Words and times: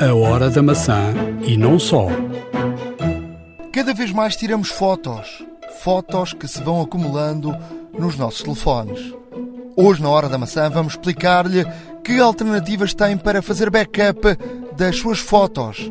A 0.00 0.14
hora 0.14 0.48
da 0.48 0.62
maçã 0.62 1.12
e 1.42 1.56
não 1.56 1.76
só. 1.76 2.06
Cada 3.72 3.92
vez 3.92 4.12
mais 4.12 4.36
tiramos 4.36 4.68
fotos. 4.68 5.44
Fotos 5.80 6.32
que 6.32 6.46
se 6.46 6.62
vão 6.62 6.80
acumulando 6.80 7.52
nos 7.98 8.16
nossos 8.16 8.42
telefones. 8.42 9.12
Hoje, 9.76 10.00
na 10.00 10.08
Hora 10.08 10.28
da 10.28 10.38
Maçã, 10.38 10.70
vamos 10.70 10.92
explicar-lhe 10.92 11.64
que 12.04 12.20
alternativas 12.20 12.94
tem 12.94 13.16
para 13.16 13.42
fazer 13.42 13.70
backup 13.70 14.20
das 14.76 14.96
suas 14.96 15.18
fotos, 15.18 15.90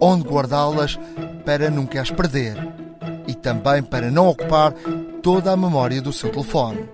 onde 0.00 0.26
guardá-las 0.26 0.98
para 1.44 1.70
nunca 1.70 2.00
as 2.00 2.10
perder 2.10 2.56
e 3.26 3.34
também 3.34 3.82
para 3.82 4.10
não 4.10 4.28
ocupar 4.28 4.72
toda 5.22 5.52
a 5.52 5.56
memória 5.56 6.00
do 6.00 6.12
seu 6.12 6.30
telefone. 6.30 6.88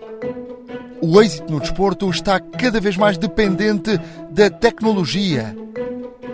O 1.01 1.23
êxito 1.23 1.53
no 1.53 1.61
desporto 1.61 2.11
está 2.11 2.41
cada 2.41 2.81
vez 2.81 2.97
mais 2.97 3.17
dependente 3.17 3.97
da 4.31 4.51
tecnologia. 4.51 5.57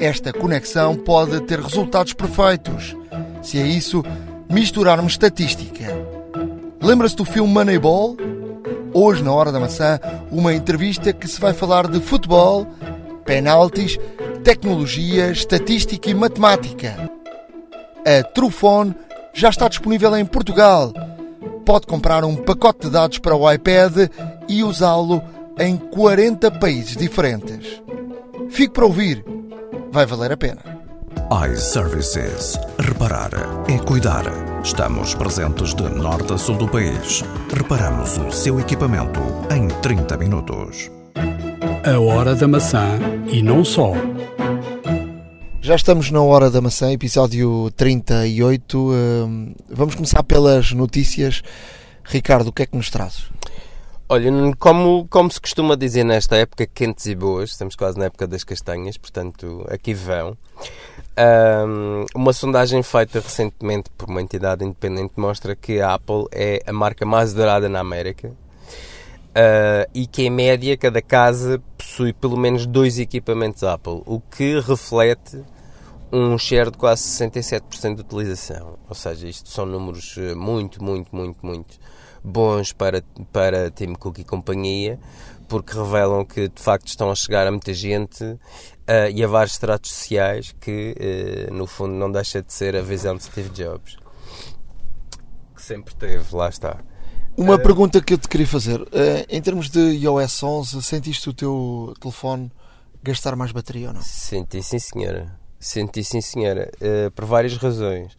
Esta 0.01 0.33
conexão 0.33 0.97
pode 0.97 1.41
ter 1.43 1.61
resultados 1.61 2.13
perfeitos, 2.13 2.97
se 3.43 3.59
é 3.59 3.67
isso 3.67 4.03
misturarmos 4.51 5.13
estatística. 5.13 5.87
Lembra-se 6.81 7.17
do 7.17 7.25
filme 7.25 7.53
Moneyball? 7.53 8.17
Hoje, 8.93 9.23
na 9.23 9.33
Hora 9.33 9.51
da 9.51 9.61
Maçã, 9.61 9.99
uma 10.31 10.55
entrevista 10.55 11.13
que 11.13 11.27
se 11.27 11.41
vai 11.41 11.53
falar 11.53 11.89
de 11.89 12.01
futebol, 12.01 12.67
penaltis, 13.25 13.99
tecnologia, 14.43 15.31
estatística 15.31 16.11
e 16.11 16.15
matemática. 16.15 17.11
A 18.05 18.23
Trufone 18.23 18.95
já 19.33 19.49
está 19.49 19.69
disponível 19.69 20.17
em 20.17 20.25
Portugal. 20.25 20.93
Pode 21.65 21.87
comprar 21.87 22.25
um 22.25 22.37
pacote 22.37 22.83
de 22.83 22.91
dados 22.91 23.19
para 23.19 23.35
o 23.35 23.51
iPad 23.51 24.11
e 24.49 24.63
usá-lo 24.63 25.23
em 25.59 25.77
40 25.77 26.51
países 26.53 26.97
diferentes. 26.97 27.83
Fique 28.51 28.75
para 28.75 28.85
ouvir, 28.85 29.25
vai 29.95 30.07
valer 30.07 30.33
a 30.33 30.37
pena. 30.37 30.61
iServices. 31.53 32.59
Reparar 32.81 33.31
é 33.69 33.79
cuidar. 33.79 34.25
Estamos 34.63 35.15
presentes 35.15 35.73
de 35.73 35.85
norte 35.89 36.33
a 36.33 36.37
sul 36.37 36.57
do 36.57 36.67
país. 36.67 37.23
Reparamos 37.55 38.19
o 38.19 38.33
seu 38.33 38.59
equipamento 38.59 39.21
em 39.55 39.69
30 39.81 40.17
minutos. 40.17 40.91
A 41.87 42.01
hora 42.01 42.35
da 42.35 42.49
maçã 42.49 42.99
e 43.31 43.41
não 43.41 43.65
só. 43.65 43.93
Já 45.61 45.77
estamos 45.77 46.11
na 46.11 46.21
Hora 46.21 46.51
da 46.51 46.61
Maçã, 46.61 46.91
episódio 46.93 47.71
38. 47.77 48.77
Hum, 48.79 49.55
Vamos 49.71 49.95
começar 49.95 50.23
pelas 50.25 50.73
notícias. 50.73 51.41
Ricardo, 52.03 52.49
o 52.49 52.53
que 52.53 52.65
é 52.65 52.67
que 52.67 52.77
nos 52.77 52.91
trazes? 52.91 53.27
Olha, 54.07 54.31
como, 54.59 55.09
como 55.09 55.31
se 55.31 55.41
costuma 55.41 55.75
dizer 55.75 56.05
nesta 56.05 56.37
época, 56.37 56.67
quentes 56.67 57.07
e 57.07 57.15
boas, 57.15 57.51
estamos 57.53 57.75
quase 57.75 57.99
na 57.99 58.05
época 58.05 58.27
das 58.27 58.45
castanhas, 58.45 58.99
portanto, 58.99 59.65
aqui 59.71 59.95
vão. 59.95 60.37
Ahm, 61.17 62.05
uma 62.15 62.35
sondagem 62.35 62.83
feita 62.83 63.19
recentemente 63.19 63.89
por 63.97 64.11
uma 64.11 64.21
entidade 64.21 64.63
independente 64.63 65.15
mostra 65.17 65.57
que 65.57 65.81
a 65.81 65.95
Apple 65.95 66.27
é 66.33 66.63
a 66.67 66.73
marca 66.73 67.07
mais 67.07 67.33
adorada 67.33 67.67
na 67.67 67.81
América 67.81 68.31
ah, 69.35 69.89
e 69.95 70.07
que, 70.07 70.25
em 70.25 70.31
média, 70.31 70.77
cada 70.77 71.01
casa 71.01 71.63
possui 71.79 72.13
pelo 72.13 72.37
menos 72.37 72.67
dois 72.67 72.99
equipamentos 72.99 73.65
Apple, 73.65 74.03
o 74.05 74.21
que 74.21 74.61
reflete 74.61 75.43
um 76.13 76.37
share 76.37 76.71
de 76.71 76.77
quase 76.77 77.03
67% 77.03 77.95
de 77.95 78.01
utilização. 78.03 78.79
Ou 78.87 78.95
seja, 78.95 79.27
isto 79.27 79.49
são 79.49 79.65
números 79.65 80.15
eh, 80.19 80.35
muito, 80.35 80.85
muito, 80.85 81.17
muito, 81.17 81.45
muito 81.45 81.79
bons 82.25 82.73
para, 82.73 83.03
para 83.31 83.71
Tim 83.71 83.93
Cook 83.95 84.19
e 84.19 84.25
companhia, 84.25 84.99
porque 85.47 85.75
revelam 85.77 86.25
que 86.25 86.49
de 86.49 86.61
facto 86.63 86.87
estão 86.89 87.11
a 87.11 87.15
chegar 87.15 87.47
a 87.47 87.51
muita 87.51 87.75
gente 87.75 88.39
eh, 88.87 89.11
e 89.11 89.23
a 89.23 89.27
vários 89.29 89.53
estratos 89.53 89.93
sociais 89.93 90.55
que, 90.59 90.95
eh, 90.99 91.49
no 91.53 91.67
fundo, 91.67 91.93
não 91.93 92.11
deixa 92.11 92.43
de 92.43 92.51
ser 92.53 92.75
a 92.75 92.81
visão 92.81 93.15
de 93.17 93.25
Steve 93.25 93.51
Jobs. 93.51 93.97
Que 95.55 95.63
sempre 95.63 95.95
teve, 95.95 96.35
lá 96.35 96.49
está. 96.49 96.79
Uma 97.37 97.55
Eh, 97.55 97.59
pergunta 97.59 98.01
que 98.01 98.15
eu 98.15 98.19
te 98.19 98.29
queria 98.29 98.47
fazer. 98.47 98.81
Em 99.29 99.43
termos 99.43 99.69
de 99.69 99.81
iOS 99.81 100.43
11, 100.43 100.83
sentiste 100.83 101.29
o 101.29 101.35
teu 101.35 101.93
telefone 102.01 102.51
gastar 103.03 103.37
mais 103.37 103.53
bateria 103.53 103.89
ou 103.89 103.95
não? 103.95 104.03
Senti 104.03 104.63
sim, 104.63 104.79
senhora. 104.79 105.39
Senti 105.61 106.03
sim, 106.05 106.21
senhora. 106.21 106.71
Por 107.15 107.25
várias 107.25 107.57
razões. 107.57 108.17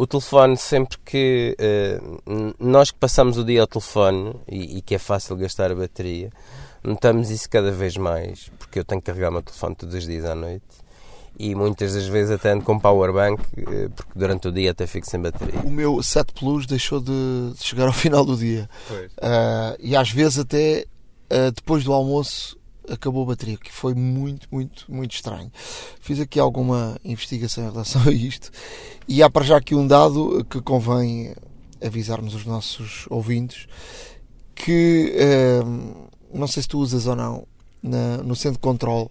O 0.00 0.06
telefone, 0.06 0.56
sempre 0.56 0.96
que. 1.04 1.56
n- 2.24 2.54
nós 2.60 2.92
que 2.92 2.98
passamos 3.00 3.36
o 3.36 3.44
dia 3.44 3.62
ao 3.62 3.66
telefone 3.66 4.32
e, 4.46 4.78
e 4.78 4.80
que 4.82 4.94
é 4.94 4.98
fácil 4.98 5.34
gastar 5.36 5.72
a 5.72 5.74
bateria, 5.74 6.30
notamos 6.84 7.30
isso 7.30 7.50
cada 7.50 7.72
vez 7.72 7.96
mais. 7.96 8.48
Porque 8.60 8.78
eu 8.78 8.84
tenho 8.84 9.00
que 9.00 9.06
carregar 9.06 9.30
o 9.30 9.32
meu 9.32 9.42
telefone 9.42 9.74
todos 9.74 9.96
os 9.96 10.06
dias 10.06 10.24
à 10.24 10.36
noite. 10.36 10.62
E 11.36 11.52
muitas 11.54 11.94
das 11.94 12.06
vezes 12.06 12.30
até 12.30 12.50
ando 12.52 12.64
com 12.64 12.78
powerbank, 12.78 13.40
eh, 13.56 13.88
porque 13.94 14.12
durante 14.14 14.48
o 14.48 14.52
dia 14.52 14.70
até 14.72 14.86
fico 14.86 15.08
sem 15.08 15.20
bateria. 15.20 15.60
O 15.62 15.70
meu 15.70 16.02
7 16.02 16.32
Plus 16.32 16.64
deixou 16.66 17.00
de 17.00 17.52
chegar 17.60 17.86
ao 17.86 17.92
final 18.04 18.24
do 18.24 18.36
dia. 18.36 18.68
Ah, 19.20 19.76
e 19.80 19.96
às 19.96 20.10
vezes 20.10 20.38
até 20.38 20.84
ah, 21.30 21.50
depois 21.54 21.82
do 21.84 21.92
almoço 21.92 22.56
acabou 22.90 23.22
a 23.22 23.26
bateria, 23.26 23.56
que 23.56 23.72
foi 23.72 23.94
muito, 23.94 24.48
muito, 24.50 24.84
muito 24.88 25.14
estranho. 25.14 25.50
Fiz 26.00 26.20
aqui 26.20 26.38
alguma 26.40 26.96
investigação 27.04 27.64
em 27.66 27.70
relação 27.70 28.02
a 28.06 28.12
isto 28.12 28.50
e 29.06 29.22
há 29.22 29.30
para 29.30 29.44
já 29.44 29.56
aqui 29.56 29.74
um 29.74 29.86
dado 29.86 30.44
que 30.48 30.60
convém 30.60 31.34
avisarmos 31.84 32.34
os 32.34 32.44
nossos 32.44 33.06
ouvintes 33.08 33.66
que 34.54 35.14
ah, 35.18 35.64
não 36.34 36.46
sei 36.46 36.62
se 36.62 36.68
tu 36.68 36.78
usas 36.78 37.06
ou 37.06 37.14
não 37.16 37.46
na- 37.82 38.18
no 38.18 38.34
centro 38.34 38.58
de 38.58 38.62
controle 38.62 39.08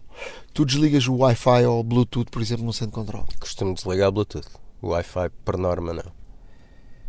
tu 0.54 0.66
desligas 0.66 1.08
o 1.08 1.16
Wi-Fi 1.16 1.66
ou 1.66 1.80
o 1.80 1.84
Bluetooth, 1.84 2.30
por 2.32 2.42
exemplo, 2.42 2.66
no 2.66 2.74
centro 2.74 2.88
de 2.88 3.06
controle. 3.06 3.26
Costumo 3.40 3.74
desligar 3.76 4.10
o 4.10 4.12
Bluetooth. 4.12 4.48
O 4.82 4.90
Wi-Fi, 4.90 5.30
por 5.46 5.58
norma, 5.58 5.94
não. 5.94 6.12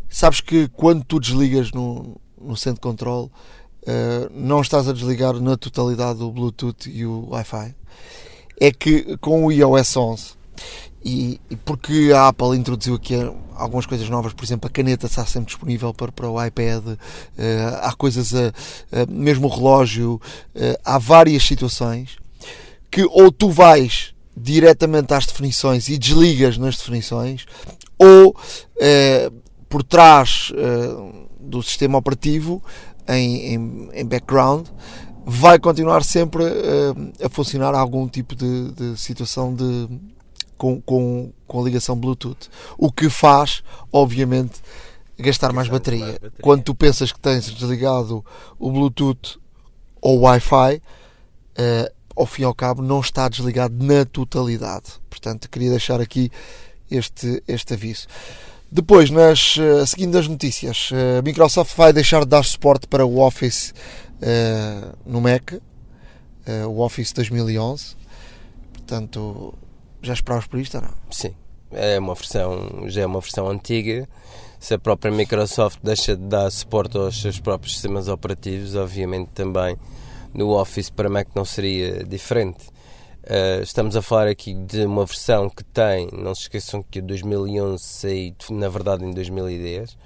Sabes 0.09 0.41
que 0.41 0.69
quando 0.69 1.05
tu 1.05 1.19
desligas 1.19 1.73
no, 1.73 2.21
no 2.41 2.57
centro 2.57 2.77
de 2.77 2.81
controle, 2.83 3.31
eh, 3.87 4.29
não 4.33 4.61
estás 4.61 4.89
a 4.89 4.93
desligar 4.93 5.35
na 5.35 5.57
totalidade 5.57 6.23
o 6.23 6.31
Bluetooth 6.31 6.89
e 6.91 7.05
o 7.07 7.29
Wi-Fi. 7.31 7.75
É 8.61 8.73
que 8.73 9.17
com 9.19 9.45
o 9.45 9.53
iOS 9.53 9.97
11 9.97 10.25
e, 11.05 11.41
e 11.49 11.57
porque 11.57 12.11
a 12.13 12.29
Apple 12.29 12.57
introduziu 12.57 12.97
aqui 12.97 13.15
algumas 13.55 13.87
coisas 13.87 14.09
novas, 14.09 14.33
por 14.33 14.45
exemplo, 14.45 14.67
a 14.69 14.71
caneta 14.71 15.07
está 15.07 15.25
sempre 15.25 15.47
disponível 15.47 15.95
para, 15.95 16.11
para 16.11 16.29
o 16.29 16.45
iPad, 16.45 16.85
eh, 17.37 17.79
há 17.83 17.93
coisas, 17.95 18.35
a, 18.35 18.49
a- 18.49 19.07
mesmo 19.09 19.47
o 19.47 19.51
relógio, 19.51 20.21
eh, 20.55 20.79
há 20.85 20.99
várias 20.99 21.45
situações 21.45 22.17
que 22.91 23.05
ou 23.05 23.31
tu 23.31 23.49
vais 23.51 24.13
diretamente 24.37 25.13
às 25.15 25.27
definições 25.27 25.89
e 25.89 25.99
desligas 25.99 26.59
nas 26.59 26.77
definições, 26.77 27.47
ou 27.99 28.35
eh, 28.81 29.31
por 29.69 29.83
trás 29.85 30.53
eh, 30.57 31.23
do 31.41 31.63
sistema 31.63 31.99
operativo, 31.99 32.63
em, 33.09 33.55
em, 33.55 33.91
em 33.93 34.07
background, 34.07 34.67
vai 35.25 35.59
continuar 35.59 36.05
sempre 36.05 36.45
eh, 36.45 37.25
a 37.25 37.29
funcionar 37.29 37.75
algum 37.75 38.09
tipo 38.09 38.35
de, 38.35 38.73
de 38.73 38.97
situação 38.99 39.55
de, 39.55 39.89
com, 40.57 40.81
com, 40.81 41.33
com 41.47 41.61
a 41.61 41.65
ligação 41.65 41.97
Bluetooth. 41.97 42.49
O 42.77 42.91
que 42.91 43.11
faz, 43.11 43.63
obviamente, 43.93 44.61
gastar 45.19 45.53
mais 45.53 45.69
mais 45.69 45.81
bateria. 45.81 46.13
bateria. 46.13 46.33
Quando 46.41 46.63
tu 46.63 46.75
pensas 46.75 47.13
que 47.13 47.21
tens 47.21 47.51
desligado 47.51 48.25
o 48.59 48.71
Bluetooth 48.71 49.39
ou 50.01 50.19
o 50.19 50.21
Wi-Fi, 50.23 50.83
eh, 51.57 51.93
ao 52.17 52.27
fim 52.27 52.43
e 52.43 52.45
ao 52.45 52.55
cabo 52.55 52.83
não 52.83 53.01
está 53.01 53.29
desligado 53.29 53.75
na 53.85 54.05
totalidade. 54.05 54.93
Portanto, 55.09 55.49
queria 55.49 55.71
deixar 55.71 56.01
aqui 56.01 56.31
este, 56.91 57.43
este 57.47 57.75
aviso. 57.75 58.07
Depois, 58.71 59.09
nas, 59.11 59.57
eh, 59.59 59.87
seguindo 59.87 60.19
as 60.19 60.29
notícias, 60.29 60.91
eh, 60.93 61.19
a 61.19 61.23
Microsoft 61.23 61.75
vai 61.75 61.91
deixar 61.91 62.21
de 62.21 62.27
dar 62.27 62.45
suporte 62.45 62.87
para 62.87 63.05
o 63.05 63.19
Office 63.19 63.73
eh, 64.21 64.93
no 65.07 65.23
Mac, 65.23 65.55
eh, 66.45 66.67
o 66.67 66.81
Office 66.81 67.13
2011. 67.13 67.97
Portanto, 68.73 69.55
já 70.03 70.13
esperavas 70.13 70.47
por 70.47 70.61
isto 70.61 70.77
ou 70.77 70.83
não? 70.83 70.91
Sim, 71.11 71.35
é 71.73 71.99
uma 71.99 72.15
versão, 72.15 72.85
já 72.89 73.03
é 73.03 73.07
uma 73.07 73.21
versão 73.21 73.49
antiga. 73.49 74.09
Se 74.61 74.75
a 74.75 74.79
própria 74.79 75.11
Microsoft 75.13 75.79
deixa 75.83 76.17
de 76.17 76.25
dar 76.25 76.51
suporte 76.51 76.97
aos 76.97 77.21
seus 77.21 77.39
próprios 77.41 77.75
sistemas 77.75 78.09
operativos, 78.09 78.75
obviamente 78.75 79.29
também 79.29 79.77
no 80.35 80.51
Office 80.51 80.91
para 80.91 81.09
Mac 81.09 81.29
não 81.35 81.45
seria 81.45 82.05
diferente. 82.05 82.67
Uh, 83.29 83.63
estamos 83.63 83.95
a 83.95 84.01
falar 84.01 84.27
aqui 84.27 84.55
de 84.55 84.87
uma 84.87 85.05
versão 85.05 85.51
que 85.51 85.63
tem, 85.63 86.09
não 86.13 86.35
se 86.35 86.43
esqueçam 86.43 86.83
que 86.83 87.01
o 87.01 87.03
2011 87.03 87.85
saiu 87.85 88.35
na 88.49 88.71
verdade 88.71 89.05
em 89.05 89.11
2010, 89.11 89.99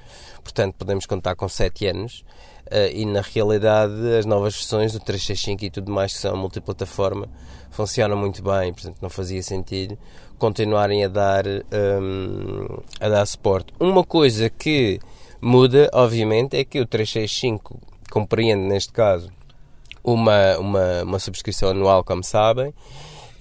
portanto 0.42 0.74
podemos 0.74 1.06
contar 1.06 1.36
com 1.36 1.48
7 1.48 1.86
anos. 1.86 2.24
Uh, 2.66 2.90
e 2.92 3.06
na 3.06 3.20
realidade 3.20 3.92
as 4.18 4.26
novas 4.26 4.54
versões 4.54 4.92
do 4.92 4.98
365 4.98 5.64
e 5.64 5.70
tudo 5.70 5.92
mais 5.92 6.14
que 6.14 6.18
são 6.18 6.36
multiplataforma 6.36 7.28
funcionam 7.70 8.16
muito 8.16 8.42
bem, 8.42 8.72
portanto 8.72 8.98
não 9.00 9.10
fazia 9.10 9.42
sentido 9.42 9.96
continuarem 10.36 11.04
a 11.04 11.08
dar, 11.08 11.44
um, 11.46 12.66
a 13.00 13.08
dar 13.08 13.24
suporte. 13.26 13.72
Uma 13.78 14.02
coisa 14.02 14.50
que 14.50 14.98
muda, 15.40 15.88
obviamente, 15.92 16.56
é 16.56 16.64
que 16.64 16.80
o 16.80 16.86
365 16.86 17.78
compreende, 18.10 18.62
neste 18.66 18.92
caso, 18.92 19.30
uma, 20.02 20.58
uma, 20.58 21.02
uma 21.04 21.18
subscrição 21.20 21.70
anual, 21.70 22.02
como 22.02 22.24
sabem, 22.24 22.74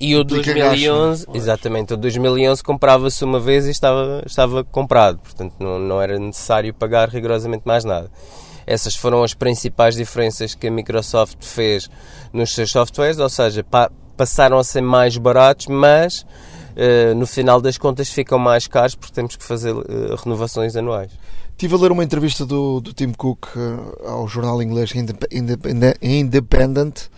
E 0.02 0.16
o 0.16 0.22
Implica 0.22 0.52
2011, 0.52 1.26
gasto, 1.28 1.38
exatamente, 1.38 1.94
o 1.94 1.98
2011 1.98 2.64
comprava-se 2.64 3.24
uma 3.24 3.40
vez 3.40 3.68
e 3.68 3.70
estava, 3.70 4.24
estava 4.26 4.64
comprado, 4.64 5.20
portanto 5.20 5.54
não, 5.60 5.78
não 5.78 6.02
era 6.02 6.18
necessário 6.18 6.74
pagar 6.74 7.08
rigorosamente 7.08 7.62
mais 7.68 7.86
nada. 7.86 8.10
Essas 8.66 8.96
foram 8.96 9.24
as 9.24 9.36
principais 9.36 9.94
diferenças 9.94 10.56
que 10.56 10.66
a 10.66 10.72
Microsoft 10.72 11.38
fez 11.42 11.88
nos 12.34 12.52
seus 12.52 12.72
softwares, 12.72 13.20
ou 13.20 13.30
seja, 13.30 13.64
pa 13.64 13.92
passaram 14.18 14.58
a 14.58 14.64
ser 14.64 14.82
mais 14.82 15.18
baratos, 15.18 15.68
mas 15.68 16.22
uh, 16.22 17.16
no 17.16 17.28
final 17.28 17.62
das 17.62 17.78
contas 17.78 18.10
ficam 18.10 18.40
mais 18.40 18.68
caros 18.68 18.96
porque 18.96 19.14
temos 19.14 19.36
que 19.36 19.44
fazer 19.44 19.72
uh, 19.72 20.16
renovações 20.24 20.76
anuais. 20.76 21.12
Estive 21.52 21.76
a 21.76 21.78
ler 21.78 21.92
uma 21.92 22.04
entrevista 22.04 22.44
do, 22.44 22.82
do 22.82 22.92
Tim 22.92 23.14
Cook 23.14 23.48
uh, 23.56 24.08
ao 24.08 24.28
jornal 24.28 24.62
inglês 24.64 24.94
Indep 24.96 25.28
Indep 25.32 25.68
Independent. 26.02 27.10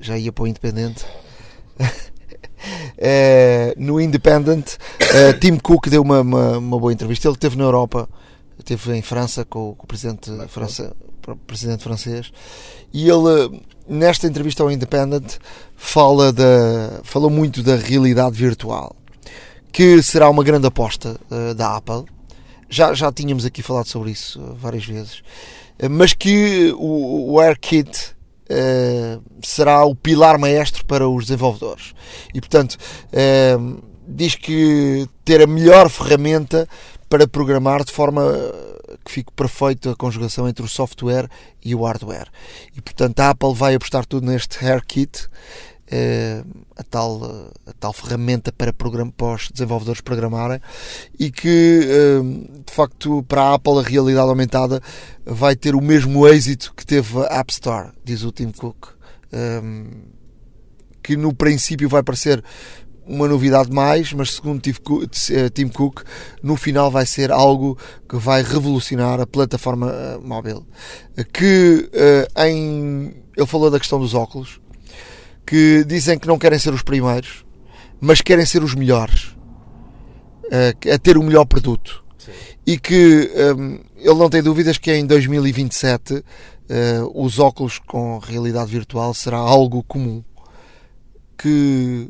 Uh, 0.00 0.02
já 0.02 0.18
ia 0.18 0.32
para 0.32 0.44
o 0.44 0.46
Independente. 0.46 1.04
uh, 1.78 1.86
no 3.78 4.00
Independent, 4.00 4.76
Tim 5.40 5.56
Cook 5.58 5.88
deu 5.88 6.02
uma, 6.02 6.20
uma, 6.20 6.58
uma, 6.58 6.78
boa 6.78 6.92
entrevista. 6.92 7.28
Ele 7.28 7.34
esteve 7.34 7.56
na 7.56 7.64
Europa, 7.64 8.08
esteve 8.58 8.96
em 8.96 9.02
França 9.02 9.44
com, 9.44 9.74
com 9.74 9.84
o 9.84 9.86
presidente, 9.86 10.30
França, 10.48 10.94
presidente 11.46 11.82
francês. 11.82 12.32
E 12.92 13.08
ele, 13.08 13.62
nesta 13.88 14.26
entrevista 14.26 14.62
ao 14.62 14.70
Independent, 14.70 15.36
fala 15.76 16.32
da, 16.32 17.00
falou 17.04 17.30
muito 17.30 17.62
da 17.62 17.76
realidade 17.76 18.36
virtual, 18.36 18.96
que 19.72 20.02
será 20.02 20.28
uma 20.28 20.42
grande 20.42 20.66
aposta 20.66 21.18
da 21.56 21.76
Apple 21.76 22.04
já, 22.70 22.94
já 22.94 23.10
tínhamos 23.10 23.44
aqui 23.44 23.62
falado 23.62 23.86
sobre 23.86 24.12
isso 24.12 24.40
várias 24.54 24.84
vezes, 24.84 25.22
mas 25.90 26.12
que 26.12 26.72
o, 26.78 27.32
o 27.32 27.40
AirKit 27.40 28.14
uh, 28.50 29.22
será 29.42 29.84
o 29.84 29.94
pilar 29.94 30.38
maestro 30.38 30.84
para 30.84 31.08
os 31.08 31.26
desenvolvedores. 31.26 31.94
E 32.34 32.40
portanto, 32.40 32.76
uh, 32.76 33.82
diz 34.06 34.34
que 34.34 35.08
ter 35.24 35.42
a 35.42 35.46
melhor 35.46 35.88
ferramenta 35.88 36.68
para 37.08 37.26
programar 37.26 37.84
de 37.84 37.92
forma 37.92 38.22
que 39.04 39.12
fique 39.12 39.32
perfeita 39.32 39.92
a 39.92 39.96
conjugação 39.96 40.48
entre 40.48 40.64
o 40.64 40.68
software 40.68 41.28
e 41.64 41.74
o 41.74 41.82
hardware. 41.84 42.28
E 42.76 42.80
portanto, 42.80 43.20
a 43.20 43.30
Apple 43.30 43.54
vai 43.54 43.74
apostar 43.74 44.04
tudo 44.04 44.26
neste 44.26 44.64
AirKit 44.64 45.22
eh, 45.22 45.28
a 46.76 46.82
tal, 46.84 47.50
a 47.66 47.72
tal 47.78 47.92
ferramenta 47.92 48.52
para, 48.52 48.72
program, 48.72 49.10
para 49.10 49.34
os 49.34 49.48
desenvolvedores 49.50 50.00
programarem 50.00 50.60
e 51.18 51.30
que 51.30 51.80
eh, 51.82 52.20
de 52.64 52.72
facto 52.72 53.24
para 53.24 53.42
a 53.42 53.54
Apple 53.54 53.78
a 53.78 53.82
realidade 53.82 54.28
aumentada 54.28 54.80
vai 55.26 55.56
ter 55.56 55.74
o 55.74 55.80
mesmo 55.80 56.26
êxito 56.28 56.72
que 56.76 56.86
teve 56.86 57.18
a 57.18 57.40
App 57.40 57.52
Store, 57.52 57.90
diz 58.04 58.22
o 58.22 58.30
Tim 58.30 58.52
Cook. 58.52 58.88
Eh, 59.32 59.60
que 61.02 61.16
no 61.16 61.34
princípio 61.34 61.88
vai 61.88 62.02
parecer 62.02 62.44
uma 63.06 63.26
novidade 63.26 63.72
mais, 63.72 64.12
mas 64.12 64.34
segundo 64.34 64.60
Tim 64.60 65.68
Cook, 65.68 66.02
no 66.42 66.56
final 66.56 66.90
vai 66.90 67.06
ser 67.06 67.32
algo 67.32 67.76
que 68.08 68.16
vai 68.16 68.42
revolucionar 68.42 69.18
a 69.18 69.26
plataforma 69.26 70.20
móvel. 70.22 70.64
Que 71.32 71.90
em. 72.36 73.14
Ele 73.36 73.46
falou 73.46 73.70
da 73.70 73.78
questão 73.78 73.98
dos 73.98 74.12
óculos 74.12 74.59
que 75.46 75.84
dizem 75.84 76.18
que 76.18 76.26
não 76.26 76.38
querem 76.38 76.58
ser 76.58 76.72
os 76.72 76.82
primeiros, 76.82 77.44
mas 78.00 78.20
querem 78.20 78.46
ser 78.46 78.62
os 78.62 78.74
melhores 78.74 79.36
uh, 80.46 80.92
a 80.94 80.98
ter 80.98 81.18
o 81.18 81.22
melhor 81.22 81.44
produto. 81.44 82.04
Sim. 82.18 82.32
E 82.66 82.78
que 82.78 83.30
um, 83.56 83.80
ele 83.96 84.14
não 84.14 84.30
tem 84.30 84.42
dúvidas 84.42 84.78
que 84.78 84.92
em 84.92 85.06
2027 85.06 86.14
uh, 86.14 86.24
eh, 86.68 87.00
os 87.14 87.38
óculos 87.38 87.78
com 87.80 88.18
realidade 88.18 88.70
virtual 88.70 89.12
será 89.12 89.38
algo 89.38 89.82
comum. 89.82 90.22
Que, 91.36 92.08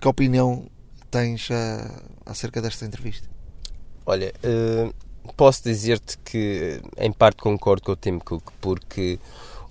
que 0.00 0.08
opinião 0.08 0.66
tens 1.10 1.50
uh, 1.50 2.02
acerca 2.24 2.62
desta 2.62 2.86
entrevista? 2.86 3.28
Olha, 4.06 4.32
posso 5.36 5.62
dizer-te 5.64 6.16
que 6.18 6.80
em 6.96 7.12
parte 7.12 7.42
concordo 7.42 7.82
com 7.82 7.92
o 7.92 7.96
Tim 7.96 8.18
Cook, 8.18 8.50
porque 8.60 9.18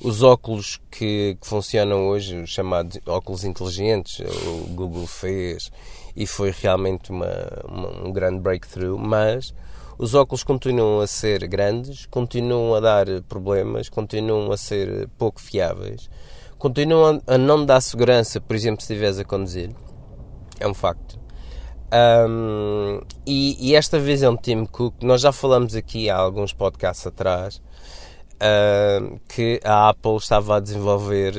os 0.02 0.22
óculos 0.24 0.80
que, 0.92 1.38
que, 1.42 1.48
funcionam 1.48 2.08
hoje, 2.08 2.38
os 2.38 2.50
chamados 2.50 3.00
óculos 3.06 3.44
inteligentes, 3.44 4.20
o 4.20 4.74
Google 4.74 5.08
fez 5.08 5.72
e 6.16 6.28
foi 6.28 6.52
realmente 6.52 7.12
uma, 7.12 7.28
uma, 7.68 8.08
um 8.08 8.12
grande 8.12 8.40
breakthrough, 8.40 8.98
mas 8.98 9.54
os 9.98 10.14
óculos 10.14 10.44
continuam 10.44 11.00
a 11.00 11.08
ser 11.08 11.48
grandes, 11.48 12.06
continuam 12.06 12.76
a 12.76 12.80
dar 12.80 13.08
problemas, 13.28 13.90
continuam 13.90 14.52
a 14.52 14.58
ser 14.58 15.10
pouco 15.18 15.42
fiáveis, 15.42 16.10
continuam 16.60 17.22
a 17.26 17.38
não 17.38 17.66
dar 17.66 17.82
segurança, 17.82 18.40
por 18.40 18.56
exemplo, 18.56 18.82
se 18.82 18.94
estiveres 18.94 19.18
a 19.18 19.26
conduzir. 19.26 19.72
É 20.60 20.68
um 20.68 20.74
facto. 20.74 21.20
Um, 21.90 23.02
e, 23.26 23.72
e, 23.72 23.76
esta 23.76 23.98
visão 23.98 24.36
de 24.36 24.42
Tim 24.42 24.66
Cook, 24.66 25.02
nós 25.02 25.22
já 25.22 25.32
falamos 25.32 25.74
aqui 25.74 26.10
há 26.10 26.18
alguns 26.18 26.52
podcasts 26.52 27.08
atrás, 27.08 27.62
uh, 28.42 29.20
que 29.28 29.60
a 29.64 29.90
Apple 29.90 30.18
estava 30.18 30.58
a 30.58 30.60
desenvolver 30.60 31.34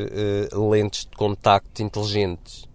uh, 0.53 0.71
lentes 0.71 1.05
de 1.05 1.17
contacto 1.17 1.83
inteligentes 1.83 2.67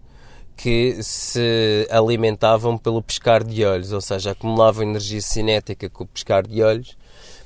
que 0.56 1.02
se 1.02 1.86
alimentavam 1.90 2.78
pelo 2.78 3.02
pescar 3.02 3.42
de 3.42 3.64
olhos, 3.64 3.92
ou 3.92 4.00
seja, 4.00 4.30
acumulavam 4.30 4.84
energia 4.84 5.20
cinética 5.20 5.90
com 5.90 6.04
o 6.04 6.06
pescar 6.06 6.46
de 6.46 6.62
olhos 6.62 6.96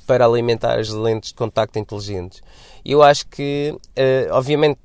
para 0.05 0.25
alimentar 0.25 0.79
as 0.79 0.89
lentes 0.89 1.29
de 1.29 1.35
contacto 1.35 1.77
inteligentes. 1.79 2.41
Eu 2.85 3.01
acho 3.03 3.27
que, 3.27 3.75
uh, 3.75 4.33
obviamente, 4.33 4.79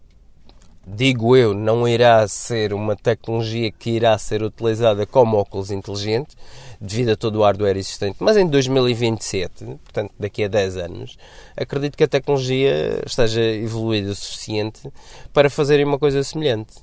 digo 0.87 1.37
eu, 1.37 1.55
não 1.55 1.87
irá 1.89 2.27
ser 2.29 2.73
uma 2.73 2.95
tecnologia 2.95 3.71
que 3.71 3.91
irá 3.91 4.17
ser 4.19 4.43
utilizada 4.43 5.07
como 5.07 5.37
óculos 5.37 5.71
inteligentes, 5.71 6.37
devido 6.81 7.11
a 7.11 7.17
todo 7.17 7.37
o 7.37 7.43
hardware 7.43 7.77
existente, 7.77 8.17
mas 8.21 8.37
em 8.37 8.47
2027, 8.47 9.65
portanto 9.83 10.13
daqui 10.19 10.45
a 10.45 10.49
10 10.49 10.77
anos, 10.77 11.17
acredito 11.57 11.97
que 11.97 12.05
a 12.05 12.09
tecnologia 12.09 13.03
esteja 13.07 13.43
evoluída 13.43 14.11
o 14.11 14.15
suficiente 14.15 14.91
para 15.33 15.49
fazerem 15.49 15.85
uma 15.85 15.99
coisa 15.99 16.23
semelhante. 16.23 16.75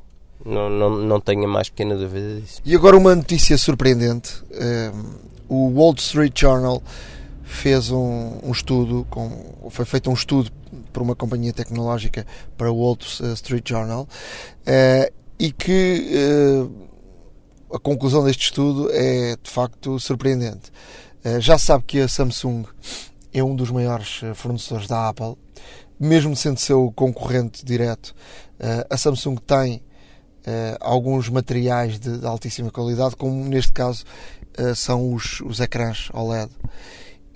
Não, 0.44 0.70
não, 0.70 0.90
não 0.90 1.20
tenho 1.20 1.44
a 1.44 1.48
mais 1.48 1.70
pequena 1.70 1.96
dúvida 1.96 2.42
disso. 2.42 2.62
E 2.66 2.76
agora 2.76 2.98
uma 2.98 3.14
notícia 3.14 3.56
surpreendente. 3.60 4.42
Um, 4.52 4.58
ehm, 4.58 5.06
o 5.48 5.70
Wall 5.70 5.94
Street 6.00 6.40
Journal 6.40 6.82
fez 7.44 7.92
um, 7.92 8.40
um, 8.42 8.52
estudo, 8.52 9.06
com, 9.10 9.70
foi 9.70 9.86
feito 9.86 10.10
um 10.10 10.14
estudo 10.14 10.52
por 10.92 11.02
uma 11.02 11.16
companhia 11.16 11.54
tecnológica 11.54 12.26
para 12.58 12.72
o 12.72 12.76
Wall 12.76 12.98
Street 13.34 13.68
Journal 13.68 14.04
uh, 14.04 15.14
e 15.40 15.52
que 15.52 16.12
uh, 16.14 17.76
a 17.76 17.80
conclusão 17.80 18.24
deste 18.24 18.44
estudo 18.44 18.90
é 18.92 19.36
de 19.42 19.50
facto 19.50 20.00
surpreendente. 20.00 20.72
Já 21.40 21.58
sabe 21.58 21.84
que 21.86 22.00
a 22.02 22.08
Samsung 22.08 22.66
é 23.32 23.44
um 23.44 23.56
dos 23.56 23.70
maiores 23.70 24.22
fornecedores 24.34 24.88
da 24.88 25.08
Apple, 25.08 25.36
mesmo 26.00 26.36
sendo 26.36 26.60
seu 26.60 26.92
concorrente 26.96 27.64
direto. 27.64 28.14
a 28.90 28.98
Samsung 28.98 29.38
tem 29.38 29.84
alguns 30.80 31.30
materiais 31.30 32.00
de, 32.00 32.18
de, 32.18 32.26
altíssima 32.26 32.72
qualidade, 32.72 33.16
como 33.16 33.46
neste 33.46 33.72
caso 33.72 34.04
são 34.76 35.14
os, 35.14 35.40
os 35.42 35.60
ecrãs 35.60 36.10
OLED. 36.12 36.52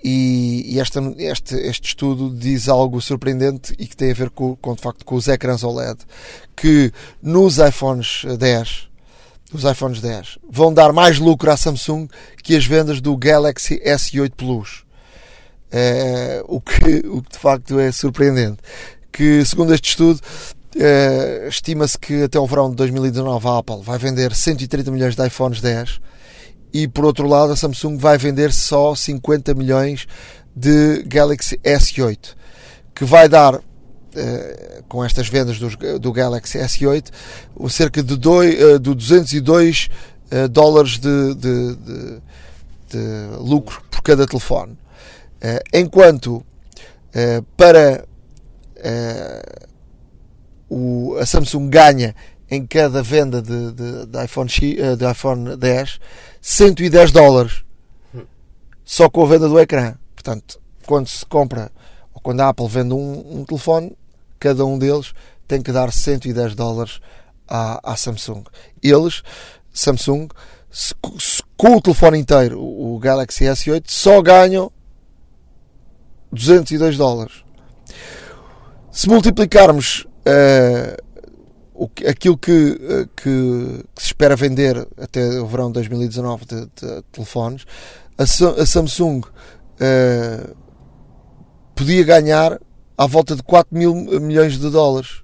E, 0.02 0.74
e 0.74 0.80
esta, 0.80 1.00
este, 1.18 1.54
este 1.54 1.88
estudo 1.88 2.30
diz 2.30 2.68
algo 2.68 3.00
surpreendente 3.00 3.74
e 3.78 3.86
que 3.86 3.96
tem 3.96 4.10
a 4.10 4.14
ver 4.14 4.30
com, 4.30 4.54
com, 4.56 4.74
de 4.74 4.80
facto, 4.80 5.04
com 5.04 5.14
os 5.14 5.26
ecrãs 5.26 5.64
OLED, 5.64 5.98
que 6.54 6.92
nos 7.22 7.58
iPhones 7.58 8.24
10, 8.38 8.88
os 9.52 9.64
iPhones 9.64 10.00
10, 10.00 10.38
vão 10.48 10.72
dar 10.72 10.92
mais 10.92 11.18
lucro 11.18 11.50
à 11.50 11.56
Samsung 11.56 12.08
que 12.42 12.54
as 12.54 12.66
vendas 12.66 13.00
do 13.00 13.16
Galaxy 13.16 13.80
S8 13.84 14.32
Plus. 14.36 14.84
É, 15.70 16.42
o, 16.46 16.60
que, 16.60 16.98
o 17.08 17.22
que 17.22 17.32
de 17.32 17.38
facto 17.38 17.78
é 17.78 17.90
surpreendente. 17.90 18.58
Que, 19.10 19.44
segundo 19.44 19.74
este 19.74 19.90
estudo, 19.90 20.20
é, 20.78 21.46
estima-se 21.48 21.98
que 21.98 22.22
até 22.22 22.38
o 22.38 22.46
verão 22.46 22.70
de 22.70 22.76
2019 22.76 23.48
a 23.48 23.58
Apple 23.58 23.82
vai 23.82 23.98
vender 23.98 24.34
130 24.34 24.90
milhões 24.90 25.16
de 25.16 25.26
iPhones 25.26 25.60
10 25.60 26.00
e 26.82 26.88
por 26.88 27.04
outro 27.04 27.26
lado 27.26 27.52
a 27.52 27.56
Samsung 27.56 27.96
vai 27.96 28.18
vender 28.18 28.52
só 28.52 28.94
50 28.94 29.54
milhões 29.54 30.06
de 30.54 31.02
Galaxy 31.06 31.58
S8 31.64 32.34
que 32.94 33.04
vai 33.04 33.28
dar 33.28 33.60
eh, 34.14 34.82
com 34.88 35.04
estas 35.04 35.28
vendas 35.28 35.58
do, 35.58 35.98
do, 35.98 36.12
Galaxy 36.12 36.58
S8 36.58 37.10
cerca 37.68 38.02
de, 38.02 38.16
dois, 38.16 38.54
eh, 38.54 38.78
de 38.78 38.94
202 38.94 39.88
eh, 40.30 40.48
dólares 40.48 40.98
de, 40.98 41.34
de, 41.34 41.76
de, 41.76 42.22
de, 42.90 43.36
lucro 43.40 43.82
por 43.90 44.02
cada 44.02 44.26
telefone. 44.26 44.76
Enquanto 45.72 46.44
para 47.56 48.04
o, 50.68 51.16
a 51.20 51.26
Samsung 51.26 51.68
ganha 51.68 52.14
em 52.50 52.66
cada 52.66 53.02
venda 53.02 53.42
de, 53.42 53.72
de, 53.72 54.06
de 54.06 54.24
iPhone, 54.24 54.48
de 54.48 55.10
iPhone 55.10 55.56
10 55.56 56.00
110 56.40 57.10
dólares 57.10 57.64
só 58.84 59.10
com 59.10 59.24
a 59.24 59.26
venda 59.26 59.48
do 59.48 59.58
ecrã. 59.58 59.96
Portanto, 60.14 60.60
quando 60.86 61.08
se 61.08 61.26
compra 61.26 61.72
ou 62.14 62.20
quando 62.20 62.40
a 62.40 62.48
Apple 62.48 62.68
vende 62.68 62.94
um, 62.94 63.40
um 63.40 63.44
telefone, 63.44 63.96
cada 64.38 64.64
um 64.64 64.78
deles 64.78 65.12
tem 65.48 65.60
que 65.60 65.72
dar 65.72 65.92
110 65.92 66.54
dólares 66.54 67.00
à, 67.48 67.92
à 67.92 67.96
Samsung. 67.96 68.44
Eles, 68.82 69.22
Samsung, 69.72 70.28
se, 70.70 70.94
se, 71.18 71.42
com 71.56 71.76
o 71.76 71.80
telefone 71.80 72.18
inteiro, 72.18 72.60
o, 72.60 72.94
o 72.94 72.98
Galaxy 72.98 73.44
S8, 73.44 73.84
só 73.86 74.22
ganham 74.22 74.70
202 76.32 76.96
dólares. 76.96 77.44
Se 78.90 79.08
multiplicarmos 79.08 80.06
uh, 80.26 81.05
o, 81.76 81.90
aquilo 82.08 82.36
que, 82.36 82.50
uh, 82.52 83.06
que, 83.16 83.84
que, 83.94 84.00
se 84.00 84.06
espera 84.06 84.34
vender 84.36 84.86
até 84.98 85.40
o 85.40 85.46
verão 85.46 85.68
de 85.68 85.74
2019 85.74 86.44
de, 86.44 86.66
de 86.66 87.02
telefones, 87.12 87.64
a, 88.18 88.22
a 88.22 88.66
Samsung 88.66 89.20
uh, 89.20 90.56
podia 91.74 92.04
ganhar 92.04 92.58
à 92.96 93.06
volta 93.06 93.36
de 93.36 93.42
4 93.42 93.76
mil 93.76 93.94
milhões 93.94 94.58
de 94.58 94.70
dólares 94.70 95.22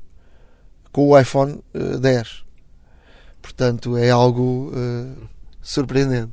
com 0.92 1.08
o 1.08 1.18
iPhone 1.18 1.62
10. 1.72 2.44
Portanto, 3.40 3.96
é 3.96 4.10
algo 4.10 4.70
surpreendente. 5.62 6.32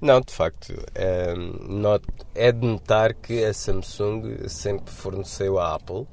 Não, 0.00 0.20
de 0.20 0.32
facto, 0.32 0.74
é, 0.94 1.34
é 2.34 2.52
de 2.52 2.66
notar 2.66 3.14
que 3.14 3.44
a 3.44 3.52
Samsung 3.52 4.48
sempre 4.48 4.92
forneceu 4.92 5.58
à 5.58 5.74
Apple, 5.74 6.06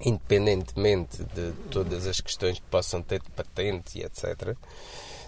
independentemente 0.00 1.24
de 1.34 1.52
todas 1.70 2.06
as 2.06 2.20
questões 2.20 2.58
que 2.58 2.66
possam 2.66 3.02
ter 3.02 3.20
de 3.20 3.30
patente 3.30 3.98
e 3.98 4.02
etc. 4.02 4.56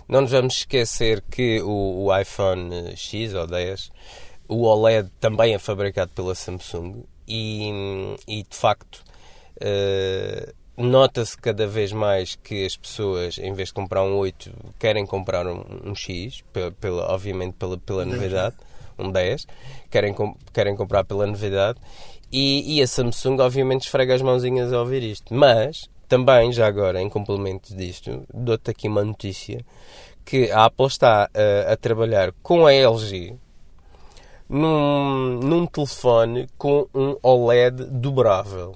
Não 0.09 0.23
nos 0.23 0.31
vamos 0.31 0.55
esquecer 0.55 1.23
que 1.31 1.61
o, 1.63 2.07
o 2.07 2.19
iPhone 2.19 2.97
X 2.97 3.35
ou 3.35 3.47
10, 3.47 3.91
o 4.49 4.65
OLED 4.65 5.11
também 5.21 5.55
é 5.55 5.59
fabricado 5.59 6.11
pela 6.13 6.35
Samsung 6.35 7.05
e, 7.27 7.71
e 8.27 8.43
de 8.43 8.57
facto 8.57 9.05
uh, 9.57 10.55
nota-se 10.79 11.37
cada 11.37 11.67
vez 11.67 11.93
mais 11.93 12.37
que 12.37 12.65
as 12.65 12.77
pessoas, 12.77 13.37
em 13.39 13.53
vez 13.53 13.69
de 13.69 13.75
comprar 13.75 14.03
um 14.03 14.17
8, 14.17 14.51
querem 14.79 15.05
comprar 15.05 15.47
um, 15.47 15.63
um 15.85 15.95
X, 15.95 16.43
pela, 16.53 16.71
pela, 16.71 17.13
obviamente 17.13 17.55
pela, 17.55 17.77
pela 17.77 18.05
novidade, 18.05 18.57
um 18.99 19.11
10, 19.11 19.47
querem, 19.91 20.15
querem 20.53 20.77
comprar 20.77 21.05
pela 21.05 21.27
novidade, 21.27 21.79
e, 22.30 22.76
e, 22.76 22.82
a 22.82 22.87
Samsung 22.87 23.40
obviamente 23.40 23.82
esfrega 23.82 24.14
as 24.14 24.23
mãozinhas 24.23 24.73
a 24.73 24.80
ouvir 24.80 25.02
isto. 25.02 25.35
Mas, 25.35 25.88
também, 26.08 26.52
já 26.52 26.66
agora, 26.66 27.00
em 27.00 27.08
complemento 27.08 27.75
disto, 27.75 28.26
dou-te 28.32 28.70
aqui 28.70 28.88
uma 28.88 29.04
notícia, 29.04 29.64
que 30.25 30.50
a 30.50 30.66
Apple 30.66 30.87
está 30.87 31.30
a, 31.35 31.73
a 31.73 31.76
trabalhar 31.76 32.32
com 32.42 32.66
a 32.66 32.73
LG 32.73 33.37
num, 34.49 35.38
num 35.42 35.66
telefone 35.66 36.47
com 36.56 36.87
um 36.94 37.16
OLED 37.23 37.85
dobrável. 37.85 38.75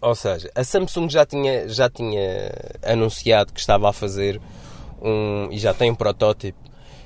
Ou 0.00 0.14
seja, 0.14 0.50
a 0.54 0.62
Samsung 0.62 1.08
já 1.08 1.24
tinha, 1.26 1.68
já 1.68 1.88
tinha 1.88 2.52
anunciado 2.84 3.52
que 3.52 3.60
estava 3.60 3.88
a 3.88 3.92
fazer 3.92 4.40
um, 5.02 5.48
e 5.50 5.58
já 5.58 5.74
tem 5.74 5.90
um 5.90 5.94
protótipo 5.94 6.58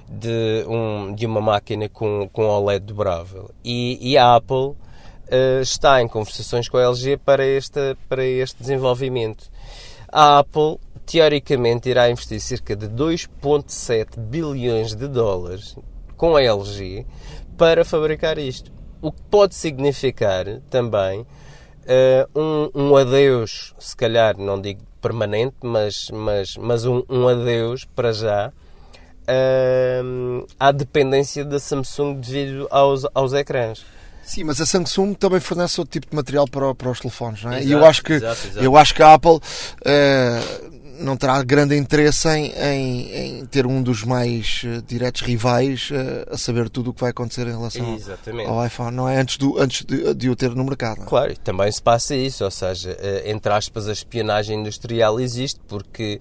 de, 0.09 0.65
um, 0.69 1.15
de 1.15 1.27
uma 1.27 1.41
máquina 1.41 1.89
com, 1.89 2.29
com 2.33 2.45
OLED 2.47 2.85
dobrável. 2.85 3.51
E, 3.65 3.99
e 4.01 4.19
a 4.19 4.37
Apple 4.37 4.75
está 5.63 6.03
em 6.03 6.09
conversações 6.09 6.69
com 6.69 6.77
a 6.77 6.83
LG 6.83 7.17
para 7.19 7.47
este, 7.47 7.97
para 8.09 8.25
este 8.25 8.61
desenvolvimento. 8.61 9.51
A 10.09 10.39
Apple, 10.39 10.79
teoricamente, 11.07 11.89
irá 11.89 12.11
investir 12.11 12.41
cerca 12.41 12.75
de 12.75 12.89
2,7 12.89 14.19
bilhões 14.19 14.95
de 14.95 15.07
dólares 15.07 15.77
com 16.17 16.37
a 16.37 16.43
LG 16.43 17.07
para 17.57 17.85
fabricar 17.85 18.39
isto. 18.39 18.73
O 19.01 19.13
que 19.13 19.23
pode 19.31 19.55
significar 19.55 20.47
também 20.69 21.21
uh, 21.21 22.39
um, 22.39 22.71
um 22.75 22.97
adeus, 22.97 23.75
se 23.79 23.97
calhar, 23.97 24.37
não 24.37 24.61
digo 24.61 24.83
permanente, 25.01 25.57
mas, 25.63 26.11
mas, 26.13 26.57
mas 26.57 26.85
um, 26.85 27.03
um 27.09 27.27
adeus 27.29 27.85
para 27.85 28.13
já 28.13 28.53
uh, 29.23 30.47
à 30.59 30.73
dependência 30.73 31.45
da 31.45 31.59
Samsung 31.59 32.15
devido 32.21 32.67
aos, 32.71 33.07
aos 33.15 33.33
ecrãs. 33.33 33.85
Sim, 34.31 34.45
mas 34.45 34.61
a 34.61 34.67
Samsung 34.67 35.15
também 35.15 35.41
fornece 35.41 35.81
outro 35.81 35.91
tipo 35.91 36.09
de 36.09 36.15
material 36.15 36.47
para, 36.47 36.73
para 36.73 36.89
os 36.89 37.01
telefones, 37.01 37.43
não 37.43 37.51
é? 37.51 37.57
Exato, 37.57 37.69
e 37.69 37.73
eu 37.73 37.85
acho 37.85 38.05
que 38.05 38.13
exato, 38.13 38.47
exato. 38.47 38.65
eu 38.65 38.77
acho 38.77 38.95
que 38.95 39.03
a 39.03 39.15
Apple 39.15 39.33
uh, 39.33 41.01
não 41.01 41.17
terá 41.17 41.43
grande 41.43 41.77
interesse 41.77 42.29
em, 42.29 42.53
em, 42.53 43.13
em, 43.41 43.47
ter 43.47 43.67
um 43.67 43.83
dos 43.83 44.05
mais 44.05 44.63
uh, 44.65 44.81
diretos 44.83 45.23
rivais 45.23 45.91
uh, 45.91 46.33
a 46.33 46.39
saber 46.39 46.71
tudo 46.71 46.91
o 46.91 46.95
que 46.95 47.01
vai 47.01 47.11
acontecer 47.11 47.49
em 47.49 47.51
relação 47.51 47.97
Exatamente. 47.97 48.49
ao 48.49 48.65
iPhone, 48.65 48.97
não 48.97 49.09
é? 49.09 49.19
Antes, 49.19 49.37
do, 49.37 49.59
antes 49.59 49.85
de, 49.85 50.15
de 50.15 50.31
o 50.31 50.37
ter 50.37 50.51
no 50.55 50.63
mercado. 50.63 51.03
É? 51.03 51.07
Claro, 51.07 51.37
também 51.39 51.73
se 51.73 51.83
passa 51.83 52.15
isso, 52.15 52.45
ou 52.45 52.53
seja, 52.53 52.93
uh, 52.93 53.29
entre 53.29 53.53
aspas, 53.53 53.89
a 53.89 53.93
espionagem 53.93 54.61
industrial 54.61 55.19
existe, 55.19 55.59
porque 55.67 56.21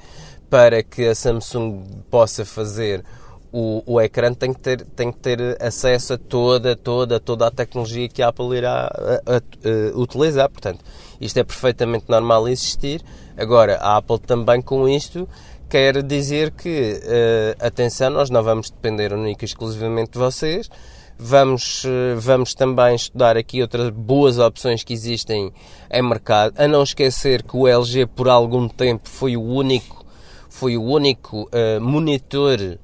para 0.50 0.82
que 0.82 1.06
a 1.06 1.14
Samsung 1.14 1.84
possa 2.10 2.44
fazer 2.44 3.06
o, 3.52 3.84
o 3.86 4.02
ecrã 4.02 4.34
tem 4.34 4.54
que, 4.54 4.60
ter, 4.60 4.86
tem 4.96 5.12
que 5.12 5.18
ter 5.18 5.58
acesso 5.62 6.14
a 6.14 6.18
toda, 6.18 6.76
toda, 6.76 7.20
toda 7.20 7.48
a 7.48 7.52
tecnologia 7.52 8.08
que 8.08 8.22
a 8.22 8.28
Apple 8.28 8.56
irá 8.56 8.86
a, 8.86 9.36
a, 9.36 9.38
a, 9.38 9.98
utilizar. 9.98 10.50
Portanto, 10.50 10.84
isto 11.20 11.38
é 11.38 11.44
perfeitamente 11.44 12.06
normal 12.08 12.48
existir. 12.48 13.02
Agora, 13.36 13.78
a 13.78 13.98
Apple 13.98 14.20
também 14.20 14.62
com 14.62 14.88
isto 14.88 15.28
quer 15.68 16.02
dizer 16.04 16.52
que, 16.52 17.00
uh, 17.04 17.66
atenção, 17.66 18.10
nós 18.10 18.30
não 18.30 18.44
vamos 18.44 18.70
depender 18.70 19.14
única 19.14 19.44
e 19.44 19.48
exclusivamente 19.48 20.12
de 20.12 20.20
vocês. 20.20 20.70
Vamos, 21.18 21.84
uh, 21.84 22.18
vamos 22.18 22.54
também 22.54 22.96
estudar 22.96 23.38
aqui 23.38 23.62
outras 23.62 23.90
boas 23.90 24.40
opções 24.40 24.84
que 24.84 24.94
existem 24.94 25.52
em 25.92 26.02
mercado. 26.02 26.54
A 26.58 26.68
não 26.68 26.84
esquecer 26.84 27.44
que 27.44 27.56
o 27.56 27.68
LG, 27.68 28.08
por 28.08 28.30
algum 28.30 28.68
tempo, 28.68 29.08
foi 29.08 29.38
o 29.38 29.42
único, 29.44 30.06
foi 30.50 30.76
o 30.76 30.84
único 30.84 31.44
uh, 31.44 31.80
monitor 31.80 32.80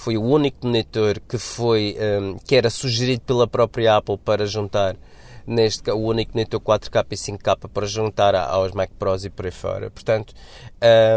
foi 0.00 0.16
o 0.16 0.22
único 0.22 0.66
monitor 0.66 1.20
que 1.28 1.36
foi 1.36 1.94
um, 2.22 2.38
que 2.38 2.56
era 2.56 2.70
sugerido 2.70 3.20
pela 3.20 3.46
própria 3.46 3.96
Apple 3.96 4.16
para 4.16 4.46
juntar 4.46 4.96
neste 5.46 5.90
o 5.90 5.98
único 5.98 6.32
monitor 6.32 6.58
4K 6.58 7.04
e 7.10 7.14
5K 7.16 7.68
para 7.68 7.86
juntar 7.86 8.34
aos 8.34 8.72
Mac 8.72 8.88
Pros 8.98 9.26
e 9.26 9.30
por 9.30 9.44
aí 9.44 9.50
fora. 9.50 9.90
Portanto, 9.90 10.32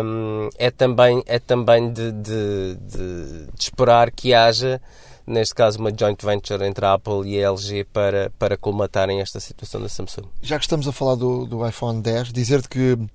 um, 0.04 0.50
é 0.58 0.70
também 0.70 1.24
é 1.25 1.40
também 1.40 1.94
de, 1.94 2.12
de, 2.12 2.75
de, 2.75 3.46
de 3.54 3.63
esperar 3.63 4.12
que 4.12 4.34
haja 4.34 4.82
neste 5.25 5.56
caso 5.56 5.80
uma 5.80 5.92
joint 5.96 6.22
venture 6.24 6.65
entre 6.65 6.86
a 6.86 6.94
Apple 6.94 7.27
e 7.27 7.44
a 7.44 7.50
LG 7.50 7.86
para, 7.86 8.32
para 8.38 8.58
colmatarem 8.58 9.22
esta 9.22 9.39
situação 9.39 9.82
da 9.82 9.89
Samsung. 9.89 10.25
Já 10.42 10.58
que 10.58 10.65
estamos 10.65 10.88
a 10.88 10.92
falar 10.92 11.15
do, 11.15 11.46
do 11.46 11.68
iPhone 11.68 12.01
10, 12.01 12.34
dizer-te 12.34 12.70
que 12.70 12.94
uh, 12.94 13.08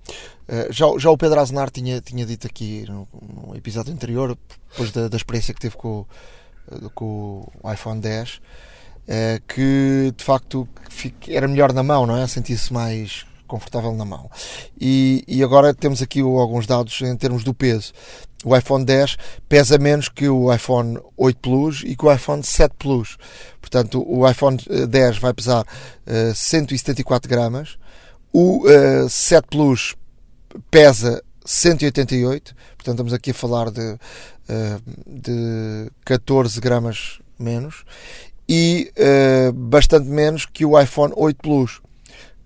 já, 0.70 0.86
já 0.98 1.10
o 1.10 1.18
Pedro 1.18 1.40
Aznar 1.40 1.70
tinha, 1.70 2.00
tinha 2.00 2.24
dito 2.24 2.46
aqui 2.46 2.84
no, 2.88 3.06
no 3.12 3.56
episódio 3.56 3.92
anterior, 3.92 4.36
depois 4.70 4.90
da, 4.90 5.08
da 5.08 5.16
experiência 5.16 5.52
que 5.52 5.60
teve 5.60 5.76
com, 5.76 6.06
uh, 6.70 6.90
com 6.94 7.46
o 7.62 7.72
iPhone 7.72 8.00
10, 8.00 8.36
uh, 8.36 8.40
eh, 9.10 9.40
que 9.48 10.12
de 10.14 10.22
facto 10.22 10.68
era 11.26 11.48
melhor 11.48 11.72
na 11.72 11.82
mão, 11.82 12.06
não 12.06 12.16
é? 12.16 12.26
Sentia-se 12.26 12.72
mais 12.72 13.26
confortável 13.48 13.92
na 13.94 14.04
mão. 14.04 14.30
E, 14.80 15.24
e 15.26 15.42
agora 15.42 15.74
temos 15.74 16.00
aqui 16.00 16.20
alguns 16.20 16.66
dados 16.66 17.00
em 17.02 17.16
termos 17.16 17.42
do 17.42 17.52
peso. 17.52 17.92
O 18.44 18.56
iPhone 18.56 18.84
10 18.84 19.16
pesa 19.48 19.78
menos 19.78 20.08
que 20.08 20.28
o 20.28 20.52
iPhone 20.54 20.98
8 21.16 21.40
Plus 21.40 21.82
e 21.84 21.96
que 21.96 22.06
o 22.06 22.12
iPhone 22.12 22.42
7 22.42 22.74
Plus. 22.78 23.16
Portanto, 23.60 24.04
o 24.06 24.28
iPhone 24.28 24.58
10 24.88 25.16
eh, 25.16 25.20
vai 25.20 25.34
pesar 25.34 25.62
uh, 25.62 26.34
174 26.34 27.28
gramas, 27.28 27.76
o 28.32 28.64
uh, 28.64 29.08
7 29.08 29.48
Plus 29.48 29.96
pesa 30.70 31.22
188, 31.44 32.54
portanto 32.76 32.94
estamos 32.94 33.12
aqui 33.12 33.30
a 33.32 33.34
falar 33.34 33.70
de, 33.70 33.80
uh, 33.80 34.80
de 35.06 35.90
14 36.04 36.60
gramas 36.60 37.18
menos. 37.38 37.84
E 38.48 38.90
uh, 38.96 39.52
bastante 39.52 40.08
menos 40.08 40.46
que 40.46 40.64
o 40.64 40.80
iPhone 40.80 41.12
8 41.16 41.36
Plus, 41.42 41.80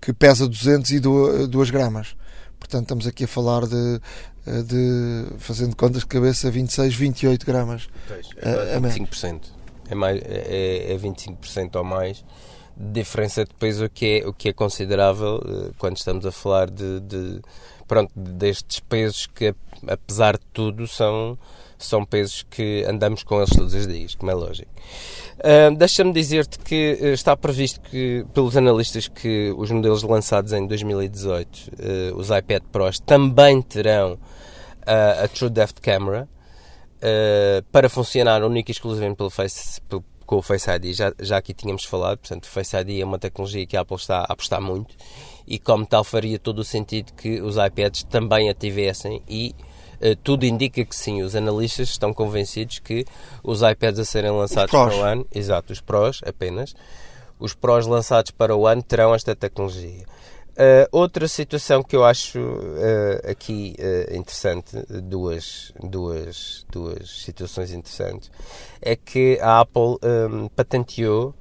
que 0.03 0.13
pesa 0.13 0.47
202 0.47 1.69
gramas. 1.69 2.15
Portanto, 2.59 2.83
estamos 2.83 3.07
aqui 3.07 3.25
a 3.25 3.27
falar 3.27 3.65
de 3.67 4.01
eh, 4.45 4.61
de, 4.61 5.37
fazendo 5.37 5.75
contas 5.75 6.01
de 6.01 6.07
cabeça, 6.07 6.51
26, 6.51 6.95
28 6.95 7.45
gramas. 7.45 7.87
Pois, 8.07 8.29
é, 8.37 8.75
é 8.75 8.79
25%. 8.79 9.41
É, 9.89 9.95
mais, 9.95 10.21
é, 10.21 10.93
é 10.93 10.97
25% 10.97 11.75
ou 11.75 11.83
mais 11.83 12.23
de 12.75 12.91
diferença 12.91 13.45
de 13.45 13.53
peso, 13.53 13.85
o 13.85 13.89
que 13.89 14.21
é, 14.21 14.27
o 14.27 14.33
que 14.33 14.49
é 14.49 14.53
considerável 14.53 15.41
eh, 15.45 15.71
quando 15.77 15.97
estamos 15.97 16.25
a 16.25 16.31
falar 16.31 16.71
de, 16.71 16.99
de 17.01 17.41
pronto, 17.87 18.11
destes 18.15 18.79
pesos 18.79 19.27
que, 19.27 19.53
apesar 19.87 20.37
de 20.37 20.45
tudo, 20.51 20.87
são, 20.87 21.37
são 21.85 22.05
pesos 22.05 22.43
que 22.49 22.83
andamos 22.87 23.23
com 23.23 23.37
eles 23.37 23.49
todos 23.49 23.73
os 23.73 23.87
dias, 23.87 24.15
como 24.15 24.31
é 24.31 24.33
lógico. 24.33 24.71
Uh, 25.39 25.75
Deixa-me 25.75 26.13
dizer-te 26.13 26.59
que 26.59 26.97
uh, 27.01 27.05
está 27.07 27.35
previsto 27.35 27.81
que, 27.81 28.25
pelos 28.33 28.55
analistas 28.55 29.07
que 29.07 29.53
os 29.57 29.71
modelos 29.71 30.03
lançados 30.03 30.53
em 30.53 30.65
2018, 30.65 31.57
uh, 31.57 32.17
os 32.17 32.29
iPad 32.29 32.63
Pros, 32.71 32.99
também 32.99 33.61
terão 33.61 34.17
a 34.85 35.25
True 35.29 35.49
Depth 35.49 35.79
Camera 35.81 36.27
para 37.71 37.87
funcionar 37.87 38.43
única 38.43 38.69
e 38.69 38.73
exclusivamente 38.73 39.15
pelo 39.15 39.29
face, 39.29 39.79
pelo, 39.81 40.03
com 40.25 40.37
o 40.37 40.41
Face 40.41 40.69
ID. 40.69 40.93
Já, 40.93 41.13
já 41.21 41.37
aqui 41.37 41.53
tínhamos 41.53 41.85
falado, 41.85 42.17
portanto, 42.17 42.43
o 42.43 42.47
Face 42.49 42.75
ID 42.75 42.99
é 42.99 43.05
uma 43.05 43.17
tecnologia 43.17 43.65
que 43.65 43.77
a 43.77 43.81
Apple 43.81 43.95
está 43.95 44.19
a 44.19 44.33
apostar 44.33 44.59
muito 44.59 44.93
e, 45.47 45.57
como 45.57 45.85
tal, 45.85 46.03
faria 46.03 46.37
todo 46.37 46.59
o 46.59 46.63
sentido 46.65 47.13
que 47.13 47.41
os 47.41 47.55
iPads 47.55 48.03
também 48.03 48.49
a 48.49 48.53
tivessem 48.53 49.21
e 49.27 49.55
uh, 49.57 49.72
tudo 50.23 50.45
indica 50.45 50.83
que 50.83 50.95
sim. 50.95 51.21
Os 51.21 51.35
analistas 51.35 51.89
estão 51.89 52.13
convencidos 52.13 52.79
que 52.79 53.05
os 53.43 53.61
iPads 53.61 53.99
a 53.99 54.05
serem 54.05 54.31
lançados 54.31 54.71
para 54.71 54.95
o 54.95 55.01
ano, 55.01 55.27
exato, 55.33 55.73
os 55.73 55.81
Pros 55.81 56.21
apenas, 56.25 56.75
os 57.39 57.53
Pros 57.53 57.87
lançados 57.87 58.31
para 58.31 58.55
o 58.55 58.67
ano 58.67 58.83
terão 58.83 59.13
esta 59.13 59.35
tecnologia. 59.35 60.05
Uh, 60.53 60.85
outra 60.91 61.27
situação 61.27 61.81
que 61.81 61.95
eu 61.95 62.05
acho 62.05 62.37
uh, 62.37 63.31
aqui 63.31 63.75
uh, 63.79 64.15
interessante, 64.15 64.77
duas, 65.01 65.73
duas, 65.81 66.63
duas 66.71 67.23
situações 67.23 67.71
interessantes, 67.71 68.29
é 68.79 68.95
que 68.95 69.39
a 69.41 69.61
Apple 69.61 69.97
um, 70.03 70.47
patenteou 70.49 71.33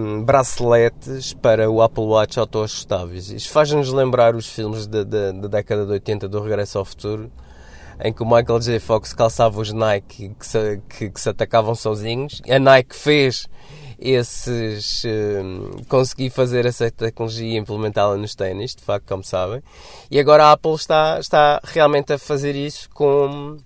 um, 0.00 0.24
braceletes 0.24 1.32
para 1.32 1.70
o 1.70 1.80
Apple 1.80 2.02
Watch 2.02 2.40
autoajustáveis. 2.40 3.30
Isto 3.30 3.50
faz-nos 3.50 3.92
lembrar 3.92 4.34
os 4.34 4.48
filmes 4.48 4.88
da, 4.88 5.04
da, 5.04 5.30
da, 5.30 5.46
década 5.46 5.86
de 5.86 5.92
80 5.92 6.28
do 6.28 6.40
Regresso 6.40 6.78
ao 6.78 6.84
Futuro, 6.84 7.30
em 8.02 8.12
que 8.12 8.22
o 8.22 8.26
Michael 8.26 8.60
J. 8.60 8.80
Fox 8.80 9.12
calçava 9.12 9.60
os 9.60 9.72
Nike 9.72 10.34
que 10.38 10.46
se, 10.46 10.80
que, 10.88 11.10
que 11.10 11.20
se 11.20 11.28
atacavam 11.28 11.74
sozinhos. 11.74 12.42
A 12.48 12.58
Nike 12.58 12.96
fez 12.96 13.48
esses. 14.02 15.04
Uh, 15.04 15.84
consegui 15.88 16.28
fazer 16.28 16.66
essa 16.66 16.90
tecnologia 16.90 17.54
e 17.54 17.56
implementá-la 17.56 18.16
nos 18.16 18.34
ténis, 18.34 18.74
de 18.74 18.82
facto, 18.82 19.06
como 19.06 19.22
sabem. 19.22 19.62
E 20.10 20.18
agora 20.18 20.46
a 20.46 20.52
Apple 20.52 20.74
está, 20.74 21.18
está 21.20 21.60
realmente 21.62 22.12
a 22.12 22.18
fazer 22.18 22.56
isso 22.56 22.90
com. 22.90 23.56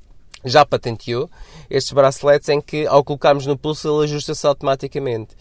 Já 0.45 0.65
patenteou 0.65 1.29
estes 1.69 1.93
braceletes 1.93 2.49
em 2.51 2.61
que, 2.61 2.87
ao 2.87 3.03
colocarmos 3.03 3.47
no 3.47 3.59
pulso, 3.59 3.89
ele 3.89 4.05
ajusta-se 4.05 4.47
automaticamente. 4.47 5.35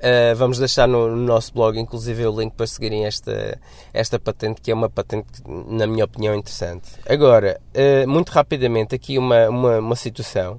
Uh, 0.00 0.34
vamos 0.34 0.58
deixar 0.58 0.88
no, 0.88 1.14
no, 1.14 1.16
nosso 1.16 1.52
blog, 1.52 1.78
inclusive, 1.78 2.26
o 2.26 2.40
link 2.40 2.54
para 2.54 2.66
seguirem 2.66 3.04
esta, 3.04 3.60
esta 3.92 4.18
patente, 4.18 4.62
que 4.62 4.70
é 4.70 4.74
uma 4.74 4.88
patente, 4.88 5.26
na 5.46 5.86
minha 5.86 6.06
opinião, 6.06 6.34
interessante. 6.34 6.92
Agora, 7.06 7.60
uh, 7.74 8.08
muito 8.08 8.30
rapidamente, 8.30 8.94
aqui 8.94 9.18
uma, 9.18 9.50
uma, 9.50 9.78
uma, 9.78 9.96
situação 9.96 10.58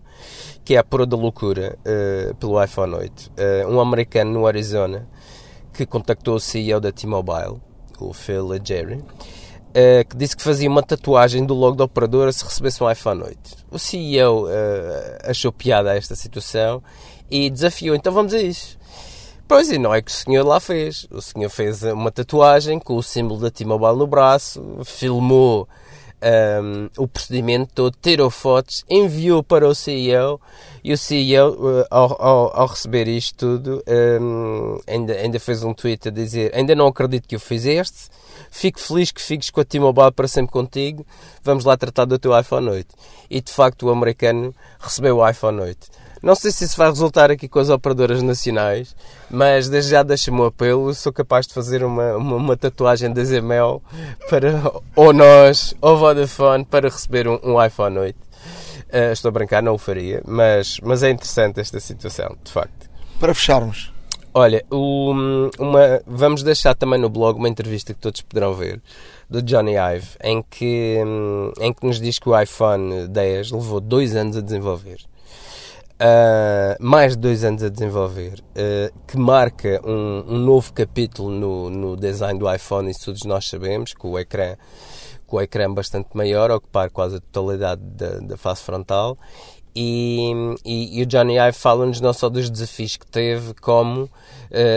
que 0.63 0.75
é 0.75 0.77
a 0.77 0.83
pura 0.83 1.07
da 1.07 1.17
loucura 1.17 1.75
uh, 1.79 2.36
pelo 2.36 2.63
iPhone 2.63 2.93
8. 2.93 3.31
um 3.67 3.79
americano 3.79 4.31
no 4.31 4.45
Arizona 4.45 5.10
que 5.74 5.88
contactou 5.88 6.36
o 6.36 6.39
CEO 6.39 6.79
da 6.79 6.91
T-Mobile, 6.91 7.60
o 8.00 8.13
Phil 8.13 8.48
Jerry, 8.63 9.03
que 10.07 10.17
disse 10.17 10.36
que 10.36 10.43
fazia 10.43 10.69
uma 10.69 10.83
tatuagem 10.83 11.45
do 11.45 11.53
logo 11.53 11.77
da 11.77 11.86
operadora 11.86 12.31
se 12.31 12.43
recebesse 12.43 12.83
um 12.83 12.91
iPhone 12.91 13.24
8. 13.24 13.38
O 13.71 13.79
CEO 13.79 14.48
achou 15.24 15.51
piada 15.51 15.91
a 15.91 15.95
esta 15.95 16.13
situação 16.13 16.83
e 17.29 17.50
desafiou, 17.50 17.95
então 17.95 18.12
vamos 18.12 18.33
a 18.33 18.39
isso 18.39 18.80
Pois, 19.51 19.70
e 19.70 19.77
não 19.77 19.93
é 19.93 20.01
que 20.01 20.10
o 20.10 20.13
senhor 20.13 20.46
lá 20.46 20.62
fez. 20.62 21.05
O 21.12 21.22
senhor 21.22 21.50
fez 21.50 21.84
uma 21.84 22.10
tatuagem 22.10 22.79
com 22.79 22.96
o 22.96 23.03
símbolo 23.03 23.41
da 23.41 23.51
T-Mobile 23.51 23.98
no 23.98 24.08
braço, 24.08 24.79
filmou 24.86 25.67
um, 26.63 26.89
o 26.98 27.05
procedimento 27.05 27.74
todo, 27.75 27.98
tirou 28.01 28.29
fotos, 28.29 28.86
enviou 28.89 29.43
para 29.43 29.67
o 29.67 29.75
CEO 29.75 30.39
e 30.81 30.93
o 30.93 30.98
CEO, 30.98 31.51
uh, 31.51 31.86
ao, 31.91 32.22
ao, 32.22 32.60
ao, 32.62 32.67
receber 32.67 33.10
isto 33.10 33.36
tudo, 33.36 33.84
um, 34.22 34.79
ainda, 34.88 35.15
ainda 35.15 35.38
fez 35.38 35.65
um 35.65 35.74
tweet 35.74 36.08
a 36.08 36.12
dizer: 36.12 36.55
Ainda 36.55 36.74
não 36.74 36.88
acredito 36.88 37.27
que 37.27 37.36
o 37.36 37.39
fizeste, 37.39 38.08
fico 38.50 38.79
feliz 38.79 39.12
que 39.12 39.22
fiques 39.22 39.50
com 39.50 39.60
a 39.60 39.65
T-Mobile 39.65 40.13
para 40.13 40.29
sempre 40.29 40.53
contigo, 40.53 41.05
vamos 41.43 41.65
lá 41.65 41.75
tratar 41.75 42.05
do 42.05 42.17
teu 42.17 42.39
iPhone 42.39 42.70
8. 42.70 42.96
E 43.29 43.41
de 43.41 43.51
facto 43.51 43.88
o 43.88 43.89
americano 43.89 44.55
recebeu 44.79 45.17
o 45.17 45.29
iPhone 45.29 45.60
8. 45.60 45.89
Não 46.21 46.35
sei 46.35 46.51
se 46.51 46.65
isso 46.65 46.77
vai 46.77 46.87
resultar 46.87 47.31
aqui 47.31 47.47
com 47.47 47.57
as 47.57 47.69
operadoras 47.69 48.21
nacionais, 48.21 48.95
mas 49.27 49.67
desde 49.67 49.89
já 49.89 50.03
deixa-me 50.03 50.39
o 50.39 50.45
apelo. 50.45 50.93
Sou 50.93 51.11
capaz 51.11 51.47
de 51.47 51.53
fazer 51.53 51.83
uma, 51.83 52.15
uma, 52.15 52.35
uma 52.35 52.57
tatuagem 52.57 53.11
da 53.11 53.23
Zemel 53.23 53.81
para 54.29 54.61
ou 54.95 55.11
nós 55.11 55.73
ou 55.81 55.97
Vodafone 55.97 56.63
para 56.63 56.89
receber 56.89 57.27
um, 57.27 57.39
um 57.43 57.63
iPhone 57.63 57.97
8. 57.97 58.15
Uh, 58.15 58.19
eh, 58.91 59.11
estou 59.13 59.29
a 59.29 59.31
brincar, 59.31 59.63
não 59.63 59.73
o 59.73 59.77
faria, 59.79 60.21
mas, 60.27 60.79
mas 60.83 61.01
é 61.01 61.09
interessante 61.09 61.59
esta 61.59 61.79
situação, 61.79 62.38
de 62.43 62.51
facto. 62.51 62.88
Para 63.19 63.34
fecharmos. 63.34 63.91
Olha, 64.34 64.63
uma, 64.69 66.01
vamos 66.05 66.43
deixar 66.43 66.75
também 66.75 66.99
no 66.99 67.10
blog 67.10 67.38
uma 67.38 67.49
entrevista 67.49 67.93
que 67.93 67.99
todos 67.99 68.21
poderão 68.21 68.53
ver 68.53 68.79
do 69.29 69.41
Johnny 69.41 69.73
Ive, 69.73 70.07
em 70.23 70.43
que, 70.43 70.99
em 71.60 71.73
que 71.73 71.86
nos 71.86 71.99
diz 71.99 72.19
que 72.19 72.29
o 72.29 72.39
iPhone 72.39 73.07
10 73.07 73.51
levou 73.51 73.81
dois 73.81 74.15
anos 74.15 74.38
a 74.38 74.41
desenvolver 74.41 75.11
uh, 76.01 76.75
mais 76.79 77.15
de 77.15 77.21
dois 77.21 77.43
anos 77.43 77.63
a 77.63 77.69
desenvolver, 77.69 78.39
uh, 78.39 78.99
que 79.07 79.17
marca 79.17 79.79
um, 79.85 80.25
um, 80.27 80.37
novo 80.39 80.73
capítulo 80.73 81.29
no, 81.29 81.69
no 81.69 81.95
design 81.95 82.39
do 82.39 82.51
iPhone, 82.51 82.89
isso 82.89 83.05
todos 83.05 83.23
nós 83.23 83.47
sabemos, 83.47 83.93
com 83.93 84.11
o 84.11 84.19
ecrã 84.19 84.55
com 85.27 85.37
o 85.37 85.41
ecrã 85.41 85.73
bastante 85.73 86.09
maior, 86.13 86.51
ocupar 86.51 86.89
quase 86.89 87.15
a 87.15 87.19
totalidade 87.21 87.81
da, 87.81 88.19
da 88.19 88.37
face 88.37 88.63
frontal. 88.63 89.17
E, 89.73 90.33
e, 90.65 90.99
e, 90.99 91.01
o 91.01 91.05
Johnny 91.05 91.37
Ive 91.39 91.57
fala-nos 91.57 92.01
não 92.01 92.11
só 92.11 92.27
dos 92.27 92.49
desafios 92.49 92.97
que 92.97 93.07
teve, 93.07 93.53
como 93.53 94.03
uh, 94.03 94.09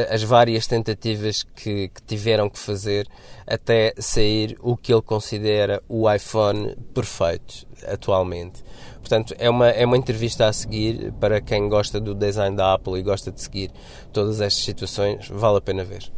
as 0.08 0.22
várias 0.22 0.68
tentativas 0.68 1.42
que, 1.42 1.88
que, 1.88 2.02
tiveram 2.06 2.48
que 2.48 2.60
fazer 2.60 3.08
até 3.44 3.92
sair 3.98 4.56
o 4.60 4.76
que 4.76 4.92
ele 4.92 5.02
considera 5.02 5.82
o 5.88 6.08
iPhone 6.08 6.76
perfeito 6.94 7.66
atualmente. 7.88 8.62
Portanto, 9.04 9.34
é 9.38 9.50
uma, 9.50 9.68
é 9.68 9.84
uma 9.84 9.98
entrevista 9.98 10.48
a 10.48 10.52
seguir 10.52 11.12
para 11.20 11.38
quem 11.38 11.68
gosta 11.68 12.00
do 12.00 12.14
design 12.14 12.56
da 12.56 12.72
Apple 12.72 12.98
e 12.98 13.02
gosta 13.02 13.30
de 13.30 13.38
seguir 13.38 13.70
todas 14.14 14.40
estas 14.40 14.64
situações, 14.64 15.28
vale 15.28 15.58
a 15.58 15.60
pena 15.60 15.84
ver. 15.84 16.10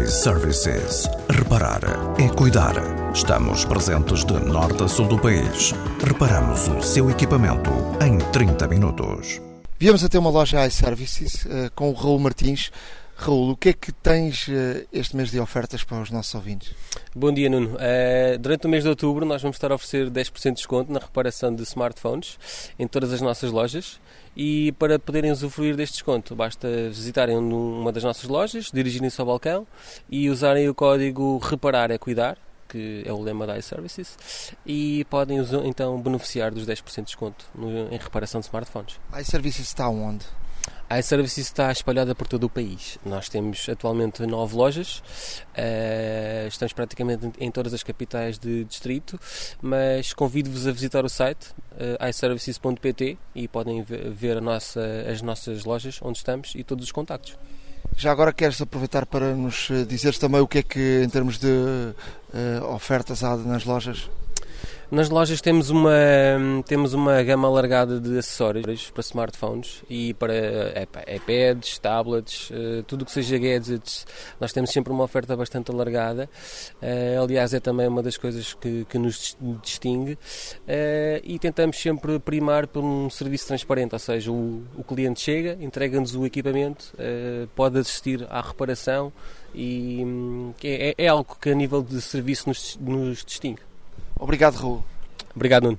iServices. 0.00 1.10
Reparar 1.28 1.80
é 2.20 2.28
cuidar. 2.28 2.74
Estamos 3.12 3.64
presentes 3.64 4.24
de 4.24 4.34
norte 4.34 4.80
a 4.84 4.86
sul 4.86 5.08
do 5.08 5.18
país. 5.18 5.74
Reparamos 6.06 6.68
o 6.68 6.80
seu 6.80 7.10
equipamento 7.10 7.70
em 8.00 8.18
30 8.30 8.68
minutos. 8.68 9.40
Viemos 9.76 10.04
até 10.04 10.16
uma 10.16 10.30
loja 10.30 10.64
iServices 10.64 11.46
uh, 11.46 11.68
com 11.74 11.90
o 11.90 11.94
Raul 11.94 12.20
Martins. 12.20 12.70
Raul, 13.22 13.50
o 13.50 13.56
que 13.56 13.68
é 13.68 13.72
que 13.74 13.92
tens 13.92 14.48
uh, 14.48 14.88
este 14.90 15.14
mês 15.14 15.30
de 15.30 15.38
ofertas 15.38 15.84
para 15.84 16.00
os 16.00 16.10
nossos 16.10 16.34
ouvintes? 16.34 16.72
Bom 17.14 17.30
dia, 17.30 17.50
Nuno. 17.50 17.74
Uh, 17.74 18.38
durante 18.38 18.66
o 18.66 18.70
mês 18.70 18.82
de 18.82 18.88
outubro, 18.88 19.26
nós 19.26 19.42
vamos 19.42 19.56
estar 19.56 19.70
a 19.70 19.74
oferecer 19.74 20.08
10% 20.08 20.42
de 20.42 20.52
desconto 20.52 20.90
na 20.90 21.00
reparação 21.00 21.54
de 21.54 21.62
smartphones 21.64 22.38
em 22.78 22.88
todas 22.88 23.12
as 23.12 23.20
nossas 23.20 23.50
lojas. 23.50 24.00
E 24.34 24.72
para 24.72 24.98
poderem 24.98 25.30
usufruir 25.30 25.76
deste 25.76 25.96
desconto, 25.96 26.34
basta 26.34 26.66
visitarem 26.88 27.36
uma 27.36 27.92
das 27.92 28.02
nossas 28.02 28.24
lojas, 28.24 28.70
dirigirem-se 28.72 29.20
ao 29.20 29.26
balcão 29.26 29.66
e 30.08 30.30
usarem 30.30 30.66
o 30.70 30.74
código 30.74 31.36
Reparar 31.44 31.90
é 31.90 31.98
Cuidar, 31.98 32.38
que 32.70 33.02
é 33.04 33.12
o 33.12 33.20
lema 33.20 33.46
da 33.46 33.58
iServices, 33.58 34.54
e 34.64 35.04
podem 35.10 35.36
então 35.64 36.00
beneficiar 36.00 36.52
dos 36.52 36.64
10% 36.64 36.94
de 36.94 37.02
desconto 37.02 37.44
em 37.90 37.98
reparação 37.98 38.40
de 38.40 38.46
smartphones. 38.46 38.98
IServices 39.12 39.66
está 39.66 39.90
onde? 39.90 40.24
A 40.90 40.98
iServices 40.98 41.46
está 41.46 41.70
espalhada 41.70 42.16
por 42.16 42.26
todo 42.26 42.44
o 42.44 42.50
país. 42.50 42.98
Nós 43.06 43.28
temos 43.28 43.68
atualmente 43.68 44.26
nove 44.26 44.56
lojas, 44.56 44.98
uh, 45.56 46.48
estamos 46.48 46.72
praticamente 46.72 47.30
em 47.38 47.48
todas 47.48 47.72
as 47.72 47.84
capitais 47.84 48.40
de 48.40 48.64
distrito, 48.64 49.16
mas 49.62 50.12
convido-vos 50.12 50.66
a 50.66 50.72
visitar 50.72 51.04
o 51.04 51.08
site 51.08 51.54
uh, 51.74 52.08
iServices.pt 52.08 53.16
e 53.36 53.46
podem 53.46 53.82
ver 53.82 54.42
nossa, 54.42 54.80
as 55.08 55.22
nossas 55.22 55.64
lojas 55.64 56.00
onde 56.02 56.18
estamos 56.18 56.54
e 56.56 56.64
todos 56.64 56.84
os 56.86 56.90
contactos. 56.90 57.38
Já 57.96 58.10
agora 58.10 58.32
queres 58.32 58.60
aproveitar 58.60 59.06
para 59.06 59.34
nos 59.34 59.70
eh, 59.70 59.84
dizeres 59.84 60.18
também 60.18 60.40
o 60.40 60.48
que 60.48 60.58
é 60.58 60.62
que, 60.62 61.02
em 61.04 61.08
termos 61.08 61.38
de 61.38 61.48
ofertas 62.68 63.22
há 63.22 63.36
nas 63.36 63.64
lojas? 63.64 64.08
Nas 64.90 65.08
lojas 65.08 65.40
temos 65.40 65.70
uma, 65.70 65.92
temos 66.66 66.94
uma 66.94 67.22
gama 67.22 67.46
alargada 67.46 68.00
de 68.00 68.18
acessórios 68.18 68.90
para 68.90 69.00
smartphones 69.02 69.84
e 69.88 70.12
para 70.14 70.34
iPads, 71.14 71.78
tablets, 71.78 72.50
uh, 72.50 72.82
tudo 72.88 73.04
que 73.04 73.12
seja 73.12 73.38
gadgets. 73.38 74.04
Nós 74.40 74.52
temos 74.52 74.70
sempre 74.70 74.92
uma 74.92 75.04
oferta 75.04 75.36
bastante 75.36 75.70
alargada. 75.70 76.28
Uh, 76.82 77.22
aliás, 77.22 77.54
é 77.54 77.60
também 77.60 77.86
uma 77.86 78.02
das 78.02 78.16
coisas 78.16 78.52
que, 78.52 78.84
que 78.86 78.98
nos 78.98 79.36
distingue. 79.62 80.18
E 81.22 81.38
tentamos 81.38 81.80
sempre 81.80 82.18
primar 82.18 82.66
por 82.66 82.82
um 82.82 83.08
serviço 83.08 83.46
transparente, 83.46 83.92
ou 83.92 83.98
seja, 84.00 84.32
o, 84.32 84.64
o 84.76 84.82
cliente 84.82 85.20
chega, 85.20 85.56
entrega-nos 85.60 86.16
o 86.16 86.26
equipamento, 86.26 86.92
pode 87.54 87.78
assistir 87.78 88.26
à 88.28 88.40
reparação 88.40 89.12
e 89.54 90.02
um, 90.04 90.52
é, 90.64 90.94
é, 90.98 91.06
algo 91.06 91.36
que 91.40 91.50
a 91.50 91.54
nível 91.54 91.82
de 91.82 92.00
serviço 92.00 92.48
nos, 92.48 92.76
nos 92.76 93.24
distingue. 93.24 93.69
Obrigado, 94.20 94.56
Raul. 94.56 94.84
Obrigado, 95.34 95.64
Nuno. 95.64 95.78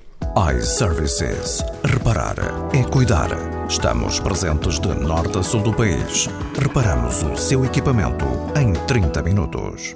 iServices. 0.58 1.62
Reparar 1.84 2.36
é 2.74 2.82
cuidar. 2.90 3.30
Estamos 3.68 4.18
presentes 4.18 4.80
de 4.80 4.88
norte 4.88 5.38
a 5.38 5.42
sul 5.42 5.62
do 5.62 5.72
país. 5.72 6.26
Reparamos 6.58 7.22
o 7.22 7.36
seu 7.36 7.64
equipamento 7.64 8.24
em 8.58 8.72
30 8.86 9.22
minutos. 9.22 9.94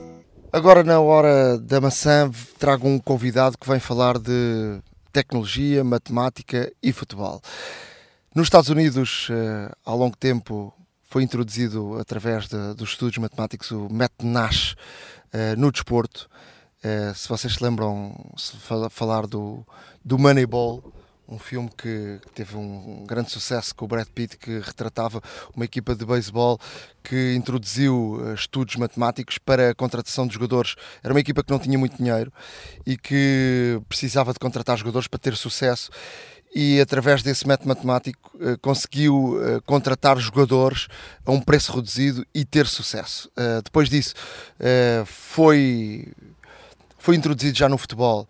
Agora, 0.53 0.85
na 0.85 1.01
hora 1.01 1.59
da 1.59 1.81
maçã, 1.81 2.31
trago 2.59 2.87
um 2.87 3.01
convidado 3.01 3.59
que 3.59 3.69
vem 3.69 3.81
falar 3.81 4.17
de 4.17 4.81
tecnologia, 5.13 5.83
matemática 5.83 6.73
e 6.81 6.93
futebol. 6.93 7.41
Nos 8.33 8.47
Estados 8.47 8.69
Unidos, 8.69 9.29
há 9.85 9.93
longo 9.93 10.17
tempo, 10.17 10.73
foi 11.03 11.25
introduzido 11.25 11.99
através 11.99 12.47
de, 12.47 12.75
dos 12.75 12.91
estudos 12.91 13.19
matemáticos 13.19 13.73
o 13.73 13.89
Nash 14.23 14.77
no 15.59 15.73
desporto. 15.73 16.29
Se 17.15 17.29
vocês 17.29 17.55
se 17.55 17.63
lembram, 17.63 18.15
se 18.37 18.57
falar 18.91 19.27
do, 19.27 19.67
do 20.05 20.19
Moneyball, 20.19 20.93
um 21.29 21.39
filme 21.39 21.69
que 21.77 22.21
teve 22.35 22.57
um 22.57 23.05
grande 23.07 23.31
sucesso 23.31 23.75
com 23.75 23.85
o 23.85 23.89
Brad 23.89 24.07
Pitt, 24.09 24.37
que 24.37 24.61
retratava 24.61 25.21
uma 25.55 25.65
equipa 25.65 25.95
de 25.95 26.05
beisebol 26.05 26.59
que 27.03 27.35
introduziu 27.35 28.21
eh, 28.25 28.35
estudos 28.35 28.77
matemáticos 28.77 29.39
para 29.39 29.71
a 29.71 29.75
contratação 29.75 30.27
de 30.27 30.35
jogadores. 30.35 30.77
Era 31.03 31.13
uma 31.13 31.21
equipa 31.21 31.43
que 31.43 31.51
não 31.51 31.59
tinha 31.59 31.79
muito 31.79 31.97
dinheiro 31.97 32.33
e 32.87 32.97
que 32.97 33.81
precisava 33.89 34.33
de 34.33 34.39
contratar 34.39 34.77
jogadores 34.79 35.09
para 35.09 35.19
ter 35.19 35.37
sucesso 35.37 35.91
e 36.55 36.81
através 36.81 37.23
desse 37.23 37.47
método 37.47 37.69
matemático 37.69 38.31
eh, 38.41 38.57
conseguiu 38.63 39.41
eh, 39.43 39.61
contratar 39.67 40.17
jogadores 40.19 40.87
a 41.25 41.33
um 41.33 41.41
preço 41.41 41.73
reduzido 41.73 42.25
e 42.33 42.45
ter 42.45 42.67
sucesso. 42.67 43.31
depois 43.65 43.89
disso 43.89 44.15
foi, 45.05 46.13
foi 47.07 47.15
introduzido 47.15 47.57
já 47.57 47.69
no 47.69 47.79
futebol 47.79 48.27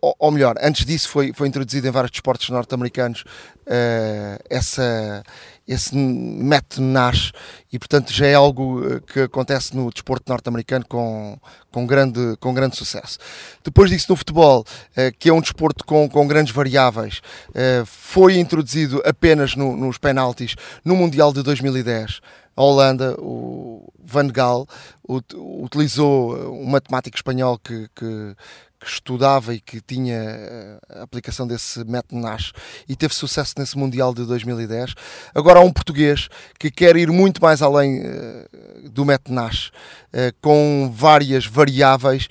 ou, 0.00 0.14
ou, 0.18 0.30
melhor, 0.30 0.56
antes 0.60 0.84
disso 0.84 1.08
foi, 1.08 1.32
foi 1.32 1.48
introduzido 1.48 1.86
em 1.86 1.90
vários 1.90 2.10
desportos 2.10 2.48
norte-americanos 2.50 3.22
uh, 3.22 4.42
essa, 4.48 5.22
esse 5.70 5.94
método 5.94 6.82
Nash 6.82 7.32
e 7.72 7.78
portanto 7.78 8.12
já 8.12 8.26
é 8.26 8.34
algo 8.34 8.84
eh, 8.84 9.00
que 9.06 9.20
acontece 9.20 9.76
no 9.76 9.88
desporto 9.88 10.28
norte-americano 10.28 10.84
com, 10.88 11.38
com, 11.70 11.86
grande, 11.86 12.36
com 12.40 12.52
grande 12.52 12.76
sucesso. 12.76 13.18
Depois 13.62 13.88
disso 13.88 14.06
no 14.08 14.16
futebol, 14.16 14.62
uh, 14.62 15.16
que 15.16 15.28
é 15.28 15.32
um 15.32 15.40
desporto 15.40 15.84
com, 15.84 16.08
com 16.08 16.26
grandes 16.26 16.52
variáveis, 16.52 17.22
uh, 17.50 17.86
foi 17.86 18.38
introduzido 18.38 19.00
apenas 19.04 19.54
no, 19.54 19.76
nos 19.76 19.96
penaltis 19.96 20.56
no 20.84 20.96
Mundial 20.96 21.32
de 21.32 21.42
2010. 21.42 22.20
A 22.56 22.62
Holanda, 22.62 23.14
o 23.18 23.92
Van 24.02 24.26
Gaal, 24.26 24.66
utilizou 25.08 26.34
um 26.52 26.66
matemático 26.66 27.16
espanhol 27.16 27.58
que, 27.58 27.88
que 27.94 28.34
que 28.80 28.88
estudava 28.88 29.54
e 29.54 29.60
que 29.60 29.78
tinha 29.78 30.16
eh, 30.16 30.78
a 30.88 31.02
aplicação 31.02 31.46
desse 31.46 31.84
método 31.84 32.18
Nash 32.18 32.52
e 32.88 32.96
teve 32.96 33.14
sucesso 33.14 33.52
nesse 33.58 33.76
Mundial 33.76 34.14
de 34.14 34.24
2010. 34.24 34.94
Agora 35.34 35.60
há 35.60 35.62
um 35.62 35.70
português 35.70 36.28
que 36.58 36.70
quer 36.70 36.96
ir 36.96 37.10
muito 37.10 37.42
mais 37.42 37.60
além 37.60 38.00
uh, 38.00 38.88
do 38.88 39.04
método 39.04 39.34
Nash, 39.34 39.68
uh, 39.68 40.34
com 40.40 40.90
várias 40.94 41.44
variáveis, 41.44 42.28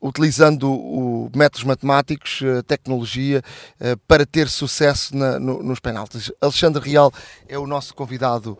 utilizando 0.00 0.72
o, 0.72 1.30
métodos 1.34 1.64
matemáticos, 1.64 2.40
tecnologia, 2.66 3.42
para 4.08 4.26
ter 4.26 4.48
sucesso 4.48 5.16
na, 5.16 5.38
no, 5.38 5.62
nos 5.62 5.78
penaltis. 5.78 6.32
Alexandre 6.40 6.90
Real 6.90 7.12
é 7.48 7.58
o 7.58 7.66
nosso 7.66 7.94
convidado 7.94 8.58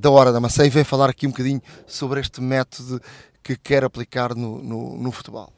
da 0.00 0.10
Hora 0.10 0.32
da 0.32 0.40
Maçã 0.40 0.66
e 0.66 0.70
vem 0.70 0.84
falar 0.84 1.08
aqui 1.08 1.26
um 1.26 1.30
bocadinho 1.30 1.62
sobre 1.86 2.20
este 2.20 2.40
método 2.40 3.00
que 3.42 3.56
quer 3.56 3.84
aplicar 3.84 4.34
no, 4.34 4.62
no, 4.62 4.96
no 4.98 5.12
futebol. 5.12 5.52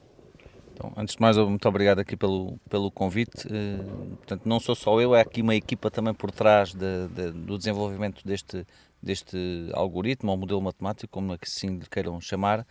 Então, 0.76 0.92
antes 0.94 1.16
de 1.16 1.22
mais, 1.22 1.38
muito 1.38 1.66
obrigado 1.66 2.00
aqui 2.00 2.14
pelo, 2.18 2.58
pelo 2.68 2.90
convite. 2.90 3.46
Uh, 3.46 4.16
portanto, 4.16 4.42
não 4.44 4.60
sou 4.60 4.74
só 4.74 5.00
eu, 5.00 5.14
é 5.14 5.22
aqui 5.22 5.40
uma 5.40 5.54
equipa 5.54 5.90
também 5.90 6.12
por 6.12 6.30
trás 6.30 6.74
de, 6.74 7.08
de, 7.08 7.32
do 7.32 7.56
desenvolvimento 7.56 8.22
deste, 8.22 8.66
deste 9.02 9.70
algoritmo 9.72 10.30
ou 10.30 10.36
modelo 10.36 10.60
matemático, 10.60 11.10
como 11.10 11.34
assim 11.40 11.78
lhe 11.78 11.86
queiram 11.90 12.20
chamar. 12.20 12.66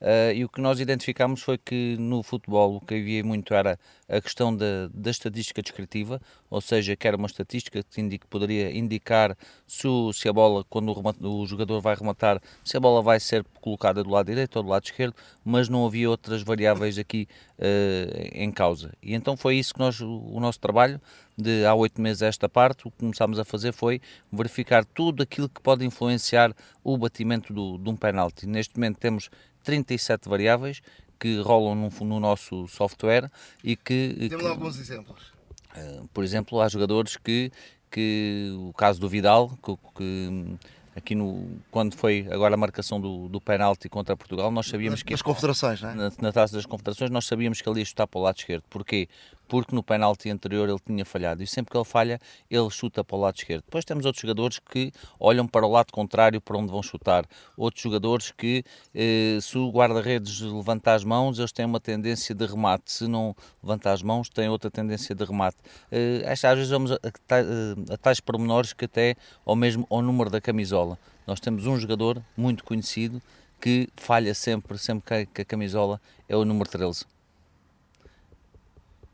Uh, 0.00 0.32
e 0.34 0.44
o 0.44 0.48
que 0.48 0.62
nós 0.62 0.80
identificámos 0.80 1.42
foi 1.42 1.58
que 1.58 1.94
no 1.98 2.22
futebol 2.22 2.76
o 2.76 2.80
que 2.80 2.94
havia 2.94 3.22
muito 3.22 3.52
era 3.52 3.78
a 4.08 4.18
questão 4.18 4.54
da, 4.54 4.88
da 4.94 5.10
estatística 5.10 5.60
descritiva, 5.60 6.20
ou 6.48 6.60
seja, 6.60 6.96
que 6.96 7.06
era 7.06 7.18
uma 7.18 7.26
estatística 7.26 7.82
que 7.82 8.00
indica, 8.00 8.26
poderia 8.28 8.74
indicar 8.74 9.36
se, 9.66 9.86
o, 9.86 10.10
se 10.12 10.26
a 10.26 10.32
bola, 10.32 10.64
quando 10.70 10.90
o, 10.90 11.42
o, 11.42 11.46
jogador 11.46 11.82
vai 11.82 11.94
rematar, 11.94 12.40
se 12.64 12.78
a 12.78 12.80
bola 12.80 13.02
vai 13.02 13.20
ser 13.20 13.44
colocada 13.60 14.02
do 14.02 14.08
lado 14.08 14.26
direito 14.26 14.56
ou 14.56 14.62
do 14.62 14.70
lado 14.70 14.84
esquerdo, 14.84 15.14
mas 15.44 15.68
não 15.68 15.84
havia 15.84 16.08
outras 16.08 16.42
variáveis 16.42 16.98
aqui 16.98 17.28
uh, 17.58 18.28
em 18.32 18.50
causa. 18.50 18.94
E 19.02 19.14
então 19.14 19.36
foi 19.36 19.56
isso 19.56 19.74
que 19.74 19.80
nós, 19.80 20.00
o 20.00 20.40
nosso 20.40 20.58
trabalho, 20.60 20.98
de 21.36 21.64
há 21.64 21.74
oito 21.74 22.00
meses 22.00 22.22
a 22.22 22.26
esta 22.26 22.48
parte, 22.48 22.86
o 22.86 22.90
que 22.90 22.98
começámos 22.98 23.38
a 23.38 23.44
fazer 23.44 23.72
foi 23.72 24.00
verificar 24.30 24.84
tudo 24.84 25.22
aquilo 25.22 25.48
que 25.48 25.60
pode 25.60 25.84
influenciar 25.84 26.54
o 26.82 26.96
batimento 26.96 27.52
do, 27.52 27.78
de 27.78 27.88
um 27.88 27.96
penalti. 27.96 28.46
Neste 28.46 28.76
momento 28.76 28.98
temos 28.98 29.30
37 29.62 30.28
variáveis 30.28 30.80
que 31.18 31.40
rolam 31.40 31.74
no, 31.74 32.04
no 32.06 32.18
nosso 32.18 32.66
software 32.66 33.30
e 33.62 33.76
que... 33.76 34.28
Temos 34.28 34.46
alguns 34.46 34.78
exemplos. 34.78 35.32
Uh, 35.76 36.08
por 36.14 36.24
exemplo, 36.24 36.60
há 36.60 36.68
jogadores 36.68 37.16
que, 37.16 37.52
que 37.90 38.50
o 38.58 38.72
caso 38.72 38.98
do 38.98 39.08
Vidal, 39.08 39.50
que, 39.62 39.76
que 39.94 40.58
aqui 40.96 41.14
no, 41.14 41.46
quando 41.70 41.94
foi 41.94 42.26
agora 42.30 42.54
a 42.54 42.56
marcação 42.56 43.00
do, 43.00 43.28
do 43.28 43.40
penalti 43.40 43.88
contra 43.88 44.16
Portugal, 44.16 44.50
nós 44.50 44.66
sabíamos 44.66 45.00
nas, 45.00 45.02
que... 45.02 45.12
Nas 45.12 45.22
confederações, 45.22 45.82
não 45.82 45.90
é? 45.90 45.94
Na, 45.94 46.12
na 46.20 46.32
taça 46.32 46.56
das 46.56 46.66
confederações, 46.66 47.10
nós 47.10 47.26
sabíamos 47.26 47.60
que 47.60 47.68
ele 47.68 47.80
ia 47.80 47.84
chutar 47.84 48.06
para 48.06 48.18
o 48.18 48.22
lado 48.22 48.38
esquerdo. 48.38 48.64
Porquê? 48.70 49.08
Porque 49.50 49.74
no 49.74 49.82
penalti 49.82 50.30
anterior 50.30 50.68
ele 50.68 50.78
tinha 50.78 51.04
falhado. 51.04 51.42
E 51.42 51.46
sempre 51.46 51.72
que 51.72 51.76
ele 51.76 51.84
falha, 51.84 52.20
ele 52.48 52.70
chuta 52.70 53.02
para 53.02 53.16
o 53.16 53.20
lado 53.20 53.36
esquerdo. 53.36 53.64
Depois 53.64 53.84
temos 53.84 54.06
outros 54.06 54.22
jogadores 54.22 54.60
que 54.60 54.92
olham 55.18 55.44
para 55.44 55.66
o 55.66 55.70
lado 55.72 55.92
contrário 55.92 56.40
para 56.40 56.56
onde 56.56 56.70
vão 56.70 56.80
chutar. 56.80 57.26
Outros 57.56 57.82
jogadores 57.82 58.30
que, 58.30 58.62
eh, 58.94 59.38
se 59.42 59.58
o 59.58 59.68
guarda-redes 59.68 60.40
levantar 60.40 60.94
as 60.94 61.02
mãos, 61.02 61.40
eles 61.40 61.50
têm 61.50 61.66
uma 61.66 61.80
tendência 61.80 62.32
de 62.32 62.46
remate. 62.46 62.92
Se 62.92 63.08
não 63.08 63.34
levantar 63.60 63.90
as 63.90 64.02
mãos, 64.04 64.28
têm 64.28 64.48
outra 64.48 64.70
tendência 64.70 65.16
de 65.16 65.24
remate. 65.24 65.56
Eh, 65.90 66.22
às 66.24 66.40
vezes 66.40 66.70
vamos 66.70 66.92
a, 66.92 66.94
a, 66.94 67.94
a 67.94 67.96
tais 67.96 68.20
pormenores 68.20 68.72
que 68.72 68.84
até 68.84 69.16
ao 69.44 69.56
mesmo 69.56 69.84
ao 69.90 70.00
número 70.00 70.30
da 70.30 70.40
camisola. 70.40 70.96
Nós 71.26 71.40
temos 71.40 71.66
um 71.66 71.76
jogador 71.76 72.22
muito 72.36 72.62
conhecido 72.62 73.20
que 73.60 73.88
falha 73.96 74.32
sempre, 74.32 74.78
sempre 74.78 75.26
que 75.26 75.42
a 75.42 75.44
camisola 75.44 76.00
é 76.28 76.36
o 76.36 76.44
número 76.44 76.70
13. 76.70 77.04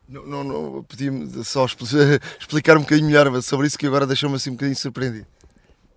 Não, 0.09 0.25
não, 0.25 0.45
não 0.45 1.45
só 1.45 1.66
explicar 2.38 2.77
um 2.77 2.81
bocadinho 2.81 3.09
melhor 3.09 3.42
sobre 3.42 3.66
isso 3.66 3.79
que 3.79 3.87
agora 3.87 4.07
deixou-me 4.07 4.37
assim 4.37 4.51
um 4.51 4.55
bocadinho 4.55 4.77
surpreendido. 4.77 5.27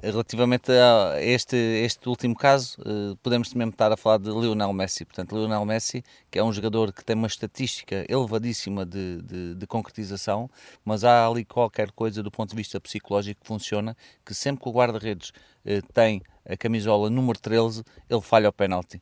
Relativamente 0.01 0.71
a 0.71 1.21
este, 1.21 1.57
este 1.57 2.07
último 2.07 2.33
caso, 2.33 2.77
eh, 2.85 3.17
podemos 3.21 3.49
também 3.49 3.67
estar 3.67 3.91
a 3.91 3.97
falar 3.97 4.17
de 4.17 4.29
Lionel 4.29 4.71
Messi. 4.71 5.03
Portanto, 5.03 5.35
Lionel 5.35 5.65
Messi, 5.65 6.05
que 6.31 6.39
é 6.39 6.43
um 6.43 6.53
jogador 6.53 6.93
que 6.93 7.03
tem 7.03 7.17
uma 7.17 7.27
estatística 7.27 8.05
elevadíssima 8.07 8.85
de, 8.85 9.21
de, 9.21 9.55
de 9.55 9.67
concretização, 9.67 10.49
mas 10.85 11.03
há 11.03 11.27
ali 11.27 11.43
qualquer 11.43 11.91
coisa 11.91 12.23
do 12.23 12.31
ponto 12.31 12.51
de 12.51 12.55
vista 12.55 12.79
psicológico 12.79 13.41
que 13.41 13.47
funciona, 13.47 13.95
que 14.25 14.33
sempre 14.33 14.63
que 14.63 14.69
o 14.69 14.71
guarda-redes 14.71 15.33
eh, 15.65 15.81
tem 15.93 16.21
a 16.47 16.55
camisola 16.55 17.09
número 17.09 17.37
13, 17.37 17.83
ele 18.09 18.21
falha 18.21 18.47
o 18.47 18.53
penalti. 18.53 19.01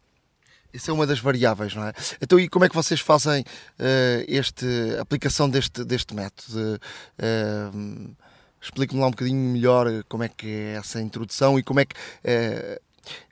Isso 0.77 0.91
é 0.91 0.93
uma 0.93 1.07
das 1.07 1.19
variáveis, 1.19 1.73
não 1.73 1.83
é? 1.83 1.93
Então, 2.21 2.39
e 2.39 2.47
como 2.47 2.63
é 2.63 2.69
que 2.69 2.75
vocês 2.75 2.99
fazem 2.99 3.41
uh, 3.41 4.23
este, 4.27 4.65
a 4.99 5.01
aplicação 5.01 5.49
deste, 5.49 5.83
deste 5.83 6.13
método? 6.13 6.79
Uh, 7.17 8.15
Explique-me 8.61 8.99
lá 8.99 9.07
um 9.07 9.11
bocadinho 9.11 9.39
melhor 9.39 9.87
como 10.09 10.23
é 10.23 10.29
que 10.29 10.47
é 10.47 10.73
essa 10.73 11.01
introdução 11.01 11.57
e 11.57 11.63
como 11.63 11.79
é 11.79 11.85
que, 11.85 11.95
uh, 11.95 12.81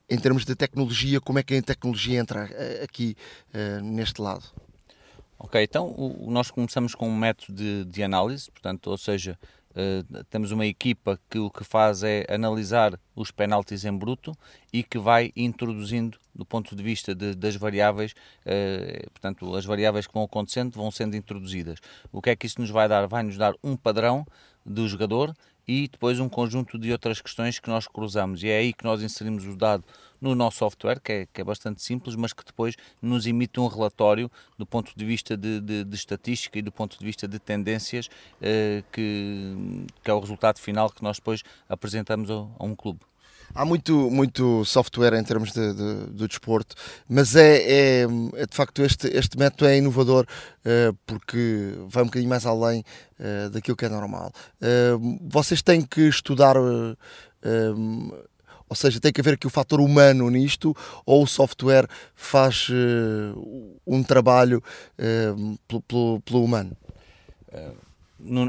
em 0.09 0.17
termos 0.17 0.43
de 0.43 0.55
tecnologia, 0.55 1.21
como 1.21 1.37
é 1.37 1.43
que 1.43 1.55
a 1.55 1.61
tecnologia 1.61 2.19
entra 2.19 2.49
aqui 2.83 3.17
neste 3.83 4.21
lado? 4.21 4.43
Ok, 5.37 5.61
então 5.61 5.87
o, 5.87 6.29
nós 6.29 6.51
começamos 6.51 6.93
com 6.93 7.09
um 7.09 7.15
método 7.15 7.53
de, 7.53 7.85
de 7.85 8.03
análise, 8.03 8.49
portanto, 8.51 8.87
ou 8.87 8.97
seja, 8.97 9.37
Uh, 9.75 10.23
temos 10.29 10.51
uma 10.51 10.65
equipa 10.65 11.19
que 11.29 11.37
o 11.37 11.49
que 11.49 11.65
faz 11.65 12.01
é 12.01 12.25
analisar 12.29 12.97
os 13.13 13.29
penaltis 13.29 13.83
em 13.83 13.95
bruto 13.95 14.31
e 14.71 14.83
que 14.83 14.97
vai 14.97 15.33
introduzindo 15.35 16.17
do 16.33 16.45
ponto 16.45 16.75
de 16.75 16.81
vista 16.81 17.13
de, 17.13 17.35
das 17.35 17.57
variáveis, 17.57 18.13
uh, 18.45 19.09
portanto, 19.11 19.53
as 19.53 19.65
variáveis 19.65 20.07
que 20.07 20.13
vão 20.13 20.23
acontecendo 20.23 20.73
vão 20.73 20.89
sendo 20.91 21.15
introduzidas. 21.17 21.79
O 22.11 22.21
que 22.21 22.29
é 22.29 22.35
que 22.35 22.45
isso 22.45 22.61
nos 22.61 22.69
vai 22.69 22.87
dar? 22.87 23.05
Vai 23.07 23.23
nos 23.23 23.37
dar 23.37 23.53
um 23.61 23.75
padrão 23.75 24.25
do 24.65 24.87
jogador 24.87 25.33
e 25.67 25.87
depois 25.87 26.19
um 26.19 26.29
conjunto 26.29 26.77
de 26.77 26.91
outras 26.91 27.21
questões 27.21 27.59
que 27.59 27.69
nós 27.69 27.87
cruzamos. 27.87 28.43
E 28.43 28.49
é 28.49 28.57
aí 28.57 28.73
que 28.73 28.83
nós 28.83 29.01
inserimos 29.01 29.45
o 29.45 29.55
dado 29.55 29.83
no 30.21 30.33
nosso 30.33 30.57
software, 30.57 30.99
que 30.99 31.11
é, 31.11 31.27
que 31.31 31.41
é 31.41 31.43
bastante 31.43 31.81
simples, 31.81 32.15
mas 32.15 32.33
que 32.33 32.43
depois 32.43 32.75
nos 33.01 33.27
emite 33.27 33.59
um 33.59 33.67
relatório 33.67 34.29
do 34.57 34.65
ponto 34.65 34.91
de 34.95 35.05
vista 35.05 35.35
de, 35.35 35.59
de, 35.59 35.83
de 35.83 35.95
estatística 35.95 36.57
e 36.57 36.61
do 36.61 36.71
ponto 36.71 36.97
de 36.97 37.05
vista 37.05 37.27
de 37.27 37.37
tendências, 37.39 38.09
eh, 38.41 38.83
que, 38.91 39.85
que 40.03 40.09
é 40.09 40.13
o 40.13 40.19
resultado 40.19 40.59
final 40.59 40.89
que 40.89 41.03
nós 41.03 41.17
depois 41.17 41.43
apresentamos 41.67 42.29
a, 42.31 42.33
a 42.33 42.63
um 42.63 42.75
clube. 42.75 42.99
Há 43.55 43.63
muito, 43.63 44.11
muito 44.11 44.65
software 44.65 45.17
em 45.17 45.23
termos 45.23 45.53
de, 45.53 45.73
de, 45.73 46.07
de 46.07 46.27
desporto, 46.27 46.75
mas 47.07 47.37
é, 47.37 47.55
é, 47.55 48.01
é, 48.33 48.45
de 48.45 48.53
facto 48.53 48.83
este, 48.83 49.07
este 49.07 49.39
método 49.39 49.65
é 49.67 49.77
inovador 49.77 50.25
uh, 50.25 50.93
porque 51.05 51.73
vai 51.87 52.03
um 52.03 52.07
bocadinho 52.07 52.29
mais 52.29 52.45
além 52.45 52.83
uh, 53.17 53.49
daquilo 53.49 53.77
que 53.77 53.85
é 53.85 53.89
normal. 53.89 54.33
Uh, 54.61 55.17
vocês 55.21 55.61
têm 55.61 55.81
que 55.81 56.01
estudar, 56.01 56.57
ou 56.57 56.95
seja, 58.75 58.99
tem 58.99 59.13
que 59.13 59.21
haver 59.21 59.35
aqui 59.35 59.47
o 59.47 59.49
fator 59.49 59.79
humano 59.79 60.29
nisto, 60.29 60.75
ou 61.05 61.23
o 61.23 61.27
software 61.27 61.87
faz 62.13 62.67
um 63.87 64.03
trabalho 64.03 64.61
pelo, 65.65 65.81
pelo, 65.83 66.19
pelo 66.21 66.43
humano? 66.43 66.75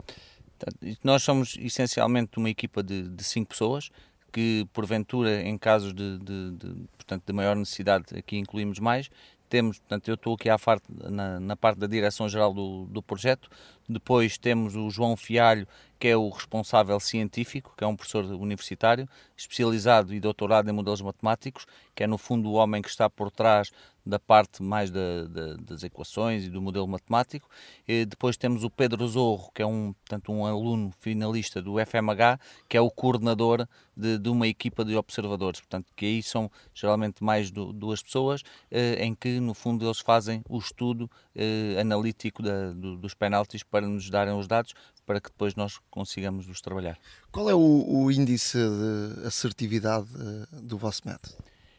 Nós 1.03 1.23
somos 1.23 1.57
essencialmente 1.59 2.39
uma 2.39 2.51
equipa 2.51 2.83
de, 2.83 3.09
de 3.09 3.25
cinco 3.25 3.51
pessoas 3.51 3.91
que, 4.33 4.67
porventura, 4.73 5.43
em 5.43 5.59
casos 5.59 5.93
de, 5.93 6.19
de, 6.19 6.51
de, 6.53 6.89
portanto, 6.97 7.25
de 7.27 7.33
maior 7.33 7.57
necessidade, 7.57 8.17
aqui 8.17 8.37
incluímos 8.37 8.79
mais. 8.79 9.11
Temos, 9.49 9.81
portanto, 9.81 10.07
eu 10.07 10.15
estou 10.15 10.35
aqui 10.35 10.49
à 10.49 10.57
parte, 10.57 10.85
na, 10.89 11.41
na 11.41 11.57
parte 11.57 11.79
da 11.79 11.89
direção-geral 11.89 12.55
do, 12.55 12.87
do 12.87 13.03
projeto. 13.03 13.51
Depois 13.89 14.39
temos 14.39 14.77
o 14.77 14.89
João 14.91 15.17
Fialho, 15.17 15.67
que 15.99 16.07
é 16.07 16.17
o 16.17 16.29
responsável 16.29 17.01
científico, 17.01 17.75
que 17.77 17.83
é 17.83 17.87
um 17.87 17.97
professor 17.97 18.25
universitário, 18.27 19.09
especializado 19.37 20.15
e 20.15 20.21
doutorado 20.21 20.71
em 20.71 20.73
modelos 20.73 21.03
matemáticos, 21.03 21.67
que 21.97 22.05
é 22.05 22.07
no 22.07 22.17
fundo 22.17 22.49
o 22.49 22.53
homem 22.53 22.81
que 22.81 22.89
está 22.89 23.11
por 23.11 23.29
trás 23.29 23.73
da 24.05 24.19
parte 24.19 24.63
mais 24.63 24.91
da, 24.91 25.25
da, 25.25 25.55
das 25.57 25.83
equações 25.83 26.45
e 26.45 26.51
do 26.51 26.61
modelo 26.61 26.87
matemático. 26.87 27.49
E 27.87 28.05
depois 28.05 28.37
temos 28.37 28.65
o 28.65 28.71
Pedro 28.71 29.07
Zorro, 29.07 29.51
que 29.55 29.63
é 29.63 29.67
um, 29.67 29.93
portanto, 29.93 30.33
um 30.33 30.45
aluno 30.45 30.93
finalista 31.01 31.61
do 31.61 31.75
FMH, 31.79 32.39
que 32.69 32.77
é 32.77 32.81
o 32.81 32.91
coordenador 32.91 33.67
de, 33.97 34.19
de 34.19 34.29
uma 34.29 34.49
equipa 34.49 34.85
de 34.85 34.97
observadores. 34.97 35.61
Portanto, 35.61 35.93
que 35.95 36.07
aí 36.07 36.23
são 36.23 36.51
geralmente 36.75 37.23
mais 37.23 37.51
do, 37.51 37.73
duas 37.73 38.03
pessoas, 38.03 38.43
eh, 38.71 39.05
em 39.05 39.15
que 39.15 39.41
no 39.41 39.55
fundo 39.55 39.85
eles 39.85 40.01
fazem 40.01 40.43
o 40.49 40.59
estudo 40.59 41.11
eh, 41.35 41.77
analítico 41.79 42.43
da, 42.43 42.73
do, 42.73 42.97
dos 42.97 43.15
penaltis 43.15 43.63
para 43.63 43.87
nos 43.87 44.09
darem 44.09 44.37
os 44.37 44.47
dados, 44.47 44.75
para 45.05 45.21
que 45.21 45.29
depois 45.29 45.55
nós 45.55 45.79
consigamos 45.91 46.49
os 46.49 46.61
trabalhar. 46.61 46.99
Qual 47.31 47.51
é 47.51 47.55
o, 47.55 47.85
o 47.89 48.11
índice 48.11 48.59
de 48.59 49.27
assertividade 49.27 50.09
eh, 50.15 50.61
do 50.63 50.79
vosso 50.79 51.03
método? 51.05 51.35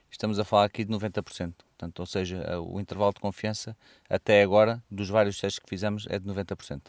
Estamos 0.10 0.38
a 0.38 0.44
falar 0.44 0.66
aqui 0.66 0.84
de 0.84 0.92
90%. 0.92 1.54
Portanto, 1.82 2.00
ou 2.00 2.06
seja, 2.06 2.62
o 2.62 2.80
intervalo 2.80 3.12
de 3.12 3.20
confiança 3.20 3.76
até 4.08 4.44
agora, 4.44 4.84
dos 4.89 5.10
vários 5.10 5.39
testes 5.39 5.58
que 5.58 5.67
fizemos, 5.67 6.06
é 6.08 6.20
de 6.20 6.26
90%. 6.28 6.80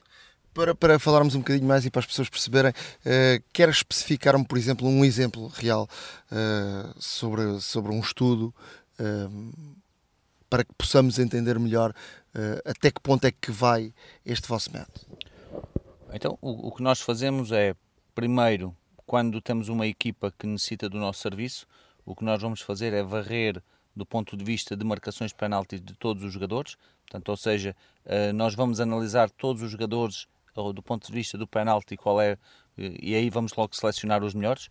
Para, 0.53 0.75
para 0.75 0.99
falarmos 0.99 1.35
um 1.35 1.39
bocadinho 1.39 1.67
mais 1.67 1.87
e 1.87 1.91
para 1.91 2.01
as 2.01 2.07
pessoas 2.07 2.29
perceberem, 2.29 2.73
uh, 2.73 3.43
quer 3.55 3.71
especificar-me, 3.71 4.45
por 4.45 4.59
exemplo, 4.59 4.87
um 4.87 5.03
exemplo 5.03 5.49
real 5.49 5.89
uh, 6.31 6.95
sobre, 7.01 7.59
sobre 7.63 7.91
um 7.91 8.01
estudo 8.01 8.55
uh, 9.01 9.77
para 10.51 10.63
que 10.63 10.75
possamos 10.75 11.19
entender 11.19 11.59
melhor 11.59 11.95
até 12.65 12.91
que 12.91 13.01
ponto 13.01 13.27
é 13.27 13.31
que 13.31 13.51
vai 13.51 13.93
este 14.25 14.49
vosso 14.49 14.71
método? 14.73 15.01
Então, 16.15 16.39
o, 16.41 16.69
o 16.69 16.73
que 16.73 16.83
nós 16.83 17.01
fazemos 17.01 17.53
é, 17.53 17.75
primeiro, 18.15 18.75
quando 19.07 19.41
temos 19.41 19.69
uma 19.69 19.87
equipa 19.87 20.33
que 20.39 20.47
necessita 20.47 20.89
do 20.89 20.99
nosso 20.99 21.21
serviço, 21.21 21.67
o 22.05 22.15
que 22.15 22.25
nós 22.25 22.41
vamos 22.41 22.61
fazer 22.61 22.93
é 22.93 23.03
varrer 23.03 23.63
do 23.95 24.07
ponto 24.07 24.37
de 24.37 24.45
vista 24.45 24.77
de 24.77 24.85
marcações 24.85 25.31
de 25.31 25.37
penaltis 25.37 25.81
de 25.81 25.95
todos 25.95 26.23
os 26.25 26.33
jogadores, 26.33 26.77
portanto, 27.03 27.29
ou 27.29 27.37
seja, 27.37 27.77
eh, 28.05 28.33
nós 28.33 28.55
vamos 28.55 28.81
analisar 28.81 29.31
todos 29.31 29.63
os 29.63 29.71
jogadores 29.71 30.27
do 30.75 30.83
ponto 30.83 31.07
de 31.07 31.13
vista 31.13 31.39
do 31.39 31.47
penalti 31.47 31.97
qual 31.97 32.21
é 32.21 32.37
eh, 32.77 32.97
e 33.01 33.15
aí 33.15 33.31
vamos 33.31 33.55
logo 33.55 33.75
selecionar 33.75 34.23
os 34.23 34.35
melhores. 34.35 34.69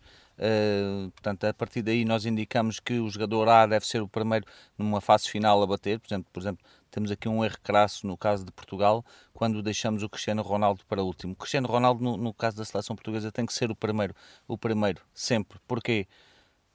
Portanto, 1.14 1.44
a 1.44 1.54
partir 1.54 1.82
daí 1.82 2.04
nós 2.04 2.26
indicamos 2.26 2.80
que 2.80 2.98
o 2.98 3.08
jogador 3.08 3.48
A 3.48 3.66
deve 3.66 3.86
ser 3.86 4.02
o 4.02 4.08
primeiro 4.08 4.44
numa 4.76 5.00
fase 5.00 5.28
final 5.28 5.62
a 5.62 5.66
bater. 5.66 6.00
Por 6.00 6.08
exemplo, 6.08 6.28
por 6.32 6.40
exemplo 6.40 6.64
temos 6.92 7.10
aqui 7.10 7.26
um 7.26 7.42
erro 7.42 7.56
crasso 7.62 8.06
no 8.06 8.18
caso 8.18 8.44
de 8.44 8.52
Portugal, 8.52 9.04
quando 9.32 9.62
deixamos 9.62 10.02
o 10.02 10.08
Cristiano 10.08 10.42
Ronaldo 10.42 10.84
para 10.86 11.02
o 11.02 11.06
último. 11.06 11.32
O 11.32 11.36
Cristiano 11.36 11.66
Ronaldo, 11.66 12.04
no, 12.04 12.18
no 12.18 12.34
caso 12.34 12.58
da 12.58 12.64
seleção 12.66 12.94
portuguesa, 12.94 13.32
tem 13.32 13.46
que 13.46 13.54
ser 13.54 13.70
o 13.70 13.74
primeiro, 13.74 14.14
o 14.46 14.58
primeiro, 14.58 15.00
sempre. 15.14 15.58
Porquê? 15.66 16.06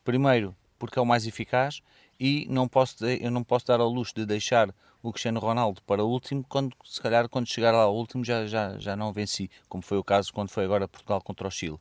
Primeiro, 0.03 0.55
porque 0.79 0.97
é 0.97 1.01
o 1.01 1.05
mais 1.05 1.27
eficaz 1.27 1.81
e 2.19 2.47
não 2.49 2.67
posso, 2.67 3.05
eu 3.05 3.31
não 3.31 3.43
posso 3.43 3.67
dar 3.67 3.79
ao 3.79 3.89
luxo 3.89 4.13
de 4.15 4.25
deixar 4.25 4.73
o 5.01 5.11
Cristiano 5.11 5.39
Ronaldo 5.39 5.81
para 5.83 6.03
o 6.03 6.09
último, 6.09 6.45
quando 6.47 6.75
se 6.83 7.01
calhar 7.01 7.29
quando 7.29 7.47
chegar 7.47 7.71
lá 7.71 7.83
ao 7.83 7.95
último 7.95 8.23
já, 8.23 8.45
já, 8.45 8.77
já 8.77 8.95
não 8.95 9.13
venci, 9.13 9.49
como 9.69 9.83
foi 9.83 9.97
o 9.97 10.03
caso 10.03 10.33
quando 10.33 10.49
foi 10.49 10.65
agora 10.65 10.87
Portugal 10.87 11.21
contra 11.21 11.47
o 11.47 11.51
Chile. 11.51 11.79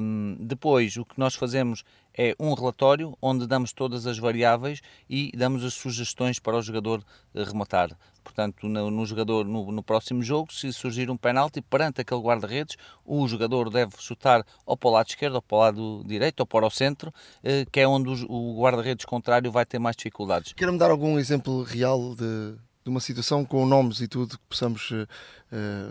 Um, 0.00 0.36
depois, 0.40 0.96
o 0.96 1.04
que 1.04 1.18
nós 1.18 1.34
fazemos 1.34 1.82
é 2.16 2.34
um 2.40 2.54
relatório 2.54 3.16
onde 3.20 3.46
damos 3.46 3.72
todas 3.72 4.06
as 4.06 4.18
variáveis 4.18 4.80
e 5.08 5.30
damos 5.36 5.64
as 5.64 5.74
sugestões 5.74 6.38
para 6.38 6.56
o 6.56 6.62
jogador 6.62 7.04
rematar. 7.34 7.90
Portanto, 8.24 8.68
no, 8.68 8.90
no 8.90 9.06
jogador 9.06 9.44
no, 9.44 9.70
no, 9.70 9.82
próximo 9.82 10.22
jogo, 10.22 10.52
se 10.52 10.72
surgir 10.72 11.10
um 11.10 11.16
penalti 11.16 11.60
perante 11.60 12.00
aquele 12.00 12.20
guarda-redes, 12.20 12.76
o 13.04 13.28
jogador 13.28 13.70
deve 13.70 13.92
chutar 13.98 14.44
ou 14.64 14.76
para 14.76 14.88
o 14.88 14.92
lado 14.92 15.08
esquerdo, 15.08 15.36
ou 15.36 15.42
para 15.42 15.56
o 15.56 15.60
lado 15.60 16.04
direito, 16.04 16.40
ou 16.40 16.46
para 16.46 16.66
o 16.66 16.70
centro, 16.70 17.14
eh, 17.44 17.64
que 17.70 17.80
é 17.80 17.86
onde 17.86 18.08
o, 18.08 18.32
o 18.32 18.60
guarda-redes 18.60 19.04
contrário 19.04 19.52
vai 19.52 19.64
ter 19.64 19.78
mais 19.78 19.94
dificuldades. 19.94 20.52
Quer-me 20.54 20.76
dar 20.76 20.90
algum 20.90 21.18
exemplo 21.18 21.62
real 21.62 22.16
de, 22.16 22.25
de 22.84 22.90
uma 22.90 23.00
situação 23.00 23.44
com 23.44 23.66
nomes 23.66 24.00
e 24.00 24.06
tudo 24.06 24.38
que 24.38 24.44
possamos 24.48 24.92
uh, 24.92 25.06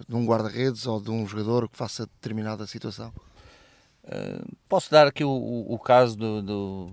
de 0.08 0.15
um 0.15 0.26
guarda-redes 0.26 0.86
ou 0.86 1.02
de 1.02 1.12
um 1.12 1.28
jogador 1.28 1.67
que 1.67 1.78
faça 1.78 2.06
determinada 2.06 2.65
situação? 2.65 3.12
Uh, 4.06 4.56
posso 4.69 4.89
dar 4.91 5.08
aqui 5.08 5.24
o, 5.24 5.30
o, 5.30 5.74
o 5.74 5.80
caso 5.80 6.15
do, 6.15 6.41
do, 6.41 6.91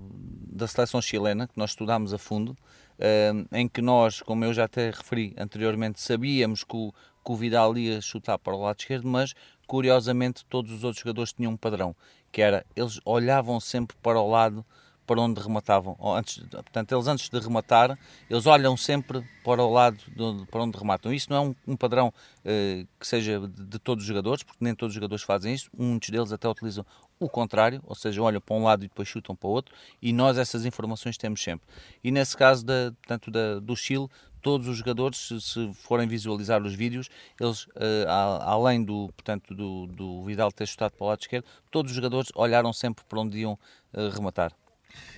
da 0.50 0.66
seleção 0.66 1.00
chilena, 1.00 1.46
que 1.46 1.56
nós 1.56 1.70
estudámos 1.70 2.12
a 2.12 2.18
fundo, 2.18 2.50
uh, 2.52 3.56
em 3.56 3.68
que 3.68 3.82
nós, 3.82 4.20
como 4.22 4.44
eu 4.44 4.52
já 4.52 4.64
até 4.64 4.90
referi 4.90 5.34
anteriormente, 5.38 6.00
sabíamos 6.00 6.64
que 6.64 6.74
o, 6.74 6.92
que 7.24 7.32
o 7.32 7.36
Vidal 7.36 7.76
ia 7.78 8.00
chutar 8.00 8.38
para 8.38 8.54
o 8.54 8.62
lado 8.62 8.80
esquerdo, 8.80 9.06
mas 9.06 9.34
curiosamente 9.66 10.44
todos 10.46 10.72
os 10.72 10.84
outros 10.84 11.02
jogadores 11.02 11.32
tinham 11.32 11.52
um 11.52 11.56
padrão, 11.56 11.94
que 12.32 12.42
era 12.42 12.64
eles 12.74 13.00
olhavam 13.04 13.60
sempre 13.60 13.96
para 14.02 14.18
o 14.18 14.28
lado 14.28 14.64
para 15.06 15.20
onde 15.20 15.40
rematavam. 15.40 15.96
Antes, 16.00 16.38
portanto, 16.50 16.92
eles 16.92 17.06
antes 17.06 17.28
de 17.28 17.38
rematar, 17.38 17.98
eles 18.28 18.46
olham 18.46 18.76
sempre 18.76 19.24
para 19.44 19.62
o 19.62 19.70
lado 19.70 19.98
de, 20.08 20.46
para 20.46 20.62
onde 20.62 20.78
rematam. 20.78 21.12
Isso 21.12 21.28
não 21.30 21.36
é 21.36 21.40
um, 21.40 21.54
um 21.68 21.76
padrão 21.76 22.12
eh, 22.44 22.86
que 22.98 23.06
seja 23.06 23.40
de, 23.40 23.64
de, 23.64 23.78
todos 23.78 24.04
os 24.04 24.08
jogadores, 24.08 24.42
porque 24.42 24.64
nem 24.64 24.74
todos 24.74 24.92
os 24.92 24.94
jogadores 24.94 25.24
fazem 25.24 25.54
isso. 25.54 25.70
Muitos 25.76 26.10
deles 26.10 26.32
até 26.32 26.48
utilizam 26.48 26.84
o 27.18 27.28
contrário, 27.28 27.82
ou 27.86 27.94
seja, 27.94 28.22
olham 28.22 28.40
para 28.40 28.54
um 28.54 28.64
lado 28.64 28.84
e 28.84 28.88
depois 28.88 29.08
chutam 29.08 29.34
para 29.34 29.48
o 29.48 29.50
outro, 29.50 29.74
e 30.00 30.12
nós 30.12 30.38
essas 30.38 30.64
informações 30.64 31.16
temos 31.16 31.42
sempre. 31.42 31.66
E 32.02 32.10
nesse 32.10 32.36
caso 32.36 32.64
da, 32.64 32.92
portanto, 33.00 33.30
da, 33.30 33.60
do 33.60 33.76
Chile, 33.76 34.08
todos 34.40 34.66
os 34.66 34.76
jogadores, 34.76 35.18
se, 35.18 35.40
se 35.40 35.72
forem 35.74 36.08
visualizar 36.08 36.62
os 36.62 36.74
vídeos, 36.74 37.08
eles, 37.40 37.64
uh, 37.66 38.40
além 38.40 38.84
do, 38.84 39.08
portanto, 39.14 39.54
do, 39.54 39.86
do 39.86 40.24
Vidal 40.24 40.50
ter 40.50 40.66
chutado 40.66 40.92
para 40.94 41.04
o 41.04 41.08
lado 41.08 41.20
esquerdo, 41.20 41.44
todos 41.70 41.92
os 41.92 41.96
jogadores 41.96 42.30
olharam 42.34 42.72
sempre 42.72 43.04
para 43.08 43.20
onde 43.20 43.38
iam 43.38 43.52
uh, 43.52 44.08
rematar. 44.10 44.52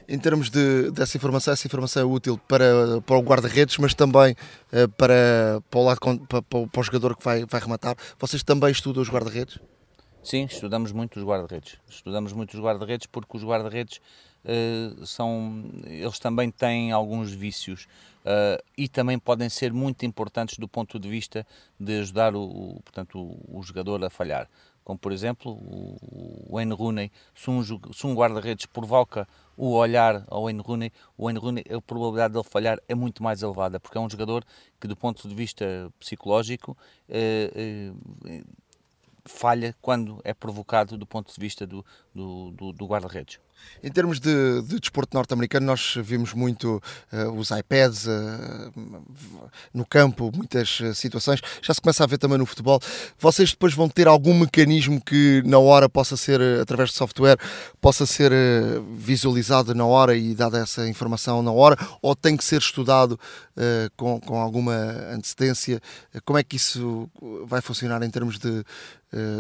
Em 0.07 0.19
termos 0.19 0.51
de, 0.51 0.91
dessa 0.91 1.17
informação, 1.17 1.53
essa 1.53 1.67
informação 1.67 2.03
é 2.03 2.05
útil 2.05 2.39
para, 2.47 3.01
para 3.07 3.17
o 3.17 3.23
guarda-redes, 3.23 3.79
mas 3.79 3.95
também 3.95 4.33
uh, 4.33 4.89
para, 4.99 5.63
para, 5.71 5.81
o 5.81 5.85
lado, 5.85 6.01
para, 6.29 6.43
para, 6.43 6.81
o 6.81 6.83
jogador 6.83 7.17
que 7.17 7.25
vai, 7.25 7.45
vai 7.47 7.61
rematar. 7.61 7.97
Vocês 8.19 8.43
também 8.43 8.71
estudam 8.71 9.03
os 9.03 9.09
guarda-redes? 9.09 9.59
Sim, 10.23 10.45
estudamos 10.45 10.93
muito 10.93 11.19
os 11.19 11.25
guarda-redes. 11.25 11.77
Estudamos 11.89 12.33
muito 12.33 12.55
os 12.55 12.61
guarda-redes 12.61 13.07
porque 13.07 13.37
os 13.37 13.45
guarda-redes 13.45 14.01
uh, 14.45 15.07
são. 15.07 15.71
Eles 15.85 16.19
também 16.19 16.51
têm 16.51 16.93
alguns 16.93 17.33
vícios 17.33 17.87
uh, 18.25 18.63
e 18.77 18.89
também 18.89 19.19
podem 19.19 19.49
ser 19.49 19.73
muito 19.73 20.05
importantes 20.07 20.59
do 20.59 20.69
ponto 20.69 20.99
de 20.99 21.09
vista 21.09 21.47
de 21.79 22.01
ajudar 22.01 22.35
o, 22.35 22.43
o 22.43 22.81
portanto, 22.83 23.19
o, 23.19 23.59
o 23.59 23.63
jogador 23.63 24.03
a 24.05 24.11
falhar 24.11 24.49
como 24.85 24.99
por 24.99 25.13
exemplo 25.13 25.53
o 25.53 26.47
Wayne 26.51 26.75
Rooney, 26.75 27.11
se 27.35 27.51
um, 27.51 27.63
se 27.65 28.07
um 28.07 28.15
guarda-redes 28.15 28.67
provoca 28.67 29.27
o 29.57 29.73
olhar 29.73 30.25
ao 30.29 30.45
Wayne 30.45 30.61
Rooney, 30.61 30.93
o 31.17 31.25
Wayne 31.25 31.39
Rooney, 31.39 31.65
a 31.71 31.81
probabilidade 31.81 32.35
dele 32.35 32.45
falhar 32.45 32.79
é 32.89 32.95
muito 32.95 33.23
mais 33.23 33.43
elevada, 33.43 33.81
porque 33.81 33.97
é 33.97 34.01
um 34.01 34.11
jogador 34.11 34.45
que 34.81 34.87
do 34.87 34.97
ponto 34.97 35.27
de 35.27 35.35
vista 35.35 35.65
psicológico 35.99 36.77
eh, 37.09 37.93
eh, 38.27 38.43
falha 39.25 39.75
quando 39.81 40.21
é 40.25 40.35
provocado 40.35 40.99
do 40.99 41.07
ponto 41.07 41.33
de 41.33 41.41
vista 41.41 41.67
do, 41.67 41.85
do, 42.15 42.51
do, 42.51 42.73
do 42.73 42.87
guarda-redes. 42.87 43.41
Em 43.83 43.91
termos 43.91 44.19
de, 44.19 44.63
de 44.63 44.81
desporto 44.81 45.15
norte-americano, 45.15 45.67
nós 45.67 45.95
vimos 46.03 46.33
muito 46.33 46.83
uh, 47.13 47.31
os 47.39 47.51
iPads 47.51 48.07
uh, 48.07 48.73
no 49.75 49.85
campo, 49.85 50.33
muitas 50.35 50.81
uh, 50.81 50.95
situações. 50.95 51.41
Já 51.61 51.75
se 51.75 51.83
começa 51.83 52.03
a 52.03 52.07
ver 52.07 52.17
também 52.17 52.39
no 52.39 52.47
futebol. 52.47 52.81
Vocês 53.19 53.51
depois 53.51 53.75
vão 53.75 53.89
ter 53.89 54.09
algum 54.09 54.33
mecanismo 54.33 55.01
que 55.01 55.43
na 55.45 55.59
hora 55.59 55.87
possa 55.87 56.17
ser, 56.17 56.41
através 56.61 56.91
de 56.91 56.97
software, 56.97 57.39
possa 57.81 58.07
ser 58.07 58.33
visualizado 58.97 59.75
na 59.75 59.85
hora 59.85 60.17
e 60.17 60.35
dada 60.35 60.59
essa 60.59 60.89
informação 60.89 61.43
na 61.43 61.53
hora, 61.53 61.77
ou 62.01 62.17
tem 62.17 62.37
que 62.37 62.45
ser 62.45 62.61
estudado 62.61 63.19
com, 63.97 64.21
com 64.21 64.41
alguma 64.41 64.75
antecedência? 65.13 65.81
Como 66.25 66.39
é 66.39 66.43
que 66.43 66.57
isso 66.57 67.09
vai 67.47 67.61
funcionar 67.61 68.03
em 68.03 68.11
termos 68.11 68.39
de, 68.39 68.65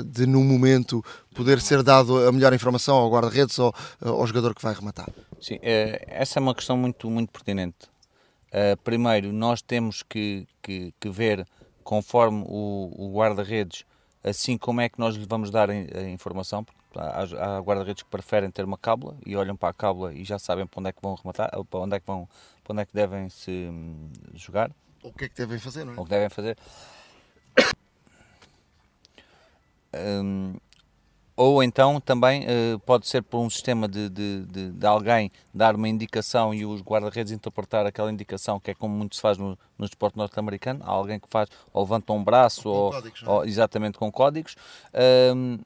de 0.05 0.27
no 0.27 0.43
momento 0.45 1.05
poder 1.35 1.61
ser 1.61 1.83
dado 1.83 2.27
a 2.27 2.33
melhor 2.33 2.53
informação 2.53 2.97
ao 2.97 3.11
guarda-redes 3.11 3.59
ou 3.59 3.75
ao 4.01 4.27
jogador 4.27 4.55
que 4.55 4.63
vai 4.63 4.75
rematar? 4.75 5.09
Sim, 5.41 5.59
é, 5.63 6.05
essa 6.09 6.39
é 6.39 6.41
uma 6.41 6.55
questão 6.55 6.77
muito, 6.77 7.11
muito 7.11 7.31
pertinente. 7.31 7.87
Uh, 8.49 8.77
primeiro, 8.85 9.33
nós 9.33 9.61
temos 9.61 10.03
que, 10.03 10.47
que, 10.63 10.95
que 11.01 11.11
ver, 11.11 11.47
conforme 11.83 12.45
o, 12.47 12.93
o 12.97 13.13
guarda-redes, 13.13 13.85
assim 14.23 14.57
como 14.57 14.81
é 14.81 14.89
que 14.89 14.99
nós 14.99 15.17
lhe 15.17 15.27
vamos 15.29 15.51
dar 15.51 15.69
a 15.71 16.09
informação, 16.09 16.63
porque 16.63 16.81
há, 16.97 17.57
há 17.57 17.61
guarda-redes 17.61 18.03
que 18.05 18.09
preferem 18.09 18.51
ter 18.51 18.65
uma 18.65 18.79
cábula 18.79 19.17
e 19.27 19.37
olham 19.37 19.57
para 19.57 19.71
a 19.71 19.75
cábula 19.75 20.15
e 20.15 20.25
já 20.25 20.39
sabem 20.39 20.67
para 20.67 20.81
onde 20.81 20.89
é 20.89 20.93
que 20.93 21.03
vão 21.03 21.15
rematar, 21.15 21.51
para 21.65 21.81
onde 21.81 21.97
é 21.97 22.01
que, 22.01 22.07
vão, 22.07 22.29
para 22.63 22.73
onde 22.73 22.83
é 22.83 22.87
que 22.87 22.95
devem 22.95 23.29
se 23.29 23.51
hum, 23.51 24.11
jogar. 24.35 24.71
Ou 25.03 25.11
o 25.11 25.13
que 25.13 25.25
é 25.25 25.29
que 25.29 25.37
devem 25.37 25.59
fazer, 25.59 25.85
não 25.85 25.95
é? 25.95 26.01
O 26.01 26.05
que 26.05 26.11
devem 26.11 26.29
fazer. 26.29 26.57
Um, 29.97 30.57
ou 31.37 31.63
então 31.63 32.01
também 32.01 32.45
uh, 32.45 32.79
pode 32.81 33.07
ser 33.09 33.23
por 33.23 33.39
um 33.41 33.51
sistema 33.51 33.89
de, 33.89 34.09
de, 34.09 34.45
de, 34.47 34.71
de, 34.71 34.87
alguém 34.87 35.31
dar 35.53 35.75
uma 35.75 35.89
indicação 35.89 36.55
e 36.55 36.65
os 36.65 36.81
guarda-redes 36.81 37.33
interpretar 37.33 37.85
aquela 37.87 38.13
indicação, 38.13 38.61
que 38.61 38.71
é 38.71 38.75
como 38.75 38.95
muito 38.95 39.17
se 39.17 39.21
faz 39.21 39.37
no, 39.37 39.59
no 39.77 39.87
desporto 39.87 40.17
norte-americano, 40.17 40.81
há 40.85 40.91
alguém 40.91 41.19
que 41.19 41.29
faz 41.29 41.49
ou 41.73 41.83
levanta 41.83 42.13
um 42.13 42.23
braço 42.23 42.69
ou, 42.69 42.93
códigos, 42.93 43.23
é? 43.23 43.29
ou, 43.29 43.45
exatamente 43.45 43.99
com 43.99 44.13
códigos. 44.13 44.55
Uh, 44.93 45.61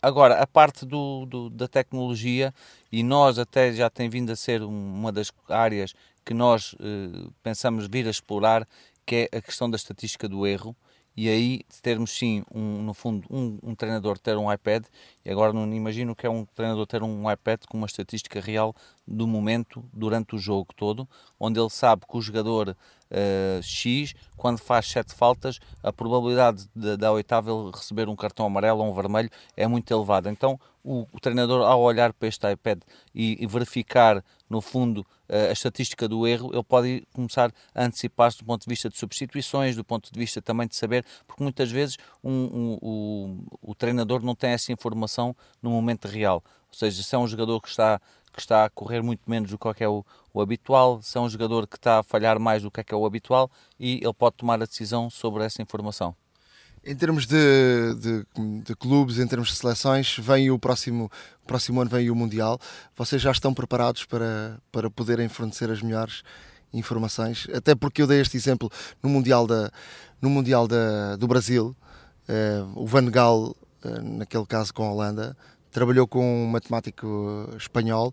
agora, 0.00 0.42
a 0.42 0.46
parte 0.46 0.84
do, 0.84 1.24
do, 1.26 1.50
da 1.50 1.68
tecnologia, 1.68 2.52
e 2.90 3.04
nós 3.04 3.38
até 3.38 3.72
já 3.72 3.88
tem 3.88 4.08
vindo 4.08 4.30
a 4.30 4.36
ser 4.36 4.62
uma 4.62 5.12
das 5.12 5.32
áreas 5.48 5.94
que 6.24 6.34
nós 6.34 6.72
uh, 6.74 7.32
pensamos 7.42 7.86
vir 7.86 8.08
a 8.08 8.10
explorar, 8.10 8.66
que 9.06 9.28
é 9.32 9.38
a 9.38 9.40
questão 9.40 9.70
da 9.70 9.76
estatística 9.76 10.28
do 10.28 10.46
erro 10.46 10.74
e 11.16 11.28
aí 11.28 11.60
termos 11.82 12.10
sim, 12.10 12.42
um, 12.54 12.82
no 12.82 12.94
fundo, 12.94 13.26
um, 13.30 13.58
um, 13.62 13.74
treinador 13.74 14.18
ter 14.18 14.36
um 14.36 14.52
iPad, 14.52 14.84
e 15.24 15.30
agora 15.30 15.52
não 15.52 15.70
imagino 15.72 16.14
que 16.14 16.26
é 16.26 16.30
um 16.30 16.44
treinador 16.44 16.86
ter 16.86 17.02
um 17.02 17.30
iPad 17.30 17.60
com 17.68 17.76
uma 17.76 17.86
estatística 17.86 18.40
real 18.40 18.74
do 19.06 19.26
momento 19.26 19.84
durante 19.92 20.34
o 20.34 20.38
jogo 20.38 20.68
todo, 20.74 21.08
onde 21.38 21.60
ele 21.60 21.70
sabe 21.70 22.06
que 22.08 22.16
o 22.16 22.20
jogador 22.20 22.70
uh, 22.70 23.62
X, 23.62 24.14
quando 24.36 24.58
faz 24.58 24.86
sete 24.86 25.14
faltas, 25.14 25.58
a 25.82 25.92
probabilidade 25.92 26.68
da 26.74 27.12
oitava 27.12 27.50
ele 27.50 27.70
receber 27.74 28.08
um 28.08 28.16
cartão 28.16 28.46
amarelo 28.46 28.80
ou 28.80 28.90
um 28.90 28.94
vermelho 28.94 29.30
é 29.56 29.66
muito 29.66 29.92
elevada. 29.92 30.30
Então 30.30 30.58
o, 30.84 31.06
o 31.12 31.20
treinador, 31.20 31.62
ao 31.62 31.80
olhar 31.80 32.12
para 32.12 32.28
este 32.28 32.50
iPad 32.50 32.80
e, 33.14 33.42
e 33.42 33.46
verificar, 33.46 34.24
no 34.48 34.60
fundo, 34.60 35.06
a 35.32 35.52
estatística 35.52 36.06
do 36.06 36.26
erro, 36.26 36.50
ele 36.52 36.62
pode 36.62 37.06
começar 37.12 37.52
a 37.74 37.84
antecipar-se 37.84 38.38
do 38.38 38.44
ponto 38.44 38.62
de 38.62 38.68
vista 38.68 38.88
de 38.88 38.96
substituições, 38.98 39.74
do 39.74 39.84
ponto 39.84 40.12
de 40.12 40.18
vista 40.18 40.42
também 40.42 40.68
de 40.68 40.76
saber, 40.76 41.04
porque 41.26 41.42
muitas 41.42 41.70
vezes 41.70 41.96
um, 42.22 42.30
um, 42.30 42.78
o, 42.82 43.70
o 43.70 43.74
treinador 43.74 44.22
não 44.22 44.34
tem 44.34 44.50
essa 44.50 44.72
informação 44.72 45.34
no 45.62 45.70
momento 45.70 46.06
real. 46.06 46.42
Ou 46.68 46.74
seja, 46.74 47.02
se 47.02 47.14
é 47.14 47.18
um 47.18 47.26
jogador 47.26 47.60
que 47.60 47.68
está, 47.68 48.00
que 48.32 48.40
está 48.40 48.64
a 48.64 48.70
correr 48.70 49.02
muito 49.02 49.22
menos 49.28 49.50
do 49.50 49.58
que 49.58 49.84
é 49.84 49.88
o, 49.88 50.04
o 50.32 50.40
habitual, 50.40 51.00
se 51.02 51.16
é 51.16 51.20
um 51.20 51.28
jogador 51.28 51.66
que 51.66 51.76
está 51.76 52.00
a 52.00 52.02
falhar 52.02 52.38
mais 52.38 52.62
do 52.62 52.70
que 52.70 52.80
é, 52.80 52.84
que 52.84 52.94
é 52.94 52.96
o 52.96 53.06
habitual, 53.06 53.50
e 53.78 54.00
ele 54.02 54.14
pode 54.14 54.36
tomar 54.36 54.54
a 54.54 54.66
decisão 54.66 55.08
sobre 55.08 55.44
essa 55.44 55.62
informação. 55.62 56.14
Em 56.84 56.96
termos 56.96 57.26
de, 57.26 57.94
de, 57.94 58.26
de, 58.64 58.74
clubes, 58.74 59.18
em 59.18 59.26
termos 59.26 59.50
de 59.50 59.54
seleções, 59.54 60.16
vem 60.18 60.50
o 60.50 60.58
próximo, 60.58 61.08
próximo 61.46 61.80
ano 61.80 61.88
vem 61.88 62.10
o 62.10 62.14
Mundial. 62.14 62.58
Vocês 62.96 63.22
já 63.22 63.30
estão 63.30 63.54
preparados 63.54 64.04
para, 64.04 64.58
para 64.72 64.90
poderem 64.90 65.28
fornecer 65.28 65.70
as 65.70 65.80
melhores 65.80 66.24
informações? 66.72 67.46
Até 67.54 67.76
porque 67.76 68.02
eu 68.02 68.06
dei 68.08 68.20
este 68.20 68.36
exemplo 68.36 68.68
no 69.00 69.08
Mundial, 69.08 69.46
da, 69.46 69.70
no 70.20 70.28
mundial 70.28 70.66
da, 70.66 71.14
do 71.14 71.28
Brasil, 71.28 71.76
uh, 72.28 72.72
o 72.74 72.84
Van 72.84 73.08
Gaal, 73.08 73.54
uh, 73.84 74.02
naquele 74.02 74.46
caso 74.46 74.74
com 74.74 74.84
a 74.84 74.92
Holanda, 74.92 75.36
trabalhou 75.72 76.06
com 76.06 76.44
um 76.44 76.46
matemático 76.46 77.48
espanhol 77.56 78.12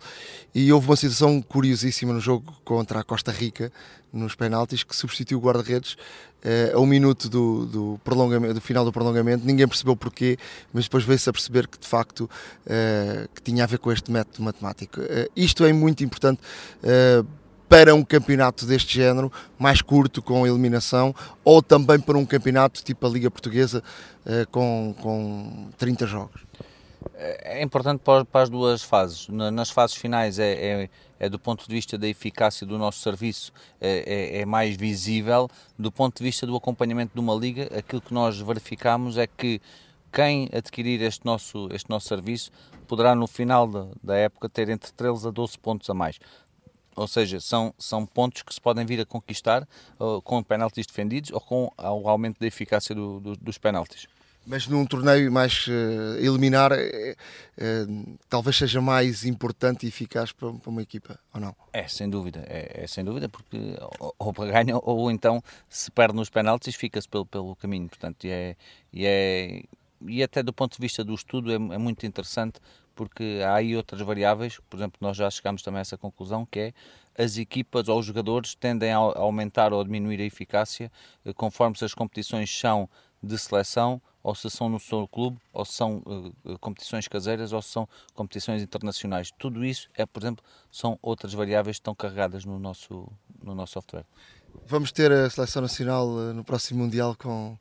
e 0.55 0.71
houve 0.71 0.87
uma 0.87 0.95
situação 0.95 1.41
curiosíssima 1.41 2.13
no 2.13 2.19
jogo 2.19 2.55
contra 2.63 3.01
a 3.01 3.03
Costa 3.03 3.31
Rica, 3.31 3.71
nos 4.11 4.33
penaltis, 4.33 4.83
que 4.83 4.95
substituiu 4.95 5.37
o 5.37 5.41
guarda-redes 5.41 5.93
uh, 5.93 6.77
a 6.77 6.79
um 6.79 6.85
minuto 6.85 7.29
do, 7.29 7.65
do, 7.65 7.99
prolongamento, 8.03 8.53
do 8.55 8.61
final 8.61 8.83
do 8.83 8.91
prolongamento. 8.91 9.45
Ninguém 9.45 9.67
percebeu 9.67 9.95
porquê, 9.95 10.37
mas 10.73 10.85
depois 10.85 11.03
veio-se 11.03 11.29
a 11.29 11.33
perceber 11.33 11.67
que 11.67 11.77
de 11.77 11.87
facto 11.87 12.21
uh, 12.21 13.29
que 13.33 13.41
tinha 13.41 13.63
a 13.63 13.67
ver 13.67 13.77
com 13.77 13.91
este 13.91 14.11
método 14.11 14.43
matemático. 14.43 15.01
Uh, 15.01 15.29
isto 15.35 15.63
é 15.65 15.73
muito 15.73 16.03
importante 16.03 16.41
para 17.67 17.93
um 17.93 18.03
campeonato 18.03 18.65
deste 18.65 18.95
género, 18.95 19.31
mais 19.59 19.79
curto, 19.79 20.23
com 20.23 20.47
eliminação, 20.47 21.13
ou 21.43 21.61
também 21.61 21.99
para 21.99 22.17
um 22.17 22.25
campeonato 22.25 22.83
tipo 22.83 23.05
a 23.05 23.09
Liga 23.09 23.29
Portuguesa, 23.29 23.83
com, 24.49 24.95
com 24.99 25.69
30 25.77 26.07
jogos? 26.07 26.48
É 27.21 27.61
importante 27.61 28.01
para 28.01 28.41
as 28.41 28.49
duas 28.49 28.81
fases. 28.81 29.27
Nas 29.27 29.69
fases 29.69 29.97
finais 29.97 30.39
é, 30.39 30.53
é, 30.53 30.89
é, 31.19 31.29
do 31.29 31.37
ponto 31.37 31.67
de 31.67 31.75
vista 31.75 31.97
da 31.97 32.07
eficácia 32.07 32.65
do 32.65 32.77
nosso 32.77 32.99
serviço 32.99 33.51
é, 33.81 34.37
é, 34.37 34.41
é, 34.41 34.45
mais 34.45 34.77
visível. 34.77 35.49
Do 35.77 35.91
ponto 35.91 36.17
de 36.17 36.23
vista 36.23 36.47
do 36.47 36.55
acompanhamento 36.55 37.13
de 37.13 37.19
uma 37.19 37.35
liga, 37.35 37.69
aquilo 37.77 38.01
que 38.01 38.13
nós 38.13 38.39
verificamos 38.39 39.17
é 39.17 39.27
que 39.27 39.61
quem 40.13 40.49
adquirir 40.53 41.01
este 41.01 41.25
nosso, 41.25 41.67
este 41.73 41.89
nosso 41.89 42.07
serviço 42.07 42.51
poderá 42.87 43.13
no 43.13 43.27
final 43.27 43.67
da, 43.67 43.87
da 44.01 44.15
época 44.15 44.47
ter 44.47 44.69
entre 44.69 44.91
13 44.93 45.27
a 45.27 45.31
12 45.31 45.59
pontos 45.59 45.89
a 45.89 45.93
mais. 45.93 46.19
Ou 46.95 47.07
seja, 47.07 47.39
são, 47.41 47.73
são 47.77 48.05
pontos 48.05 48.43
que 48.43 48.53
se 48.53 48.61
podem 48.61 48.85
vir 48.85 49.01
a 49.01 49.05
conquistar 49.05 49.67
uh, 49.99 50.21
com 50.21 50.41
penaltis 50.41 50.85
defendidos 50.85 51.31
ou 51.31 51.41
com 51.41 51.71
o 51.77 52.09
aumento 52.09 52.39
da 52.39 52.47
eficácia 52.47 52.95
do, 52.95 53.19
do, 53.19 53.35
dos 53.35 53.57
penaltis. 53.57 54.07
Mas 54.45 54.67
num 54.67 54.85
torneio 54.85 55.31
mais 55.31 55.67
uh, 55.67 56.17
eliminar, 56.17 56.71
uh, 56.71 58.17
talvez 58.27 58.57
seja 58.57 58.81
mais 58.81 59.23
importante 59.25 59.85
e 59.85 59.89
eficaz 59.89 60.31
para, 60.31 60.51
para, 60.51 60.69
uma 60.69 60.81
equipa, 60.81 61.19
ou 61.33 61.39
não? 61.39 61.55
É, 61.71 61.87
sem 61.87 62.09
dúvida. 62.09 62.43
É, 62.47 62.83
é 62.83 62.87
sem 62.87 63.03
dúvida, 63.03 63.29
porque 63.29 63.57
ou, 63.99 64.15
ou 64.17 64.33
ganha 64.33 64.77
ou 64.77 65.11
então 65.11 65.43
se 65.69 65.91
perde 65.91 66.15
nos 66.15 66.29
penaltis 66.29 66.75
fica-se 66.75 67.07
pelo, 67.07 67.25
pelo 67.25 67.55
caminho. 67.55 67.87
Portanto, 67.87 68.25
e, 68.25 68.31
é, 68.31 68.55
e, 68.91 69.05
é, 69.05 69.63
e 70.07 70.23
até 70.23 70.41
do 70.41 70.53
ponto 70.53 70.75
de 70.75 70.81
vista 70.81 71.03
do 71.03 71.13
estudo 71.13 71.51
é, 71.51 71.55
é 71.55 71.77
muito 71.77 72.05
interessante 72.05 72.59
porque 72.99 73.39
há 73.45 73.55
aí 73.55 73.77
outras 73.77 74.01
variáveis, 74.01 74.59
por 74.69 74.75
exemplo, 74.75 74.97
nós 74.99 75.15
já 75.15 75.29
chegamos 75.29 75.61
também 75.61 75.77
a 75.77 75.81
essa 75.81 75.97
conclusão, 75.97 76.45
que 76.45 76.59
é 76.59 76.73
as 77.17 77.37
equipas 77.37 77.87
ou 77.87 77.97
os 77.97 78.05
jogadores 78.05 78.55
tendem 78.55 78.91
a 78.91 78.97
aumentar 78.97 79.71
ou 79.71 79.81
diminuir 79.83 80.19
a 80.19 80.25
eficácia 80.25 80.91
conforme 81.35 81.77
se 81.77 81.85
as 81.85 81.93
competições 81.93 82.49
são 82.49 82.89
de 83.21 83.37
seleção 83.37 84.01
ou 84.21 84.35
se 84.35 84.49
são 84.49 84.69
no 84.69 84.79
seu 84.79 85.07
clube, 85.07 85.37
ou 85.53 85.63
se 85.65 85.73
são 85.73 86.03
uh, 86.05 86.59
competições 86.59 87.07
caseiras, 87.07 87.53
ou 87.53 87.61
se 87.61 87.69
são 87.69 87.87
competições 88.13 88.61
internacionais. 88.61 89.31
Tudo 89.37 89.63
isso, 89.63 89.89
é, 89.95 90.05
por 90.05 90.21
exemplo, 90.21 90.43
são 90.71 90.99
outras 91.01 91.33
variáveis 91.33 91.77
que 91.77 91.81
estão 91.81 91.95
carregadas 91.95 92.45
no 92.45 92.59
nosso, 92.59 93.07
no 93.41 93.55
nosso 93.55 93.73
software. 93.73 94.05
Vamos 94.67 94.91
ter 94.91 95.11
a 95.11 95.29
seleção 95.29 95.61
nacional 95.61 96.07
uh, 96.07 96.33
no 96.33 96.43
próximo 96.43 96.83
Mundial 96.83 97.15
com, 97.15 97.57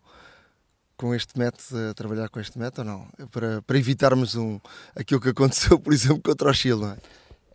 com 0.97 1.15
este 1.15 1.39
método, 1.39 1.91
a 1.91 1.95
trabalhar 1.95 2.29
com 2.29 2.41
este 2.41 2.59
método 2.59 2.91
ou 2.91 2.97
não? 2.97 3.29
Para, 3.29 3.63
para 3.63 3.79
evitarmos 3.79 4.35
um, 4.35 4.59
aquilo 4.97 5.21
que 5.21 5.29
aconteceu, 5.29 5.79
por 5.81 5.93
exemplo, 5.93 6.23
contra 6.23 6.51
o 6.51 6.55
Chile, 6.55 6.81
não 6.81 6.93
é? 6.93 6.99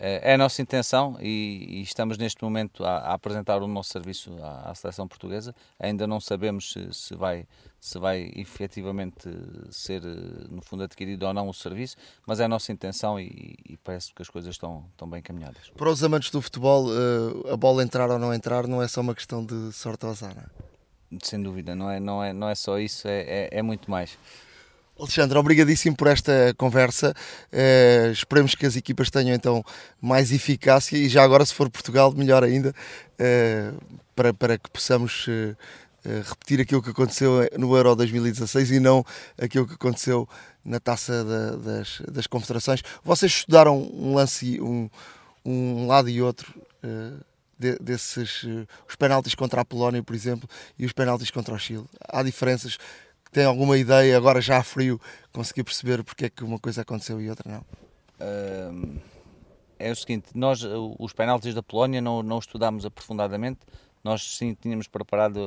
É, 0.05 0.31
é 0.31 0.33
a 0.33 0.37
nossa 0.37 0.61
intenção 0.61 1.15
e, 1.21 1.65
e 1.77 1.81
estamos 1.81 2.17
neste 2.17 2.43
momento 2.43 2.83
a, 2.83 2.97
a, 2.97 3.13
apresentar 3.13 3.63
o 3.63 3.67
nosso 3.69 3.89
serviço 3.89 4.35
à, 4.43 4.71
à 4.71 4.75
seleção 4.75 5.07
portuguesa. 5.07 5.55
Ainda 5.79 6.05
não 6.05 6.19
sabemos 6.19 6.73
se, 6.73 6.93
se, 6.93 7.15
vai, 7.15 7.47
se 7.79 7.97
vai 7.97 8.29
efetivamente 8.35 9.29
ser, 9.71 10.01
no 10.49 10.61
fundo, 10.61 10.83
adquirido 10.83 11.25
ou 11.25 11.33
não 11.33 11.47
o 11.47 11.53
serviço, 11.53 11.95
mas 12.27 12.41
é 12.41 12.43
a 12.43 12.47
nossa 12.49 12.69
intenção 12.73 13.17
e, 13.17 13.55
e 13.65 13.77
parece 13.81 14.13
que 14.13 14.21
as 14.21 14.29
coisas 14.29 14.53
estão, 14.53 14.85
estão 14.91 15.09
bem 15.09 15.21
caminhadas. 15.21 15.69
Para 15.69 15.89
os 15.89 16.03
amantes 16.03 16.31
do 16.31 16.41
futebol, 16.41 16.89
eh, 16.89 17.53
a 17.53 17.55
bola 17.55 17.81
entrar 17.81 18.11
ou 18.11 18.19
não 18.19 18.33
entrar 18.33 18.67
não 18.67 18.81
é 18.81 18.89
só 18.89 18.99
uma 18.99 19.15
questão 19.15 19.45
de 19.45 19.71
sorte 19.71 20.05
ou 20.05 20.11
azar, 20.11 20.35
não 20.35 20.43
é? 20.43 20.73
Sem 21.23 21.41
dúvida, 21.41 21.75
não 21.75 21.89
é, 21.89 22.01
não 22.01 22.21
é, 22.21 22.33
não 22.33 22.49
é 22.49 22.55
só 22.55 22.77
isso, 22.77 23.07
é, 23.07 23.21
é, 23.21 23.49
é 23.51 23.61
muito 23.61 23.89
mais. 23.89 24.17
Alexandre, 25.03 25.37
obrigadíssimo 25.37 25.97
por 25.97 26.07
esta 26.07 26.53
conversa. 26.57 27.13
Uh, 27.51 28.11
esperemos 28.11 28.55
que 28.55 28.65
as 28.65 28.77
equipas 28.77 29.09
tenham 29.09 29.35
então 29.35 29.63
mais 30.01 30.31
eficácia 30.31 30.97
e 30.97 31.09
já 31.09 31.23
agora, 31.23 31.45
se 31.45 31.53
for 31.53 31.69
Portugal, 31.69 32.13
melhor 32.15 32.41
ainda, 32.41 32.69
uh, 32.69 33.97
para, 34.15 34.33
para 34.33 34.57
que 34.57 34.69
possamos 34.69 35.27
uh, 35.27 35.55
repetir 36.29 36.61
aquilo 36.61 36.81
que 36.81 36.89
aconteceu 36.89 37.49
no 37.57 37.75
Euro 37.75 37.95
2016 37.95 38.71
e 38.71 38.79
não 38.79 39.05
aquilo 39.37 39.67
que 39.67 39.73
aconteceu 39.73 40.27
na 40.63 40.79
taça 40.79 41.23
da, 41.23 41.55
das, 41.57 42.01
das 42.09 42.27
confederações. 42.27 42.81
Vocês 43.03 43.31
estudaram 43.31 43.77
um 43.77 44.15
lance, 44.15 44.59
um, 44.61 44.89
um 45.45 45.87
lado 45.87 46.09
e 46.09 46.21
outro 46.21 46.53
de, 47.57 47.77
desses, 47.79 48.43
os 48.87 48.95
penaltis 48.97 49.35
contra 49.35 49.61
a 49.61 49.65
Polónia, 49.65 50.03
por 50.03 50.13
exemplo, 50.13 50.49
e 50.77 50.85
os 50.85 50.91
penaltis 50.91 51.31
contra 51.31 51.53
o 51.53 51.59
Chile. 51.59 51.85
Há 52.09 52.21
diferenças 52.21 52.77
tem 53.33 53.45
alguma 53.45 53.77
ideia, 53.77 54.15
agora 54.15 54.39
já 54.39 54.59
a 54.59 54.63
frio, 54.63 55.01
conseguir 55.31 55.63
perceber 55.63 56.03
porque 56.03 56.25
é 56.25 56.29
que 56.29 56.43
uma 56.43 56.59
coisa 56.59 56.81
aconteceu 56.81 57.19
e 57.19 57.29
outra 57.29 57.51
não? 57.51 57.65
É 59.79 59.91
o 59.91 59.95
seguinte, 59.95 60.27
nós 60.33 60.63
os 60.63 61.11
penaltis 61.11 61.53
da 61.53 61.63
Polónia 61.63 61.99
não, 61.99 62.23
não 62.23 62.39
estudámos 62.39 62.85
aprofundadamente, 62.85 63.59
nós 64.03 64.37
sim 64.37 64.53
tínhamos 64.53 64.87
preparado 64.87 65.37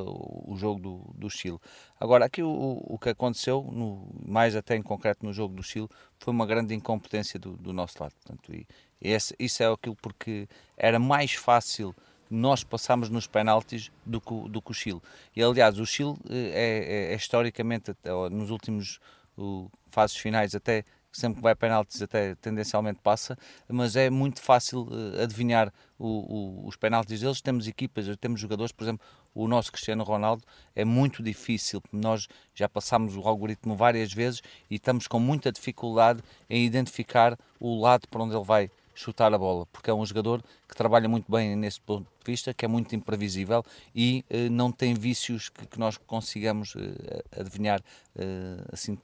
o 0.45 0.55
jogo 0.57 0.79
do, 0.79 1.13
do 1.13 1.29
Chile. 1.29 1.59
Agora, 1.99 2.25
aqui 2.25 2.41
o, 2.41 2.83
o 2.83 2.97
que 2.97 3.09
aconteceu, 3.09 3.63
no, 3.71 4.07
mais 4.25 4.55
até 4.55 4.75
em 4.75 4.81
concreto 4.81 5.25
no 5.25 5.31
jogo 5.31 5.55
do 5.55 5.63
Chile, 5.63 5.87
foi 6.19 6.33
uma 6.33 6.45
grande 6.45 6.73
incompetência 6.73 7.39
do, 7.39 7.55
do 7.55 7.71
nosso 7.71 8.01
lado. 8.01 8.13
Portanto, 8.15 8.53
e 8.53 8.67
esse, 8.99 9.35
isso 9.39 9.61
é 9.61 9.71
aquilo 9.71 9.95
porque 9.95 10.47
era 10.75 10.97
mais 10.97 11.33
fácil 11.33 11.95
nós 12.29 12.63
passamos 12.63 13.09
nos 13.09 13.27
penaltis 13.27 13.91
do 14.05 14.19
que, 14.19 14.49
do 14.49 14.61
que 14.61 14.71
o 14.71 14.73
Chile. 14.73 15.01
E 15.35 15.41
aliás, 15.41 15.79
o 15.79 15.85
Chile 15.85 16.15
eh, 16.29 16.51
é, 16.53 17.09
é, 17.09 17.13
é 17.13 17.15
historicamente, 17.15 17.95
nos 18.31 18.49
últimos 18.49 18.99
uh, 19.37 19.69
fases 19.89 20.17
finais, 20.17 20.53
até 20.55 20.83
sempre 21.11 21.37
que 21.37 21.43
vai 21.43 21.55
penaltis, 21.55 22.01
até 22.01 22.35
tendencialmente 22.35 22.99
passa, 23.01 23.37
mas 23.67 23.95
é 23.95 24.09
muito 24.09 24.41
fácil 24.41 24.81
uh, 24.81 25.23
adivinhar 25.23 25.73
o, 25.97 26.07
o, 26.07 26.67
os 26.67 26.75
penaltis 26.75 27.21
deles. 27.21 27.41
Temos 27.41 27.67
equipas, 27.67 28.05
temos 28.17 28.39
jogadores, 28.39 28.71
por 28.71 28.83
exemplo, 28.83 29.05
o 29.33 29.47
nosso 29.47 29.71
Cristiano 29.71 30.03
Ronaldo 30.03 30.43
é 30.75 30.83
muito 30.83 31.23
difícil. 31.23 31.81
Nós 31.91 32.27
já 32.53 32.67
passamos 32.67 33.15
o 33.15 33.21
algoritmo 33.21 33.75
várias 33.75 34.13
vezes 34.13 34.41
e 34.69 34.75
estamos 34.75 35.07
com 35.07 35.19
muita 35.19 35.51
dificuldade 35.51 36.21
em 36.49 36.65
identificar 36.65 37.37
o 37.59 37.79
lado 37.79 38.07
para 38.07 38.23
onde 38.23 38.35
ele 38.35 38.45
vai 38.45 38.69
chutar 38.97 39.31
a 39.31 39.37
bola, 39.37 39.67
porque 39.67 39.91
é 39.91 39.93
um 39.93 40.03
jogador 40.03 40.43
que 40.67 40.75
trabalha 40.75 41.07
muito 41.07 41.31
bem 41.31 41.55
nesse 41.55 41.79
ponto 41.79 42.03
de 42.03 42.31
vista, 42.31 42.51
que 42.51 42.65
é 42.65 42.67
muito 42.67 42.95
imprevisível 42.95 43.63
e 43.93 44.25
eh, 44.27 44.49
não 44.49 44.71
tem 44.71 44.95
vícios 44.95 45.49
que, 45.49 45.67
que 45.67 45.79
nós 45.79 45.97
consigamos 45.97 46.75
eh, 46.75 47.39
adivinhar 47.39 47.79
eh, 48.15 48.57
assim 48.71 48.97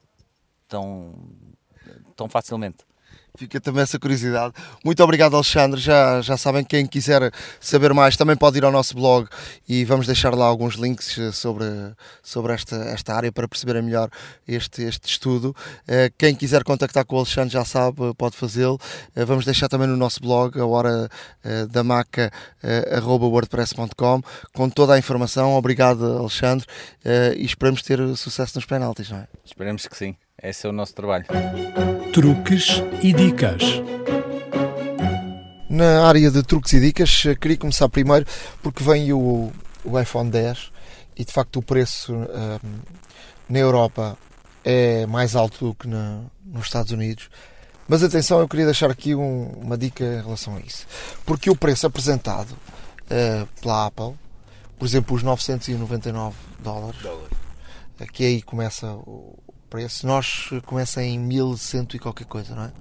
tão, 0.68 1.14
tão 2.16 2.28
facilmente. 2.28 2.78
Fica 3.36 3.60
também 3.60 3.82
essa 3.82 3.98
curiosidade. 3.98 4.54
Muito 4.86 5.04
obrigado, 5.04 5.34
Alexandre. 5.34 5.82
Já, 5.82 6.22
já 6.22 6.38
sabem, 6.38 6.64
quem 6.64 6.86
quiser 6.86 7.32
saber 7.60 7.92
mais 7.92 8.16
também 8.16 8.36
pode 8.36 8.60
ir 8.60 8.64
ao 8.64 8.72
nosso 8.72 8.94
blog 8.96 9.28
e 9.68 9.84
vamos 9.86 10.06
deixar 10.06 10.36
lá 10.36 10.46
alguns 10.46 10.76
links 10.76 11.18
sobre, 11.34 11.66
sobre 12.22 12.54
esta, 12.54 12.76
esta 12.76 13.16
área 13.16 13.32
para 13.32 13.48
perceberem 13.48 13.82
melhor 13.82 14.08
este, 14.48 14.84
este 14.84 15.10
estudo. 15.10 15.56
Eh, 15.88 16.12
quem 16.16 16.36
quiser 16.36 16.64
contactar 16.64 17.06
com 17.06 17.16
o 17.16 17.20
Alexandre 17.20 17.52
já 17.52 17.66
sabe, 17.66 18.14
pode 18.16 18.38
fazê-lo. 18.38 18.80
Eh, 19.16 19.26
vamos 19.26 19.46
deixar 19.46 19.68
também 19.68 19.88
no 19.88 19.98
nosso 19.98 20.22
blog, 20.22 20.60
a 20.60 20.66
hora 20.68 21.10
eh, 21.44 21.66
da 21.66 21.84
maca, 21.84 22.32
wordpress.com, 23.04 24.22
com 24.54 24.70
toda 24.70 24.94
a 24.94 25.00
informação. 25.00 25.56
Obrigado, 25.56 26.06
Alexandre, 26.20 26.68
e 27.36 27.44
esperamos 27.44 27.82
ter 27.82 28.00
sucesso 28.16 28.54
nos 28.56 28.66
penaltis, 28.66 29.10
não 29.10 29.18
é? 29.18 29.28
Esperemos 29.44 29.88
que 29.88 29.98
sim. 29.98 30.16
Esse 30.42 30.66
é 30.66 30.70
o 30.70 30.74
nosso 30.74 30.94
trabalho. 30.94 31.26
Truques 32.12 32.82
e 33.02 33.14
dicas. 33.14 33.62
Na 35.70 36.08
área 36.08 36.30
de 36.32 36.44
truques 36.44 36.74
e 36.74 36.80
dicas, 36.80 37.24
queria 37.40 37.58
começar 37.58 37.88
primeiro 37.90 38.26
porque 38.62 38.84
vem 38.84 39.14
o, 39.14 39.52
o 39.86 40.00
iPhone 40.00 40.30
10 40.30 40.72
e 41.16 41.24
de 41.24 41.32
facto 41.32 41.58
o 41.58 41.62
preço 41.62 42.14
um, 42.14 42.80
na 43.48 43.60
Europa 43.60 44.18
é 44.64 45.06
mais 45.06 45.36
alto 45.36 45.68
do 45.68 45.76
que 45.76 45.88
na, 45.88 46.22
nos 46.46 46.66
Estados 46.66 46.92
Unidos. 46.92 47.30
Mas 47.88 48.04
atenção, 48.04 48.40
eu 48.40 48.48
queria 48.48 48.66
deixar 48.66 48.90
aqui 48.90 49.14
um, 49.14 49.48
uma 49.62 49.78
dica 49.78 50.04
em 50.04 50.22
relação 50.22 50.56
a 50.56 50.60
isso. 50.60 50.88
Porque 51.26 51.50
o 51.50 51.56
preço 51.56 51.86
apresentado 51.86 52.52
uh, 52.52 53.48
pela 53.62 53.88
Apple, 53.88 54.14
por 54.80 54.86
exemplo, 54.86 55.16
os 55.16 55.24
999 55.24 56.36
dólares, 56.60 57.02
Dólar. 57.02 57.30
aqui 58.00 58.26
aí 58.26 58.42
começa 58.42 58.88
o, 58.94 59.38
preço, 59.74 60.06
nós 60.06 60.52
começa 60.68 61.02
em 61.02 61.18
1100 61.18 61.88
e 61.96 62.00
qualquer 62.00 62.26
coisa, 62.26 62.54
não 62.54 62.66
é? 62.66 62.72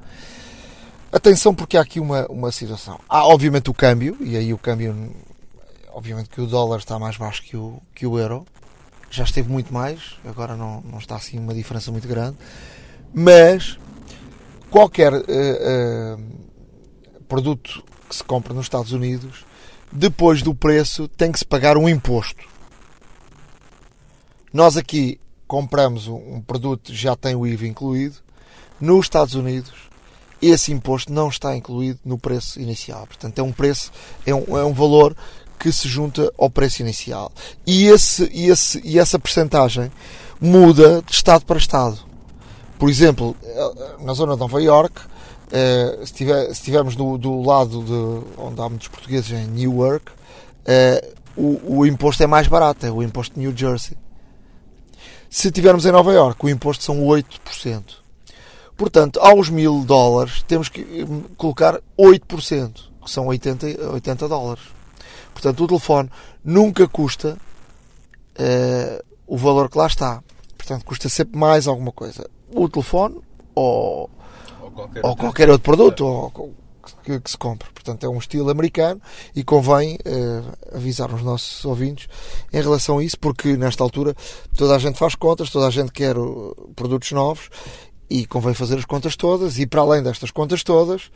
Atenção 1.11 1.55
porque 1.55 1.78
há 1.78 1.80
aqui 1.80 1.99
uma, 1.99 2.26
uma 2.26 2.53
situação. 2.53 3.01
Há 3.09 3.26
obviamente 3.26 3.70
o 3.70 3.74
câmbio, 3.74 4.14
e 4.20 4.36
aí 4.36 4.53
o 4.53 4.59
câmbio, 4.59 5.11
obviamente 5.90 6.28
que 6.28 6.38
o 6.38 6.47
dólar 6.47 6.80
está 6.80 6.99
mais 6.99 7.16
baixo 7.16 7.43
que 7.43 7.57
o, 7.57 7.80
que 7.95 8.07
o 8.07 8.18
euro, 8.18 8.45
já 9.11 9.24
esteve 9.24 9.51
muito 9.51 9.72
mais, 9.72 10.18
agora 10.22 10.55
não, 10.55 10.82
não 10.82 10.99
está 10.99 11.16
assim 11.16 11.38
uma 11.38 11.55
diferença 11.55 11.90
muito 11.90 12.07
grande, 12.07 12.36
mas 13.14 13.78
qualquer 14.70 15.14
uh, 15.14 15.18
uh, 15.18 16.22
produto 17.26 17.82
que 18.07 18.16
se 18.16 18.22
compra 18.22 18.53
nos 18.53 18.66
Estados 18.66 18.93
Unidos, 18.93 19.47
depois 19.90 20.43
do 20.43 20.55
preço 20.55 21.09
tem 21.09 21.32
que 21.32 21.38
se 21.38 21.45
pagar 21.47 21.78
um 21.78 21.88
imposto. 21.88 22.45
Nós 24.53 24.76
aqui 24.76 25.18
compramos 25.53 26.09
um 26.09 26.41
produto 26.41 26.95
já 26.95 27.15
tem 27.15 27.35
o 27.35 27.47
IVA 27.47 27.67
incluído, 27.67 28.17
nos 28.81 29.05
Estados 29.05 29.35
Unidos 29.35 29.71
esse 30.41 30.73
imposto 30.73 31.13
não 31.13 31.29
está 31.29 31.55
incluído 31.55 32.01
no 32.07 32.17
preço 32.17 32.59
inicial. 32.59 33.07
Portanto, 33.07 33.39
é 33.39 33.43
um 33.43 33.53
preço, 33.53 33.93
é 34.25 34.35
um, 34.35 34.57
é 34.57 34.65
um 34.65 34.73
valor 34.73 35.15
que 35.59 35.71
se 35.71 35.87
junta 35.87 36.33
ao 36.39 36.49
preço 36.49 36.81
inicial. 36.81 37.31
E, 37.67 37.85
esse, 37.85 38.31
e, 38.33 38.49
esse, 38.49 38.81
e 38.83 38.99
essa 38.99 39.19
percentagem 39.19 39.93
muda 40.41 41.03
de 41.03 41.13
estado 41.13 41.45
para 41.45 41.59
estado. 41.59 41.99
Por 42.79 42.89
exemplo, 42.89 43.37
na 44.01 44.15
zona 44.15 44.33
de 44.33 44.41
Nova 44.41 44.63
York, 44.63 45.03
eh, 45.53 46.01
se, 46.07 46.15
tiver, 46.15 46.47
se 46.47 46.53
estivermos 46.53 46.97
do, 46.97 47.19
do 47.19 47.43
lado 47.43 47.83
de 47.83 48.41
onde 48.41 48.59
há 48.59 48.71
muitos 48.71 48.89
portugueses 48.89 49.31
em 49.31 49.47
Newark, 49.49 50.13
eh, 50.65 51.13
o, 51.37 51.81
o 51.81 51.87
imposto 51.87 52.23
é 52.23 52.27
mais 52.27 52.49
barato, 52.49 52.87
é 52.87 52.91
o 52.91 53.03
imposto 53.03 53.35
de 53.35 53.41
New 53.41 53.55
Jersey. 53.55 53.99
Se 55.33 55.51
tivermos 55.51 55.87
em 55.87 55.93
Nova 55.93 56.12
York, 56.12 56.45
o 56.45 56.49
imposto 56.51 56.85
são 56.85 56.99
8%. 57.07 57.83
Portanto, 58.76 59.18
aos 59.18 59.49
mil 59.49 59.83
dólares, 59.83 60.43
temos 60.43 60.68
que 60.68 60.83
hum, 61.09 61.22
colocar 61.39 61.80
8%, 61.99 62.74
que 63.03 63.11
são 63.11 63.28
80, 63.28 63.93
80 63.95 64.28
dólares. 64.28 64.62
Portanto, 65.33 65.64
o 65.64 65.66
telefone 65.66 66.11
nunca 66.45 66.87
custa 66.87 67.39
uh, 68.39 69.05
o 69.26 69.39
valor 69.39 69.70
que 69.70 69.78
lá 69.78 69.87
está. 69.87 70.22
Portanto, 70.55 70.85
custa 70.85 71.09
sempre 71.09 71.39
mais 71.39 71.66
alguma 71.66 71.93
coisa. 71.93 72.28
O 72.55 72.68
telefone 72.68 73.18
ou, 73.55 74.11
ou 74.61 74.70
qualquer, 74.70 75.01
ou 75.03 75.16
qualquer 75.16 75.49
outro 75.49 75.64
produto, 75.64 76.05
ou, 76.05 76.55
que, 77.03 77.21
que, 77.21 77.31
se 77.31 77.37
compra. 77.37 77.69
Portanto, 77.73 78.05
é 78.05 78.09
um 78.09 78.19
estilo 78.19 78.51
americano 78.51 79.01
e 79.35 79.43
convém 79.43 79.97
uh, 79.97 80.77
avisar 80.77 81.13
os 81.13 81.23
nossos 81.23 81.65
ouvintes 81.65 82.09
em 82.53 82.61
relação 82.61 82.99
a 82.99 83.05
isso, 83.05 83.19
porque 83.19 83.57
nesta 83.57 83.83
altura 83.83 84.15
toda 84.57 84.75
a 84.75 84.79
gente 84.79 84.99
faz 84.99 85.15
contas, 85.15 85.51
toda 85.51 85.67
a 85.67 85.71
gente 85.71 85.93
quer 85.93 86.17
uh, 86.17 86.73
produtos 86.75 87.11
novos 87.13 87.51
e 88.09 88.27
convém 88.27 88.55
fazer 88.55 88.79
as 88.79 88.85
contas 88.85 89.17
todas. 89.17 89.59
E 89.59 89.67
para 89.67 89.81
além 89.81 90.03
destas 90.03 90.31
contas 90.31 90.63
todas, 90.63 91.11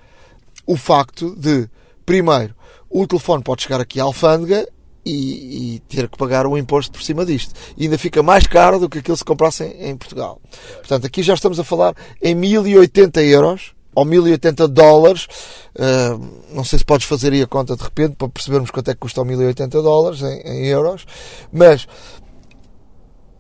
o 0.67 0.77
facto 0.77 1.35
de, 1.37 1.69
primeiro, 2.05 2.55
o 2.91 3.07
telefone 3.07 3.43
pode 3.43 3.63
chegar 3.63 3.81
aqui 3.81 4.01
à 4.01 4.05
alfândega 4.05 4.67
e, 5.05 5.77
e, 5.77 5.79
ter 5.81 6.09
que 6.09 6.19
pagar 6.19 6.47
o 6.47 6.59
imposto 6.59 6.91
por 6.91 7.03
cima 7.03 7.25
disto. 7.25 7.55
E 7.77 7.85
ainda 7.85 7.97
fica 7.97 8.23
mais 8.23 8.47
caro 8.47 8.81
do 8.81 8.89
que 8.89 8.99
aquilo 8.99 9.17
se 9.17 9.25
comprasse 9.25 9.63
em, 9.63 9.91
em 9.91 9.97
Portugal. 9.97 10.41
Portanto, 10.79 11.07
aqui 11.07 11.23
já 11.23 11.35
estamos 11.35 11.61
a 11.61 11.65
falar 11.65 11.95
em 12.21 12.35
1080 12.35 13.23
euros 13.23 13.76
ou 13.97 14.05
1080 14.05 14.69
dólares. 14.69 15.27
Uh, 15.75 16.55
não 16.55 16.63
sei 16.63 16.79
se 16.79 16.85
podes 16.85 17.07
fazer 17.07 17.33
aí 17.33 17.43
a 17.43 17.47
conta 17.47 17.75
de 17.75 17.83
repente 17.83 18.15
para 18.17 18.29
percebermos 18.29 18.71
quanto 18.71 18.91
é 18.91 18.95
que 18.95 19.01
custa 19.01 19.25
1080 19.25 19.83
dólares 19.83 20.23
em, 20.23 20.41
em, 20.43 20.67
euros, 20.67 21.07
mas 21.51 21.87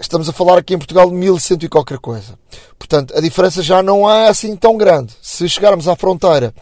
estamos 0.00 0.28
a 0.28 0.32
falar 0.32 0.58
aqui 0.58 0.74
em 0.74 0.78
Portugal 0.78 1.08
de 1.08 1.14
1100 1.14 1.58
e 1.62 1.68
qualquer 1.68 1.98
coisa. 1.98 2.38
Portanto, 2.78 3.16
a 3.16 3.20
diferença 3.20 3.62
já 3.62 3.82
não 3.82 4.10
é 4.10 4.28
assim 4.28 4.56
tão 4.56 4.76
grande. 4.76 5.14
Se 5.22 5.48
chegarmos 5.48 5.86
à 5.86 5.94
fronteira 5.94 6.54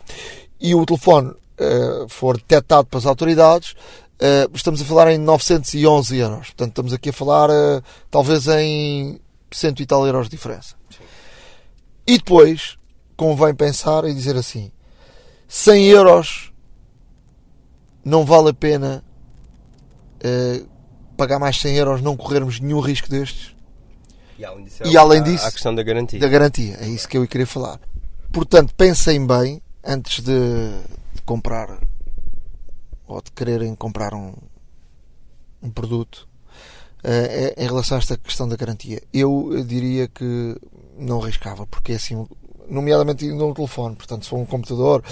e 0.61 0.75
o 0.75 0.85
telefone 0.85 1.31
uh, 1.31 2.09
for 2.09 2.37
detectado 2.37 2.87
pelas 2.89 3.07
autoridades, 3.07 3.73
uh, 4.21 4.51
estamos 4.55 4.83
a 4.83 4.85
falar 4.85 5.13
em 5.13 5.19
911 5.19 6.19
euros. 6.19 6.47
Portanto, 6.49 6.71
estamos 6.71 6.93
aqui 6.93 7.11
a 7.11 7.13
falar 7.13 7.49
talvez 8.11 8.49
em 8.49 9.21
cento 9.53 9.81
e 9.81 9.87
tal 9.87 10.05
euros 10.05 10.29
de 10.29 10.37
diferença. 10.37 10.75
E 12.07 12.19
depois 12.19 12.77
convém 13.17 13.55
pensar 13.55 14.05
e 14.05 14.15
dizer 14.15 14.37
assim: 14.37 14.71
100 15.49 15.87
euros 15.87 16.53
não 18.05 18.25
vale 18.25 18.51
a 18.51 18.55
pena 18.55 19.03
pagar 21.17 21.39
mais 21.39 21.59
100 21.59 21.77
euros, 21.77 22.03
não 22.03 22.17
corrermos 22.17 22.61
nenhum 22.61 22.81
risco 22.81 23.09
destes. 23.09 23.55
E 24.39 24.45
além 24.45 24.65
disso, 24.65 24.83
E 24.85 24.97
além 24.97 25.23
disso, 25.23 25.47
a 25.47 25.53
questão 25.53 25.75
da 25.75 25.83
garantia. 25.83 26.19
da 26.19 26.29
garantia. 26.29 26.77
É 26.81 26.89
isso 26.89 27.09
que 27.09 27.17
eu 27.17 27.27
queria 27.27 27.47
falar. 27.47 27.79
Portanto, 28.33 28.75
pensem 28.75 29.25
bem 29.25 29.63
antes 29.85 30.25
de, 30.25 30.33
de 31.13 31.23
comprar 31.25 31.79
ou 33.07 33.23
de 33.23 33.31
quererem 33.31 33.75
comprar 33.75 34.13
um, 34.13 34.35
um 35.63 35.71
produto 35.71 36.27
eh, 37.05 37.55
em 37.57 37.67
relação 37.67 37.97
a 37.97 38.01
esta 38.01 38.17
questão 38.17 38.49
da 38.49 38.57
garantia. 38.57 39.01
Eu 39.13 39.63
diria 39.65 40.09
que 40.09 40.59
não 40.99 41.23
arriscava, 41.23 41.67
porque 41.67 41.93
é 41.93 41.97
assim, 41.97 42.27
nomeadamente 42.69 43.25
ainda 43.25 43.45
um 43.45 43.55
telefone, 43.55 43.97
portanto, 43.97 44.25
se 44.25 44.31
for 44.31 44.39
um 44.39 44.47
computador, 44.47 45.03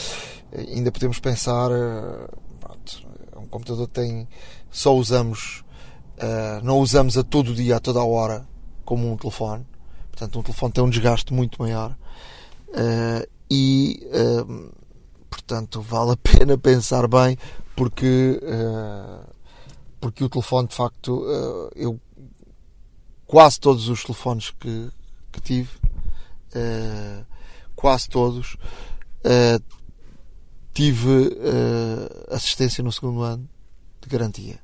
eh, 0.52 0.66
ainda 0.74 0.90
podemos 0.92 1.18
pensar, 1.18 1.70
eh, 1.70 2.28
pronto, 2.60 3.06
um 3.36 3.46
computador 3.46 3.86
tem, 3.88 4.28
só 4.70 4.94
usamos, 4.94 5.64
não 6.62 6.78
usamos 6.78 7.18
a 7.18 7.24
todo 7.24 7.52
dia, 7.52 7.76
a 7.76 7.80
toda 7.80 7.98
a 7.98 8.04
hora, 8.04 8.46
como 8.84 9.10
um 9.10 9.16
telefone. 9.16 9.66
Portanto, 10.10 10.38
um 10.38 10.42
telefone 10.42 10.72
tem 10.72 10.84
um 10.84 10.90
desgaste 10.90 11.34
muito 11.34 11.60
maior. 11.60 11.96
e, 13.50 14.00
portanto, 15.28 15.80
vale 15.80 16.12
a 16.12 16.16
pena 16.22 16.56
pensar 16.56 17.08
bem, 17.08 17.36
porque, 17.74 18.40
porque 20.00 20.22
o 20.22 20.28
telefone, 20.28 20.68
de 20.68 20.76
facto, 20.76 21.26
eu 21.74 21.98
quase 23.32 23.58
todos 23.58 23.88
os 23.88 24.04
telefones 24.04 24.50
que, 24.50 24.90
que 25.32 25.40
tive, 25.40 25.70
uh, 26.54 27.24
quase 27.82 28.08
todos, 28.08 28.54
uh, 28.54 29.62
tive 30.72 31.08
uh, 31.08 32.32
assistência 32.34 32.82
no 32.82 32.92
segundo 32.92 33.22
ano 33.22 33.48
de 34.00 34.08
garantia. 34.08 34.60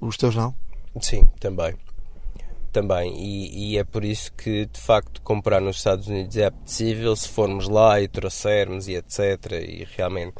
Os 0.00 0.16
teus 0.16 0.34
não? 0.34 0.52
Sim, 1.00 1.24
também. 1.38 1.76
Também, 2.72 3.14
e, 3.16 3.72
e, 3.72 3.78
é 3.78 3.84
por 3.84 4.04
isso 4.04 4.32
que 4.32 4.66
de 4.66 4.78
facto 4.78 5.22
comprar 5.22 5.60
nos 5.60 5.76
Estados 5.76 6.08
Unidos 6.08 6.36
é 6.36 6.46
apetecível 6.46 7.14
se 7.16 7.28
formos 7.28 7.68
lá 7.68 8.00
e 8.00 8.08
trouxermos 8.08 8.88
e 8.88 8.94
etc. 8.94 9.52
E 9.52 9.86
realmente 9.96 10.34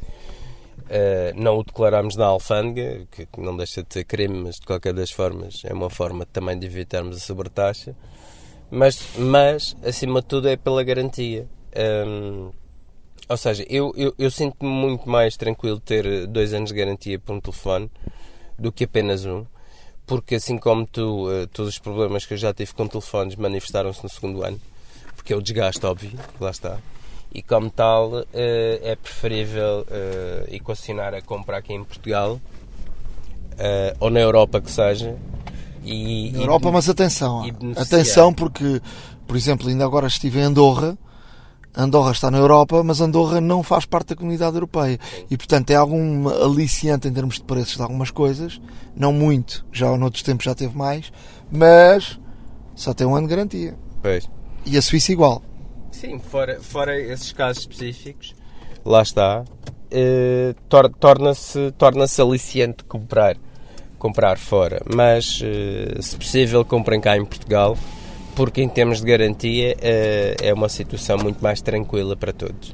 Uh, 0.89 1.39
não 1.39 1.59
o 1.59 1.63
declaramos 1.63 2.15
na 2.15 2.25
alfândega, 2.25 3.05
que 3.11 3.27
não 3.37 3.55
deixa 3.55 3.83
de 3.83 3.93
ser 3.93 4.05
crime, 4.05 4.41
mas 4.41 4.55
de 4.55 4.65
qualquer 4.65 4.91
das 4.91 5.11
formas 5.11 5.61
é 5.63 5.71
uma 5.71 5.87
forma 5.87 6.25
também 6.25 6.57
de 6.57 6.65
evitarmos 6.65 7.15
a 7.15 7.19
sobretaxa. 7.19 7.95
Mas, 8.71 9.07
mas 9.17 9.75
acima 9.83 10.21
de 10.21 10.27
tudo, 10.27 10.47
é 10.47 10.55
pela 10.55 10.83
garantia. 10.83 11.47
Um, 12.05 12.51
ou 13.27 13.37
seja, 13.37 13.65
eu, 13.69 13.93
eu, 13.95 14.13
eu 14.17 14.31
sinto-me 14.31 14.69
muito 14.69 15.07
mais 15.07 15.37
tranquilo 15.37 15.79
ter 15.79 16.27
dois 16.27 16.53
anos 16.53 16.69
de 16.69 16.75
garantia 16.75 17.19
por 17.19 17.35
um 17.35 17.39
telefone 17.39 17.89
do 18.57 18.71
que 18.71 18.83
apenas 18.83 19.25
um, 19.25 19.45
porque 20.05 20.35
assim 20.35 20.57
como 20.57 20.85
tu, 20.85 21.29
uh, 21.29 21.47
todos 21.47 21.73
os 21.73 21.79
problemas 21.79 22.25
que 22.25 22.33
eu 22.33 22.37
já 22.37 22.53
tive 22.53 22.73
com 22.73 22.87
telefones 22.87 23.35
manifestaram-se 23.35 24.03
no 24.03 24.09
segundo 24.09 24.43
ano, 24.43 24.59
porque 25.15 25.31
é 25.31 25.35
o 25.35 25.41
desgaste, 25.41 25.85
óbvio, 25.85 26.19
lá 26.39 26.49
está 26.49 26.79
e 27.31 27.43
como 27.43 27.69
tal 27.69 28.25
eh, 28.33 28.79
é 28.81 28.95
preferível 28.95 29.81
uh, 29.81 30.53
equacionar 30.53 31.13
a 31.13 31.21
compra 31.21 31.57
aqui 31.57 31.73
em 31.73 31.83
Portugal 31.83 32.39
ou 33.99 34.09
na 34.09 34.21
Europa 34.21 34.61
que 34.61 34.71
seja 34.71 35.15
e, 35.83 36.31
na 36.31 36.39
Europa, 36.39 36.69
e, 36.69 36.71
mas 36.71 36.89
atenção 36.89 37.43
atenção 37.75 38.33
porque 38.33 38.81
por 39.27 39.35
exemplo 39.35 39.67
ainda 39.67 39.85
agora 39.85 40.07
estive 40.07 40.39
em 40.39 40.43
Andorra 40.43 40.97
Andorra 41.75 42.11
está 42.11 42.31
na 42.31 42.39
Europa, 42.39 42.83
mas 42.83 42.99
Andorra 42.99 43.39
não 43.39 43.61
faz 43.61 43.85
parte 43.85 44.09
da 44.09 44.15
comunidade 44.15 44.55
europeia. 44.55 44.99
E, 45.29 45.37
portanto, 45.37 45.69
é 45.69 45.75
algum 45.75 46.27
aliciante 46.27 47.07
em 47.07 47.13
termos 47.13 47.35
de 47.35 47.43
preços 47.43 47.75
de 47.75 47.81
algumas 47.81 48.09
coisas. 48.09 48.59
Não 48.95 49.13
muito, 49.13 49.65
já 49.71 49.95
noutros 49.95 50.23
tempos 50.23 50.45
já 50.45 50.55
teve 50.55 50.75
mais. 50.75 51.11
Mas 51.51 52.19
só 52.75 52.93
tem 52.93 53.05
um 53.05 53.15
ano 53.15 53.27
de 53.27 53.35
garantia. 53.35 53.77
Pois. 54.01 54.27
E 54.65 54.77
a 54.77 54.81
Suíça 54.81 55.11
igual. 55.11 55.43
Sim, 55.91 56.19
fora, 56.19 56.59
fora 56.61 56.99
esses 56.99 57.31
casos 57.31 57.63
específicos, 57.63 58.35
lá 58.85 59.01
está, 59.01 59.43
eh, 59.91 60.53
tor 60.67 60.89
torna-se 60.89 61.71
torna 61.71 62.05
aliciente 62.19 62.83
comprar, 62.83 63.37
comprar 63.99 64.39
fora. 64.39 64.81
Mas, 64.95 65.41
eh, 65.43 66.01
se 66.01 66.15
possível, 66.15 66.63
comprem 66.65 66.99
cá 66.99 67.17
em 67.17 67.25
Portugal, 67.25 67.77
porque 68.35 68.61
em 68.61 68.69
termos 68.69 69.01
de 69.01 69.05
garantia 69.05 69.75
eh, 69.81 70.37
é 70.41 70.53
uma 70.53 70.69
situação 70.69 71.17
muito 71.17 71.43
mais 71.43 71.61
tranquila 71.61 72.15
para 72.15 72.31
todos. 72.31 72.73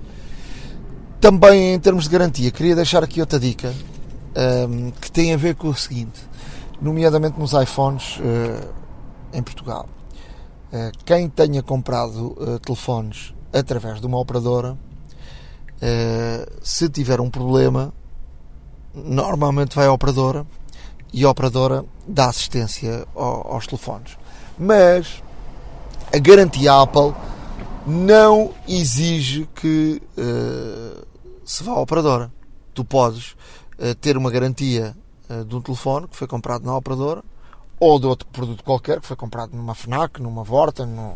Também 1.19 1.73
em 1.73 1.79
termos 1.79 2.03
de 2.03 2.11
garantia, 2.11 2.51
queria 2.51 2.75
deixar 2.75 3.03
aqui 3.03 3.19
outra 3.19 3.39
dica 3.39 3.73
ehm, 4.35 4.91
que 5.01 5.11
tem 5.11 5.33
a 5.33 5.37
ver 5.37 5.55
com 5.55 5.69
o 5.69 5.75
seguinte, 5.75 6.21
nomeadamente 6.79 7.39
nos 7.39 7.53
iPhones 7.53 8.17
uh, 8.17 8.69
em 9.33 9.41
Portugal. 9.41 9.89
Eh, 10.71 10.91
quem 11.03 11.27
tenha 11.27 11.63
comprado 11.63 12.59
telefones 12.63 13.33
através 13.51 13.99
de 13.99 14.05
uma 14.05 14.19
operadora, 14.19 14.77
se 16.61 16.89
tiver 16.89 17.19
um 17.21 17.29
problema, 17.29 17.93
normalmente 18.93 19.75
vai 19.75 19.87
à 19.87 19.93
operadora 19.93 20.45
e 21.15 21.23
a 21.23 21.29
operadora 21.29 21.85
dá 22.05 22.25
assistência 22.25 23.07
ao, 23.15 23.53
aos 23.53 23.65
telefones. 23.65 24.17
Mas 24.59 25.23
a 26.13 26.19
garantia 26.19 26.73
Apple 26.81 27.13
não 27.87 28.53
exige 28.67 29.47
que 29.55 30.01
uh, 30.17 31.05
se 31.45 31.63
vá 31.63 31.71
à 31.71 31.79
operadora. 31.79 32.31
Tu 32.73 32.83
podes 32.83 33.35
ter 34.01 34.17
uma 34.17 34.31
garantia 34.31 34.95
de 35.47 35.55
um 35.55 35.61
telefone 35.61 36.07
que 36.07 36.15
foi 36.15 36.27
comprado 36.27 36.65
na 36.65 36.75
operadora 36.75 37.21
ou 37.79 37.99
de 37.99 38.05
outro 38.05 38.27
produto 38.27 38.63
qualquer 38.63 38.99
que 38.99 39.07
foi 39.07 39.15
comprado 39.15 39.55
numa 39.55 39.75
FNAC, 39.75 40.21
numa 40.21 40.43
Vorta, 40.43 40.85
num, 40.85 41.15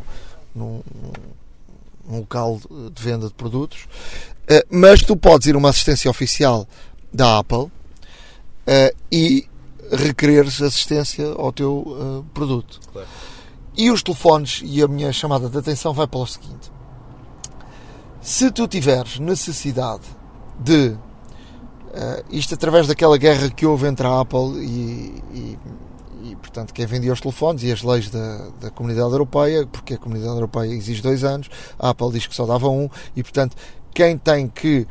num, 0.53 0.81
num 2.07 2.19
local 2.19 2.59
de 2.93 3.03
venda 3.03 3.27
de 3.27 3.33
produtos. 3.33 3.87
Uh, 4.49 4.65
mas 4.69 5.03
tu 5.03 5.15
podes 5.15 5.47
ir 5.47 5.55
a 5.55 5.57
uma 5.57 5.69
assistência 5.69 6.09
oficial 6.09 6.67
da 7.13 7.39
Apple 7.39 7.57
uh, 7.57 7.71
e 9.11 9.47
requereres 9.91 10.61
assistência 10.61 11.27
ao 11.27 11.51
teu 11.51 11.79
uh, 11.79 12.25
produto. 12.33 12.79
Claro. 12.91 13.07
E 13.77 13.91
os 13.91 14.03
telefones 14.03 14.61
e 14.63 14.81
a 14.81 14.87
minha 14.87 15.11
chamada 15.13 15.49
de 15.49 15.57
atenção 15.57 15.93
vai 15.93 16.07
para 16.07 16.19
o 16.19 16.27
seguinte: 16.27 16.71
se 18.21 18.51
tu 18.51 18.67
tiveres 18.67 19.19
necessidade 19.19 20.03
de 20.59 20.95
isto 22.29 22.53
através 22.53 22.85
daquela 22.85 23.17
guerra 23.17 23.49
que 23.49 23.65
houve 23.65 23.87
entre 23.87 24.05
a 24.05 24.19
Apple 24.19 24.63
e, 24.63 25.23
e 25.33 25.57
e, 26.21 26.35
portanto, 26.35 26.73
quem 26.73 26.85
vendia 26.85 27.13
os 27.13 27.21
telefones 27.21 27.63
e 27.63 27.71
as 27.71 27.81
leis 27.81 28.09
da, 28.09 28.49
da 28.59 28.69
Comunidade 28.69 29.11
Europeia, 29.11 29.65
porque 29.65 29.93
a 29.93 29.97
Comunidade 29.97 30.33
Europeia 30.33 30.71
exige 30.73 31.01
dois 31.01 31.23
anos, 31.23 31.49
a 31.77 31.89
Apple 31.89 32.11
diz 32.11 32.27
que 32.27 32.35
só 32.35 32.45
dava 32.45 32.69
um, 32.69 32.89
e, 33.15 33.23
portanto, 33.23 33.55
quem 33.93 34.17
tem 34.17 34.47
que 34.47 34.81
uh, 34.81 34.87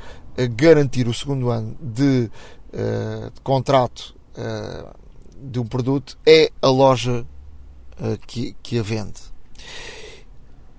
garantir 0.57 1.07
o 1.07 1.15
segundo 1.15 1.51
ano 1.51 1.77
de, 1.81 2.31
uh, 2.73 3.31
de 3.31 3.41
contrato 3.43 4.17
uh, 4.39 4.95
de 5.37 5.59
um 5.59 5.67
produto 5.67 6.17
é 6.27 6.51
a 6.63 6.69
loja 6.69 7.27
que, 8.29 8.55
que 8.63 8.79
a 8.79 8.83
vende. 8.83 9.21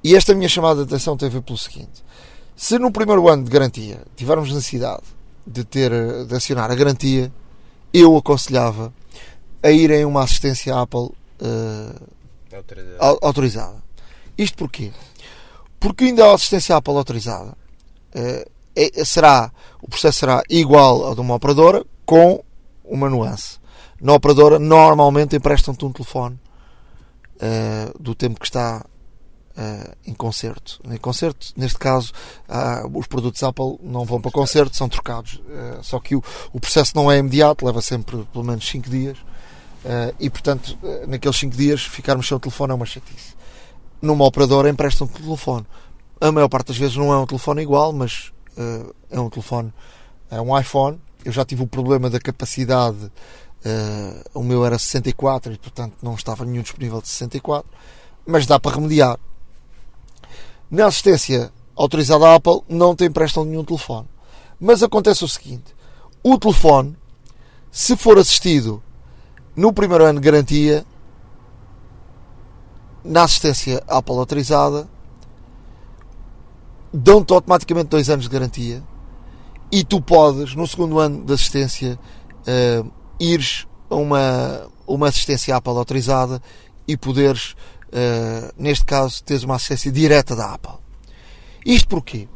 E 0.01 0.15
esta 0.15 0.33
minha 0.33 0.47
chamada 0.47 0.85
de 0.85 0.93
atenção 0.93 1.17
tem 1.17 1.27
a 1.27 1.31
ver 1.31 1.41
pelo 1.41 1.57
seguinte: 1.57 2.03
se 2.55 2.79
no 2.79 2.91
primeiro 2.91 3.27
ano 3.27 3.43
de 3.43 3.49
garantia 3.49 4.01
tivermos 4.15 4.53
necessidade 4.53 5.03
de 5.45 5.63
ter 5.63 5.91
de 6.25 6.35
acionar 6.35 6.71
a 6.71 6.75
garantia, 6.75 7.31
eu 7.93 8.15
aconselhava 8.15 8.93
a 9.61 9.71
irem 9.71 10.03
a 10.03 10.07
uma 10.07 10.23
assistência 10.23 10.79
Apple 10.79 11.09
uh, 11.41 12.07
autorizada. 12.53 13.19
autorizada. 13.21 13.83
Isto 14.37 14.57
porquê? 14.57 14.91
Porque 15.79 16.05
ainda 16.05 16.27
a 16.27 16.35
assistência 16.35 16.75
Apple 16.75 16.93
autorizada 16.93 17.51
uh, 18.15 18.51
é, 18.75 19.03
será, 19.03 19.51
o 19.81 19.89
processo 19.89 20.19
será 20.19 20.43
igual 20.49 21.03
ao 21.03 21.15
de 21.15 21.21
uma 21.21 21.35
operadora 21.35 21.85
com 22.05 22.43
uma 22.89 23.09
nuance. 23.09 23.59
Na 24.01 24.13
operadora 24.13 24.59
normalmente 24.59 25.35
emprestam-te 25.35 25.85
um 25.85 25.91
telefone 25.91 26.39
uh, 27.35 28.01
do 28.01 28.15
tempo 28.15 28.39
que 28.39 28.45
está 28.45 28.85
Uh, 29.57 29.93
em 30.05 30.13
concerto. 30.13 30.79
Em 30.89 30.95
concerto, 30.95 31.47
neste 31.57 31.77
caso, 31.77 32.13
uh, 32.47 32.97
os 32.97 33.07
produtos 33.07 33.43
Apple 33.43 33.77
não 33.83 34.05
vão 34.05 34.21
para 34.21 34.31
concerto, 34.31 34.73
são 34.77 34.87
trocados. 34.87 35.33
Uh, 35.33 35.83
só 35.83 35.99
que 35.99 36.15
o, 36.15 36.23
o, 36.53 36.61
processo 36.61 36.93
não 36.95 37.11
é 37.11 37.17
imediato, 37.17 37.65
leva 37.65 37.81
sempre 37.81 38.25
pelo 38.31 38.45
menos 38.45 38.65
5 38.65 38.89
dias. 38.89 39.17
E 40.17 40.29
portanto, 40.29 40.77
naqueles 41.09 41.37
5 41.37 41.57
dias, 41.57 41.81
ficarmos 41.83 42.25
sem 42.25 42.37
o 42.37 42.39
telefone 42.39 42.71
é 42.71 42.75
uma 42.75 42.85
chatice. 42.85 43.35
Numa 44.01 44.23
operadora 44.23 44.69
emprestam 44.69 45.07
um 45.07 45.09
telefone. 45.09 45.65
A 46.21 46.31
maior 46.31 46.47
parte 46.47 46.67
das 46.67 46.77
vezes 46.77 46.95
não 46.95 47.11
é 47.11 47.17
um 47.17 47.25
telefone 47.25 47.61
igual, 47.61 47.91
mas 47.91 48.31
é 49.11 49.19
um 49.19 49.29
telefone 49.29 49.73
é 50.31 50.39
um 50.39 50.57
iPhone. 50.57 51.01
Eu 51.23 51.31
já 51.31 51.43
tive 51.43 51.63
o 51.63 51.67
problema 51.67 52.09
da 52.09 52.19
capacidade, 52.19 52.97
uh, 53.05 54.29
o 54.33 54.43
meu 54.43 54.65
era 54.65 54.79
64 54.79 55.53
e 55.53 55.57
portanto 55.57 55.95
não 56.01 56.15
estava 56.15 56.45
nenhum 56.45 56.61
disponível 56.61 57.01
de 57.01 57.09
64, 57.09 57.69
mas 58.25 58.45
dá 58.45 58.59
para 58.59 58.75
remediar. 58.75 59.19
Na 60.71 60.85
assistência 60.85 61.51
autorizada 61.75 62.27
à 62.27 62.35
Apple 62.35 62.61
não 62.69 62.95
te 62.95 63.05
emprestam 63.05 63.43
nenhum 63.43 63.63
telefone. 63.63 64.07
Mas 64.59 64.83
acontece 64.83 65.23
o 65.23 65.27
seguinte: 65.27 65.75
o 66.23 66.37
telefone, 66.37 66.95
se 67.71 67.95
for 67.95 68.17
assistido 68.17 68.83
no 69.55 69.73
primeiro 69.73 70.05
ano 70.05 70.19
de 70.19 70.25
garantia, 70.25 70.85
na 73.03 73.23
assistência 73.23 73.83
Apple 73.87 74.15
autorizada, 74.15 74.87
dão-te 76.93 77.33
automaticamente 77.33 77.87
dois 77.87 78.09
anos 78.09 78.25
de 78.25 78.31
garantia 78.31 78.83
e 79.71 79.83
tu 79.83 80.01
podes, 80.01 80.55
no 80.55 80.67
segundo 80.67 80.99
ano 80.99 81.23
de 81.23 81.33
assistência, 81.33 81.99
uh, 82.41 82.91
ires 83.19 83.67
a 83.89 83.95
uma, 83.95 84.67
uma 84.87 85.07
assistência 85.07 85.55
Apple 85.55 85.73
autorizada 85.73 86.41
e 86.87 86.97
poderes, 86.97 87.55
uh, 87.87 88.53
neste 88.57 88.85
caso, 88.85 89.23
teres 89.23 89.43
uma 89.43 89.55
assistência 89.55 89.91
direta 89.91 90.35
da 90.35 90.53
Apple. 90.53 90.73
Isto 91.65 91.87
porquê? 91.87 92.27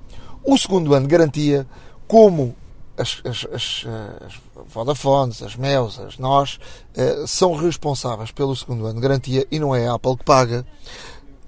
O 0.43 0.57
segundo 0.57 0.93
ano 0.93 1.07
de 1.07 1.11
garantia, 1.11 1.65
como 2.07 2.55
as, 2.97 3.21
as, 3.25 3.47
as, 3.51 3.85
as 4.25 4.33
Vodafones, 4.67 5.41
as 5.41 5.55
Meus, 5.55 5.99
as 5.99 6.17
Nós, 6.17 6.59
uh, 6.95 7.27
são 7.27 7.55
responsáveis 7.55 8.31
pelo 8.31 8.55
segundo 8.55 8.85
ano 8.85 8.95
de 8.95 9.01
garantia 9.01 9.47
e 9.49 9.59
não 9.59 9.75
é 9.75 9.87
a 9.87 9.95
Apple 9.95 10.17
que 10.17 10.23
paga, 10.23 10.65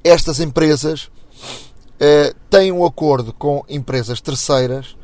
estas 0.04 0.40
empresas 0.40 1.06
uh, 1.06 2.36
têm 2.50 2.72
um 2.72 2.86
acordo 2.86 3.34
com 3.34 3.64
empresas 3.70 4.20
terceiras 4.22 4.96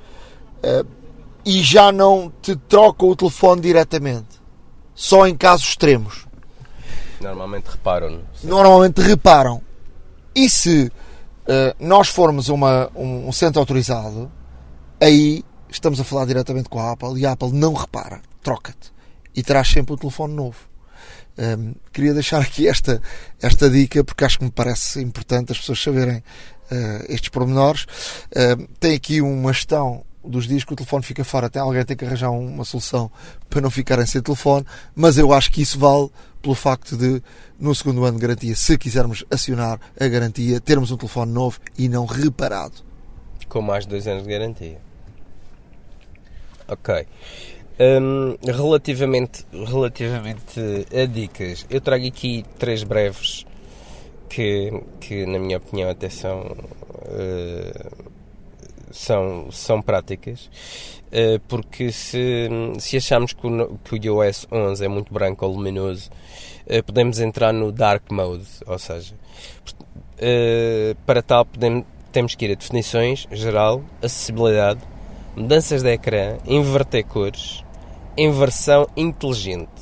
e 1.45 1.61
já 1.61 1.91
não 1.91 2.31
te 2.41 2.55
trocam 2.55 3.09
o 3.09 3.15
telefone 3.15 3.61
diretamente. 3.61 4.41
Só 4.93 5.27
em 5.27 5.35
casos 5.35 5.67
extremos. 5.67 6.25
Normalmente 7.19 7.67
reparam. 7.67 8.21
Normalmente 8.43 9.01
reparam. 9.01 9.61
E 10.35 10.49
se 10.49 10.85
uh, 10.85 11.75
nós 11.79 12.07
formos 12.07 12.49
uma, 12.49 12.89
um, 12.95 13.27
um 13.27 13.31
centro 13.31 13.59
autorizado, 13.59 14.31
aí 14.99 15.43
estamos 15.69 15.99
a 15.99 16.03
falar 16.03 16.25
diretamente 16.25 16.69
com 16.69 16.79
a 16.79 16.91
Apple 16.91 17.19
e 17.19 17.25
a 17.25 17.31
Apple 17.31 17.51
não 17.51 17.73
repara, 17.73 18.21
troca-te 18.41 18.91
e 19.35 19.43
traz 19.43 19.69
sempre 19.69 19.93
o 19.93 19.97
telefone 19.97 20.33
novo. 20.33 20.57
Um, 21.37 21.43
ehm, 21.43 21.73
queria 21.93 22.13
deixar 22.13 22.41
aqui 22.41 22.67
esta, 22.67 23.01
esta 23.41 23.69
dica 23.69 24.03
porque 24.03 24.25
acho 24.25 24.37
que 24.37 24.43
me 24.43 24.51
parece 24.51 25.01
importante 25.01 25.53
as 25.53 25.59
pessoas 25.59 25.81
saberem 25.81 26.17
uh, 26.17 27.05
estes 27.07 27.29
pormenores. 27.29 27.85
Uh, 28.35 28.67
tem 28.79 28.95
aqui 28.95 29.21
uma 29.21 29.53
gestão 29.53 30.03
dos 30.23 30.47
dias 30.47 30.63
que 30.63 30.73
o 30.73 30.75
telefone 30.75 31.03
fica 31.03 31.23
fora. 31.23 31.49
Tem 31.49 31.61
alguém 31.61 31.83
tem 31.83 31.97
que 31.97 32.05
arranjar 32.05 32.31
uma 32.31 32.63
solução 32.63 33.11
para 33.49 33.61
não 33.61 33.71
ficarem 33.71 34.05
sem 34.05 34.21
telefone, 34.21 34.65
mas 34.95 35.17
eu 35.17 35.33
acho 35.33 35.51
que 35.51 35.61
isso 35.61 35.79
vale 35.79 36.09
pelo 36.41 36.55
facto 36.55 36.97
de, 36.97 37.21
no 37.59 37.73
segundo 37.75 38.03
ano 38.03 38.17
de 38.17 38.21
garantia, 38.21 38.55
se 38.55 38.77
quisermos 38.77 39.23
acionar 39.29 39.79
a 39.99 40.07
garantia, 40.07 40.59
termos 40.59 40.91
um 40.91 40.97
telefone 40.97 41.31
novo 41.31 41.59
e 41.77 41.87
não 41.87 42.05
reparado. 42.05 42.75
Com 43.47 43.61
mais 43.61 43.85
dois 43.85 44.07
anos 44.07 44.23
de 44.23 44.29
garantia. 44.29 44.79
Ok. 46.67 47.05
Um, 47.79 48.37
relativamente, 48.45 49.45
relativamente 49.51 50.59
a 50.95 51.05
dicas, 51.05 51.65
eu 51.69 51.81
trago 51.81 52.05
aqui 52.05 52.45
três 52.57 52.83
breves 52.83 53.45
que, 54.31 54.71
que 54.99 55.25
na 55.25 55.39
minha 55.39 55.57
opinião, 55.57 55.89
até 55.89 56.09
são, 56.09 56.41
uh, 56.41 58.10
são, 58.91 59.51
são 59.51 59.81
práticas. 59.81 60.49
Uh, 61.07 61.39
porque 61.47 61.91
se, 61.91 62.47
se 62.79 62.95
achamos 62.95 63.33
que 63.33 63.45
o, 63.45 63.77
que 63.83 63.95
o 64.09 64.23
iOS 64.23 64.47
11 64.49 64.85
é 64.85 64.87
muito 64.87 65.13
branco 65.13 65.45
ou 65.45 65.53
luminoso, 65.53 66.09
uh, 66.65 66.83
podemos 66.83 67.19
entrar 67.19 67.51
no 67.51 67.71
Dark 67.71 68.09
Mode, 68.09 68.47
ou 68.65 68.79
seja, 68.79 69.13
para 71.05 71.21
tal 71.21 71.43
podemos, 71.45 71.83
temos 72.11 72.35
que 72.35 72.45
ir 72.45 72.51
a 72.51 72.55
definições, 72.55 73.27
geral, 73.31 73.83
acessibilidade, 74.01 74.79
mudanças 75.35 75.81
de 75.81 75.91
ecrã, 75.91 76.37
inverter 76.45 77.05
cores, 77.05 77.63
inversão 78.17 78.87
inteligente. 78.95 79.80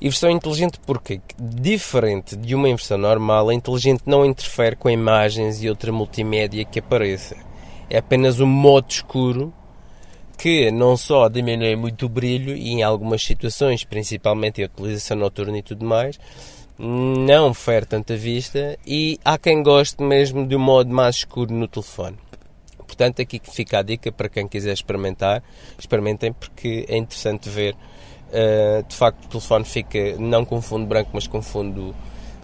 Inversão 0.00 0.30
inteligente 0.30 0.78
porque, 0.86 1.20
diferente 1.36 2.36
de 2.36 2.54
uma 2.54 2.68
inversão 2.68 2.96
normal, 2.96 3.48
a 3.48 3.54
inteligente 3.54 4.02
não 4.06 4.24
interfere 4.24 4.76
com 4.76 4.88
imagens 4.88 5.62
e 5.62 5.68
outra 5.68 5.90
multimédia 5.90 6.64
que 6.64 6.78
apareça. 6.78 7.36
É 7.90 7.98
apenas 7.98 8.38
um 8.38 8.46
modo 8.46 8.86
escuro 8.88 9.52
que 10.36 10.70
não 10.70 10.96
só 10.96 11.28
diminui 11.28 11.74
muito 11.74 12.06
o 12.06 12.08
brilho 12.08 12.56
e 12.56 12.68
em 12.68 12.82
algumas 12.84 13.22
situações, 13.22 13.82
principalmente 13.82 14.60
em 14.60 14.64
utilização 14.66 15.16
noturna 15.16 15.58
e 15.58 15.62
tudo 15.62 15.84
mais, 15.84 16.18
não 16.78 17.52
fere 17.52 17.84
tanta 17.84 18.16
vista 18.16 18.78
e 18.86 19.18
há 19.24 19.36
quem 19.36 19.64
goste 19.64 20.00
mesmo 20.00 20.46
de 20.46 20.54
um 20.54 20.60
modo 20.60 20.94
mais 20.94 21.16
escuro 21.16 21.52
no 21.52 21.66
telefone. 21.66 22.16
Portanto, 22.86 23.20
aqui 23.20 23.40
fica 23.42 23.80
a 23.80 23.82
dica 23.82 24.12
para 24.12 24.28
quem 24.28 24.46
quiser 24.46 24.72
experimentar, 24.72 25.42
experimentem 25.76 26.32
porque 26.32 26.86
é 26.88 26.96
interessante 26.96 27.48
ver. 27.48 27.74
Uh, 28.28 28.82
de 28.86 28.94
facto, 28.94 29.24
o 29.24 29.28
telefone 29.28 29.64
fica 29.64 30.16
não 30.18 30.44
com 30.44 30.60
fundo 30.60 30.86
branco, 30.86 31.10
mas 31.12 31.26
com 31.26 31.42
fundo 31.42 31.94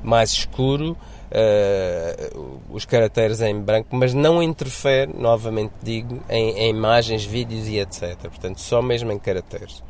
mais 0.03 0.33
escuro. 0.33 0.97
Uh, 1.31 2.61
os 2.71 2.85
caracteres 2.85 3.41
em 3.41 3.59
branco, 3.61 3.89
mas 3.91 4.15
não 4.15 4.43
interfere, 4.43 5.13
novamente 5.13 5.73
digo, 5.83 6.23
em, 6.29 6.51
em 6.59 6.71
imagens, 6.71 7.25
vídeos 7.25 7.67
e 7.67 7.79
etc. 7.79 8.17
Portanto, 8.21 8.61
só 8.61 8.81
mesmo 8.81 9.11
em 9.11 9.19
caracteres. 9.19 9.83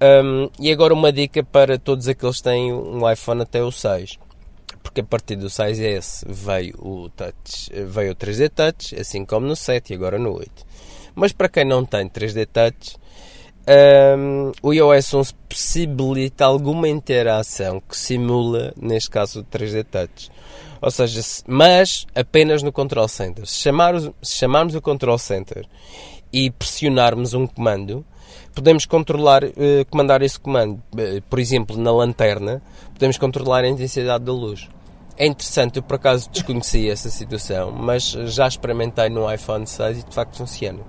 Um, 0.00 0.48
e 0.60 0.70
agora 0.70 0.94
uma 0.94 1.10
dica 1.10 1.42
para 1.42 1.78
todos 1.78 2.06
aqueles 2.06 2.36
que 2.36 2.42
têm 2.44 2.72
um 2.72 3.10
iPhone 3.10 3.42
até 3.42 3.62
o 3.62 3.72
6 3.72 4.18
porque 4.86 5.00
a 5.00 5.04
partir 5.04 5.36
do 5.36 5.48
6S 5.48 6.24
veio 6.28 6.74
o 6.78 7.10
Touch, 7.10 7.72
veio 7.72 8.12
o 8.12 8.14
3D 8.14 8.48
Touch, 8.48 8.94
assim 8.94 9.24
como 9.24 9.46
no 9.46 9.56
7 9.56 9.92
e 9.92 9.96
agora 9.96 10.16
no 10.16 10.32
8. 10.32 10.48
Mas 11.14 11.32
para 11.32 11.48
quem 11.48 11.64
não 11.64 11.84
tem 11.84 12.08
3D 12.08 12.46
Touch, 12.46 12.96
um, 13.68 14.52
o 14.62 14.72
iOS 14.72 15.14
11 15.14 15.34
possibilita 15.48 16.44
alguma 16.44 16.88
interação 16.88 17.80
que 17.80 17.96
simula, 17.96 18.72
neste 18.80 19.10
caso, 19.10 19.40
o 19.40 19.44
3D 19.44 19.84
Touch. 19.84 20.30
Ou 20.80 20.90
seja, 20.90 21.20
mas 21.48 22.06
apenas 22.14 22.62
no 22.62 22.70
Control 22.70 23.08
Center. 23.08 23.46
Se, 23.46 23.56
chamar, 23.56 23.98
se 24.00 24.36
chamarmos 24.36 24.74
o 24.74 24.80
Control 24.80 25.18
Center 25.18 25.66
e 26.32 26.50
pressionarmos 26.50 27.34
um 27.34 27.46
comando, 27.46 28.04
podemos 28.54 28.86
controlar, 28.86 29.42
uh, 29.44 29.84
comandar 29.90 30.22
esse 30.22 30.38
comando. 30.38 30.80
Uh, 30.94 31.20
por 31.28 31.38
exemplo, 31.38 31.76
na 31.76 31.90
lanterna, 31.90 32.62
podemos 32.92 33.18
controlar 33.18 33.64
a 33.64 33.68
intensidade 33.68 34.24
da 34.24 34.32
luz. 34.32 34.68
É 35.18 35.26
interessante, 35.26 35.78
eu 35.78 35.82
por 35.82 35.94
acaso 35.94 36.30
desconhecia 36.30 36.92
essa 36.92 37.10
situação, 37.10 37.72
mas 37.72 38.04
já 38.04 38.46
experimentei 38.46 39.08
no 39.08 39.32
iPhone 39.32 39.66
6 39.66 39.98
e 39.98 40.02
de 40.04 40.14
facto 40.14 40.36
funciona. 40.36 40.80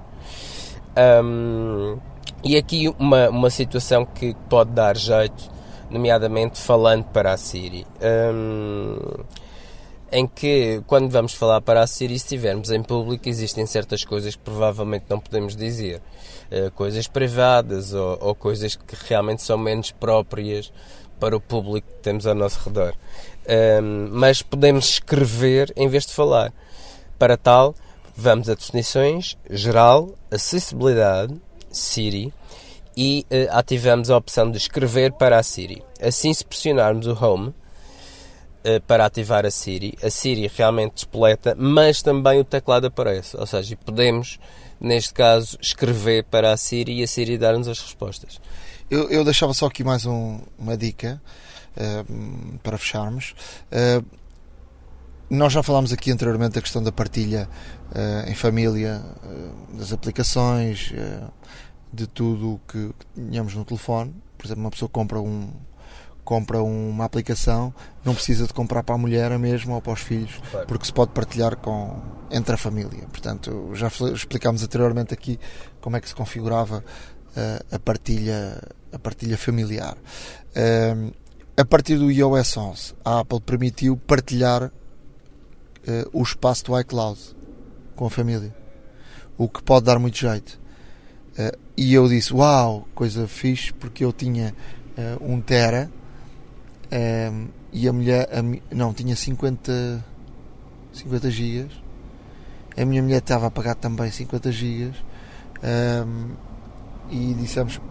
Um, 1.24 1.98
e 2.48 2.56
aqui 2.56 2.88
uma, 2.98 3.30
uma 3.30 3.50
situação 3.50 4.06
que 4.06 4.34
pode 4.50 4.72
dar 4.72 4.96
jeito, 4.96 5.52
nomeadamente 5.90 6.58
falando 6.62 7.04
para 7.04 7.34
a 7.34 7.38
Siri. 7.38 7.86
Um, 8.02 8.98
em 10.10 10.26
que, 10.26 10.82
quando 10.88 11.10
vamos 11.10 11.34
falar 11.34 11.60
para 11.60 11.82
a 11.82 11.88
Siri, 11.88 12.18
se 12.18 12.24
estivermos 12.24 12.72
em 12.72 12.82
público, 12.82 13.28
existem 13.28 13.66
certas 13.66 14.06
coisas 14.06 14.38
que 14.38 14.42
provavelmente 14.42 15.04
não 15.10 15.20
podemos 15.20 15.58
dizer. 15.58 16.02
Uh, 16.50 16.72
coisas 16.72 17.06
privadas 17.06 17.94
ou, 17.94 18.18
ou, 18.22 18.34
coisas 18.34 18.78
que 18.78 18.96
realmente 19.10 19.44
são 19.44 19.58
menos 19.58 19.92
próprias 19.92 20.72
para 21.20 21.36
o 21.36 21.42
público 21.42 21.86
que 21.86 22.02
temos 22.02 22.26
ao 22.26 22.34
nosso 22.34 22.62
redor. 22.64 22.94
Um, 23.84 24.08
mas 24.12 24.42
podemos 24.42 24.86
escrever 24.92 25.74
em 25.76 25.90
vez 25.90 26.06
de 26.06 26.14
falar. 26.14 26.54
Para 27.20 27.36
tal, 27.36 27.76
vamos 28.16 28.50
a 28.50 28.56
definições, 28.56 29.38
geral, 29.50 30.16
acessibilidade, 30.32 31.36
Siri, 31.78 32.34
e 32.96 33.26
uh, 33.30 33.56
ativamos 33.58 34.10
a 34.10 34.18
opção 34.18 34.50
de 34.50 34.58
escrever 34.58 35.14
para 35.14 35.38
a 35.38 35.44
Siri. 35.44 35.84
Assim, 36.02 36.34
se 36.34 36.44
pressionarmos 36.44 37.06
o 37.06 37.14
Home 37.14 37.50
uh, 37.50 38.82
para 38.88 39.06
ativar 39.06 39.46
a 39.46 39.52
Siri, 39.52 39.96
a 40.02 40.10
Siri 40.10 40.52
realmente 40.54 40.96
despoleta, 40.96 41.56
mas 41.56 42.02
também 42.02 42.40
o 42.40 42.44
teclado 42.44 42.88
aparece. 42.88 43.38
Ou 43.38 43.46
seja, 43.46 43.78
podemos, 43.78 44.40
neste 44.80 45.14
caso, 45.14 45.58
escrever 45.62 46.24
para 46.24 46.52
a 46.52 46.58
Siri 46.58 47.00
e 47.00 47.04
a 47.04 47.08
Siri 47.08 47.38
dar-nos 47.38 47.68
as 47.68 47.80
respostas. 47.80 48.42
Eu, 48.90 49.10
eu 49.10 49.24
deixava 49.24 49.54
só 49.54 49.68
aqui 49.68 49.84
mais 49.84 50.06
um, 50.06 50.40
uma 50.58 50.76
dica 50.76 51.22
uh, 51.76 52.58
para 52.64 52.78
fecharmos. 52.78 53.36
Uh, 53.72 54.04
nós 55.30 55.52
já 55.52 55.62
falámos 55.62 55.92
aqui 55.92 56.10
anteriormente 56.10 56.54
da 56.54 56.62
questão 56.62 56.82
da 56.82 56.92
partilha 56.92 57.50
uh, 57.92 58.30
em 58.30 58.34
família, 58.34 59.04
das 59.74 59.92
aplicações, 59.92 60.94
de 61.92 62.08
tudo 62.08 62.54
o 62.54 62.60
que, 62.68 62.94
que 63.00 63.06
tenhamos 63.22 63.56
no 63.56 63.66
telefone. 63.66 64.14
Por 64.38 64.46
exemplo, 64.46 64.64
uma 64.64 64.72
pessoa 64.72 64.90
compra 64.90 65.20
um, 65.20 65.50
compra 66.28 66.62
uma 66.62 67.06
aplicação, 67.06 67.74
não 68.04 68.14
precisa 68.14 68.46
de 68.46 68.54
comprar 68.54 68.84
para 68.84 68.96
a 68.96 68.98
mulher 68.98 69.32
a 69.32 69.40
mesma 69.40 69.76
ou 69.76 69.82
para 69.82 69.94
os 69.94 70.02
filhos, 70.02 70.42
porque 70.68 70.86
se 70.86 70.92
pode 70.92 71.12
partilhar 71.12 71.56
com, 71.56 72.02
entre 72.30 72.54
a 72.54 72.58
família. 72.58 73.08
Portanto, 73.08 73.72
já 73.74 73.88
explicámos 73.88 74.62
anteriormente 74.62 75.14
aqui 75.14 75.40
como 75.80 75.96
é 75.96 76.02
que 76.02 76.10
se 76.10 76.14
configurava 76.14 76.84
eh, 77.34 77.64
a, 77.72 77.80
partilha, 77.80 78.62
a 78.92 79.00
partilha 79.00 79.38
familiar. 79.38 79.96
Eh, 80.54 81.14
a 81.56 81.64
partir 81.64 81.98
do 81.98 82.12
iOS 82.12 82.58
11, 82.58 82.94
a 83.06 83.20
Apple 83.20 83.40
permitiu 83.40 83.96
partilhar 83.96 84.70
eh, 85.88 86.06
o 86.12 86.22
espaço 86.22 86.66
do 86.66 86.78
iCloud 86.78 87.20
com 87.96 88.06
a 88.06 88.10
família, 88.10 88.54
o 89.38 89.48
que 89.48 89.64
pode 89.64 89.86
dar 89.86 89.98
muito 89.98 90.18
jeito. 90.18 90.60
Eh, 91.38 91.58
e 91.76 91.94
eu 91.94 92.08
disse: 92.08 92.34
Uau, 92.34 92.88
coisa 92.96 93.28
fixe, 93.28 93.72
porque 93.74 94.04
eu 94.04 94.12
tinha 94.12 94.54
eh, 94.98 95.18
um 95.22 95.40
Tera 95.40 95.92
eh, 96.90 97.32
e 97.72 97.88
a 97.88 97.94
mulher, 97.94 98.28
a 98.32 98.76
não, 98.76 98.94
tinha 98.94 99.16
50, 99.16 100.04
50 100.94 101.30
gigas. 101.30 101.72
A 102.76 102.86
minha 102.86 103.02
mulher 103.02 103.20
estava 103.20 103.48
a 103.48 103.52
pagar 103.52 103.76
também 103.76 104.12
50 104.12 104.52
gigas 104.52 104.96
ehm, 105.64 106.34
e 107.10 107.34
dissemos 107.34 107.82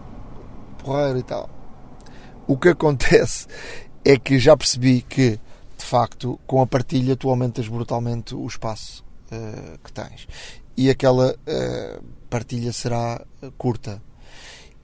porreiro 0.77 1.19
e 1.19 1.23
tal. 1.23 1.49
O 2.47 2.57
que 2.57 2.69
acontece 2.69 3.47
é 4.05 4.17
que 4.17 4.39
já 4.39 4.55
percebi 4.55 5.01
que, 5.01 5.31
de 5.77 5.85
facto, 5.85 6.39
com 6.47 6.61
a 6.61 6.67
partilha 6.67 7.17
tu 7.17 7.29
aumentas 7.29 7.67
brutalmente 7.67 8.33
o 8.33 8.47
espaço 8.47 9.03
eh, 9.29 9.77
que 9.83 9.91
tens 9.91 10.27
e 10.77 10.89
aquela 10.89 11.35
partilha 12.27 12.71
será 12.73 13.23
eh, 13.41 13.51
curta. 13.57 14.01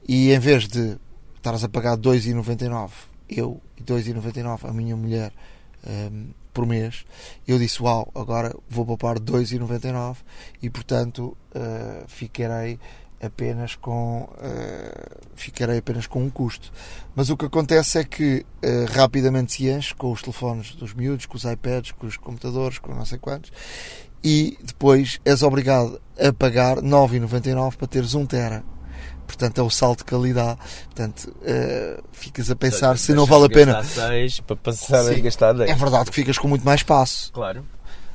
E 0.06 0.32
em 0.32 0.38
vez 0.38 0.66
de 0.66 0.96
estares 1.36 1.64
a 1.64 1.68
pagar 1.68 1.96
2,99 1.96 2.90
eu 3.28 3.60
e 3.76 3.82
2,99 3.82 4.68
a 4.68 4.72
minha 4.72 4.96
mulher 4.96 5.32
ehm, 5.86 6.30
por 6.52 6.66
mês, 6.66 7.04
eu 7.48 7.58
disse 7.58 7.82
uau, 7.82 8.10
agora 8.14 8.54
vou 8.70 8.86
poupar 8.86 9.18
2,99 9.18 10.18
e 10.62 10.70
portanto 10.70 11.36
eh, 11.52 12.04
ficarei 12.06 12.78
apenas 13.20 13.74
com 13.74 14.28
eh, 14.40 15.16
ficarei 15.34 15.78
apenas 15.78 16.06
com 16.06 16.22
um 16.22 16.30
custo. 16.30 16.72
Mas 17.16 17.28
o 17.28 17.36
que 17.36 17.46
acontece 17.46 17.98
é 17.98 18.04
que 18.04 18.46
eh, 18.62 18.86
rapidamente 18.88 19.52
se 19.52 19.68
enche 19.68 19.94
com 19.94 20.12
os 20.12 20.22
telefones 20.22 20.76
dos 20.76 20.94
miúdos, 20.94 21.26
com 21.26 21.36
os 21.36 21.44
iPads, 21.44 21.92
com 21.92 22.06
os 22.06 22.16
computadores, 22.16 22.78
com 22.78 22.94
não 22.94 23.04
sei 23.04 23.18
quantos, 23.18 23.50
e 24.24 24.56
depois 24.64 25.20
és 25.24 25.42
obrigado 25.42 26.00
a 26.18 26.32
pagar 26.32 26.78
9,99 26.78 27.76
para 27.76 27.86
teres 27.86 28.14
1 28.14 28.24
tera. 28.26 28.64
Portanto, 29.26 29.58
é 29.60 29.62
o 29.62 29.70
salto 29.70 30.04
que 30.04 30.14
ali 30.14 30.32
dá. 30.32 30.56
Portanto, 30.84 31.34
eh, 31.44 31.98
ficas 32.12 32.50
a 32.50 32.56
pensar 32.56 32.98
se 32.98 33.12
não 33.14 33.24
vale 33.26 33.46
a 33.46 33.48
pena. 33.48 33.82
6 33.82 34.40
para 34.40 34.56
passar 34.56 35.00
a 35.00 35.14
Sim. 35.14 35.22
gastar 35.22 35.52
10. 35.54 35.70
É 35.70 35.74
verdade 35.74 36.10
que 36.10 36.14
ficas 36.14 36.36
com 36.38 36.46
muito 36.48 36.64
mais 36.64 36.80
espaço. 36.80 37.32
Claro. 37.32 37.60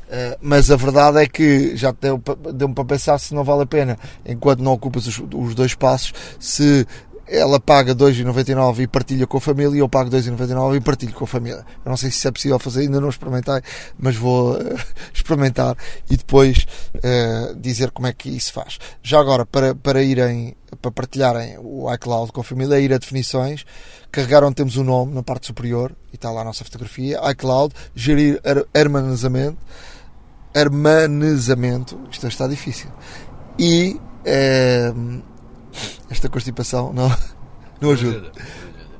Uh, 0.10 0.36
mas 0.41 0.72
a 0.72 0.76
verdade 0.76 1.20
é 1.20 1.28
que 1.28 1.76
já 1.78 1.93
te 1.93 1.97
deu 2.01 2.18
pa- 2.18 2.36
deu-me 2.51 2.74
para 2.74 2.84
pensar 2.84 3.20
se 3.20 3.32
não 3.36 3.43
vale 3.43 3.62
a 3.62 3.66
pena, 3.68 3.95
enquanto 4.26 4.60
não 4.60 4.72
ocupas 4.74 5.05
os, 5.05 5.20
os 5.32 5.53
dois 5.53 5.76
passos, 5.76 6.14
se 6.39 6.88
ela 7.30 7.60
paga 7.60 7.94
2,99 7.94 8.80
e 8.80 8.88
partilha 8.88 9.28
com 9.28 9.38
a 9.38 9.42
família 9.42 9.78
e 9.78 9.80
eu 9.80 9.88
pago 9.88 10.10
2,99 10.10 10.78
e 10.78 10.82
partilho 10.82 11.14
com 11.14 11.24
a 11.24 11.28
família. 11.28 11.66
Eu 11.86 11.90
não 11.90 11.96
sei 11.96 12.10
se 12.10 12.28
é 12.28 12.32
possível 12.32 12.58
fazer, 12.58 12.82
ainda 12.82 13.00
não 13.00 13.10
experimentei, 13.10 13.62
mas 13.98 14.16
vou 14.16 14.54
uh, 14.54 14.80
experimentar 15.14 15.78
e 16.10 16.18
depois 16.18 16.66
uh, 16.96 17.56
dizer 17.56 17.92
como 17.92 18.08
é 18.08 18.14
que 18.14 18.30
isso 18.30 18.52
faz. 18.52 18.80
Já 19.04 19.20
agora, 19.20 19.46
para, 19.46 19.76
para 19.76 20.02
irem, 20.02 20.56
para 20.82 20.92
partilharem 20.92 21.58
o 21.60 21.94
iCloud 21.94 22.32
com 22.32 22.42
a 22.42 22.44
família, 22.44 22.76
é 22.76 22.82
ir 22.82 22.94
a 22.94 22.98
definições, 22.98 23.64
carregar 24.12 24.44
onde 24.44 24.56
temos 24.56 24.76
o 24.76 24.84
nome 24.84 25.14
na 25.14 25.22
parte 25.22 25.48
superior 25.48 25.96
e 26.12 26.16
está 26.16 26.32
lá 26.32 26.42
a 26.42 26.46
nossa 26.46 26.64
fotografia, 26.64 27.20
iCloud, 27.32 27.74
gerir 27.94 28.42
hermanezamento, 28.74 29.58
hermanezamento, 30.54 32.00
isto 32.12 32.28
está 32.28 32.48
difícil, 32.48 32.90
e 33.60 34.00
eh, 34.26 34.92
esta 36.10 36.30
constipação 36.30 36.92
não, 36.94 37.10
não 37.82 37.92
ajuda. 37.92 38.32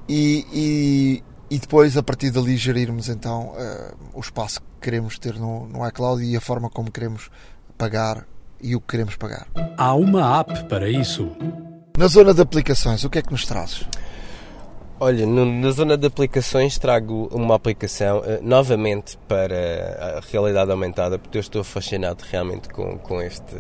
E, 0.08 0.46
e, 0.52 1.24
e 1.56 1.60
depois, 1.60 1.96
a 1.98 2.04
partir 2.04 2.32
dali, 2.32 2.58
gerirmos 2.58 3.10
então 3.10 3.54
eh, 3.58 3.94
o 4.14 4.20
espaço 4.20 4.60
que 4.62 4.68
queremos 4.82 5.20
ter 5.20 5.36
no, 5.36 5.68
no 5.68 5.88
iCloud 5.88 6.24
e 6.24 6.36
a 6.36 6.42
forma 6.42 6.70
como 6.70 6.92
queremos 6.92 7.30
pagar 7.78 8.26
e 8.62 8.76
o 8.76 8.82
que 8.82 8.88
queremos 8.88 9.16
pagar. 9.16 9.48
Há 9.78 9.94
uma 9.94 10.40
app 10.40 10.64
para 10.66 10.90
isso. 10.90 11.30
Na 11.98 12.08
zona 12.08 12.34
de 12.34 12.42
aplicações, 12.42 13.04
o 13.04 13.10
que 13.10 13.20
é 13.20 13.22
que 13.22 13.32
nos 13.32 13.46
trazes? 13.46 13.86
Olha, 15.02 15.26
no- 15.26 15.46
na 15.46 15.72
zona 15.72 15.98
de 15.98 16.08
aplicações 16.08 16.78
trago 16.78 17.30
uma 17.32 17.56
aplicação 17.56 18.22
eh, 18.26 18.40
novamente 18.42 19.18
para 19.28 20.18
a 20.18 20.32
realidade 20.32 20.72
aumentada, 20.72 21.18
porque 21.18 21.38
eu 21.38 21.42
estou 21.42 21.64
fascinado 21.64 22.24
realmente 22.30 22.68
com, 22.70 22.98
com, 22.98 23.22
este, 23.22 23.56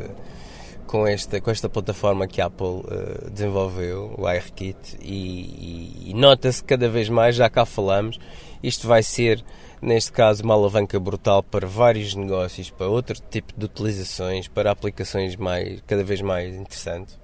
com, 0.90 1.06
esta, 1.06 1.40
com 1.40 1.52
esta 1.52 1.70
plataforma 1.70 2.26
que 2.26 2.42
a 2.42 2.48
Apple 2.48 2.82
eh, 2.90 3.30
desenvolveu, 3.30 4.16
o 4.18 4.26
ARKit, 4.26 4.98
e, 5.00 5.06
e- 5.06 6.10
e 6.10 6.14
nota-se 6.16 6.64
cada 6.64 6.90
vez 6.90 7.08
mais, 7.10 7.36
já 7.36 7.48
cá 7.48 7.64
falamos, 7.64 8.20
isto 8.64 8.88
vai 8.88 9.04
ser, 9.04 9.46
neste 9.80 10.12
caso, 10.12 10.44
uma 10.44 10.56
alavanca 10.56 11.00
brutal 11.00 11.44
para 11.44 11.68
vários 11.68 12.16
negócios, 12.16 12.72
para 12.72 12.88
outro 12.88 13.22
tipo 13.30 13.54
de 13.56 13.66
utilizações, 13.66 14.48
para 14.48 14.72
aplicações 14.72 15.36
mais, 15.36 15.80
cada 15.86 16.04
vez 16.04 16.22
mais 16.22 16.56
interessantes. 16.56 17.20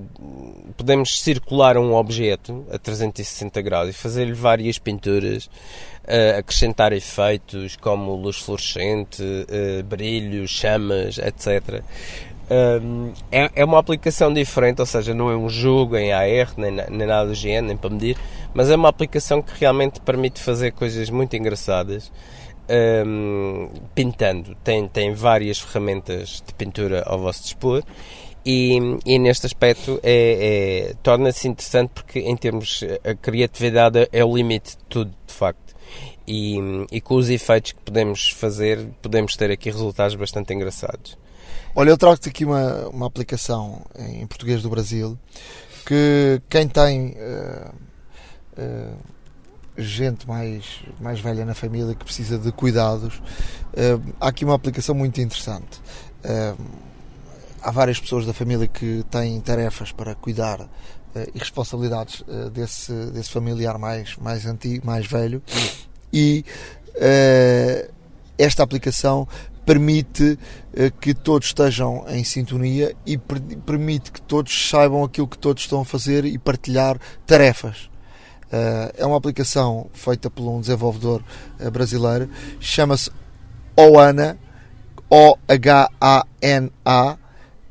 podemos 0.76 1.22
circular 1.22 1.78
um 1.78 1.94
objeto 1.94 2.66
a 2.72 2.80
360 2.80 3.62
graus 3.62 3.90
e 3.90 3.94
fazer-lhe 3.94 4.34
várias 4.34 4.80
pinturas, 4.80 5.48
eh, 6.08 6.38
acrescentar 6.40 6.92
efeitos 6.92 7.76
como 7.76 8.16
luz 8.16 8.38
fluorescente, 8.38 9.24
eh, 9.48 9.84
brilhos, 9.84 10.50
chamas, 10.50 11.20
etc. 11.20 11.84
Um, 12.50 13.14
é, 13.32 13.50
é 13.56 13.66
uma 13.66 13.80
aplicação 13.80 14.34
diferente, 14.34 14.80
ou 14.80 14.86
seja, 14.86 15.14
não 15.14 15.30
é 15.32 15.36
um 15.36 15.48
jogo 15.48 15.96
em 15.96 16.12
AR, 16.12 16.54
nem 16.58 16.72
nada 16.72 17.28
do 17.28 17.34
género, 17.34 17.68
nem 17.68 17.78
para 17.78 17.90
medir, 17.90 18.18
mas 18.54 18.70
é 18.70 18.76
uma 18.76 18.90
aplicação 18.90 19.42
que 19.42 19.54
realmente 19.58 20.02
permite 20.02 20.42
fazer 20.42 20.72
coisas 20.72 21.10
muito 21.10 21.36
engraçadas 21.36 22.12
um, 22.70 23.70
pintando. 23.94 24.56
Tem, 24.64 24.88
tem 24.88 25.14
várias 25.14 25.60
ferramentas 25.60 26.44
de 26.46 26.54
pintura 26.54 27.04
ao 27.06 27.20
vosso 27.20 27.44
dispor. 27.44 27.84
E, 28.46 28.78
e 29.06 29.18
neste 29.20 29.46
aspecto 29.46 30.00
é, 30.04 30.90
é- 30.90 30.94
torna-se 31.02 31.48
interessante 31.48 31.92
porque 31.94 32.20
em 32.20 32.36
termos 32.36 32.84
a 33.04 33.16
criatividade 33.16 34.10
é 34.12 34.24
o 34.24 34.36
limite 34.36 34.72
de 34.72 34.84
tudo 34.90 35.14
de 35.26 35.34
facto 35.34 35.74
e, 36.28 36.58
e 36.92 37.00
com 37.00 37.16
os 37.16 37.30
efeitos 37.30 37.72
que 37.72 37.80
podemos 37.80 38.32
fazer 38.32 38.86
podemos 39.02 39.38
ter 39.38 39.50
aqui 39.50 39.72
resultados 39.72 40.16
bastante 40.16 40.54
engraçados 40.54 41.18
Olha, 41.74 41.90
eu 41.90 41.98
trago-te 41.98 42.28
aqui 42.28 42.44
uma, 42.44 42.90
uma 42.90 43.08
aplicação 43.08 43.82
em 43.98 44.28
português 44.28 44.62
do 44.62 44.70
Brasil 44.70 45.18
que 45.86 46.42
quem 46.50 46.68
tem 46.68 47.16
eh, 47.18 47.72
eh, 48.58 48.94
gente 49.78 50.28
mais, 50.28 50.64
mais 51.00 51.20
velha 51.20 51.46
na 51.46 51.54
família 51.54 51.96
que 51.96 52.04
precisa 52.06 52.38
de 52.38 52.52
cuidados, 52.52 53.22
eh, 53.74 53.98
há 54.20 54.28
aqui 54.28 54.46
uma 54.46 54.56
aplicação 54.56 54.94
muito 54.94 55.20
interessante. 55.20 55.82
Eh, 56.24 56.54
há 57.62 57.72
várias 57.72 58.00
pessoas 58.00 58.26
da 58.26 58.34
família 58.34 58.68
que 58.68 59.04
têm 59.10 59.40
tarefas 59.42 59.92
para 59.92 60.14
cuidar 60.16 60.62
eh, 61.16 61.30
e 61.34 61.40
responsabilidades 61.40 62.24
desse, 62.54 62.94
desse 63.12 63.32
familiar 63.32 63.78
mais, 63.80 64.16
mais 64.18 64.46
antigo, 64.46 64.86
mais 64.86 65.06
velho, 65.08 65.42
e 66.12 66.46
esta 68.38 68.62
aplicação 68.62 69.28
permite 69.66 70.38
que 71.02 71.14
todos 71.14 71.48
estejam 71.48 72.06
em 72.10 72.24
sintonia 72.24 72.96
e 73.06 73.18
per- 73.18 73.42
permite 73.66 74.12
que 74.12 74.22
todos 74.22 74.70
saibam 74.70 75.04
aquilo 75.04 75.28
que 75.28 75.38
todos 75.38 75.64
estão 75.64 75.82
a 75.82 75.86
fazer 75.86 76.26
e 76.26 76.38
partilhar 76.38 77.00
tarefas. 77.26 77.90
Eh, 78.54 78.94
é 79.00 79.06
uma 79.06 79.18
aplicação 79.18 79.90
feita 79.94 80.30
por 80.30 80.48
um 80.48 80.62
desenvolvedor 80.62 81.24
eh, 81.60 81.72
brasileiro, 81.72 82.30
chama-se 82.60 83.10
OANA, 83.76 84.38
O-H-A-N-A, 85.10 86.38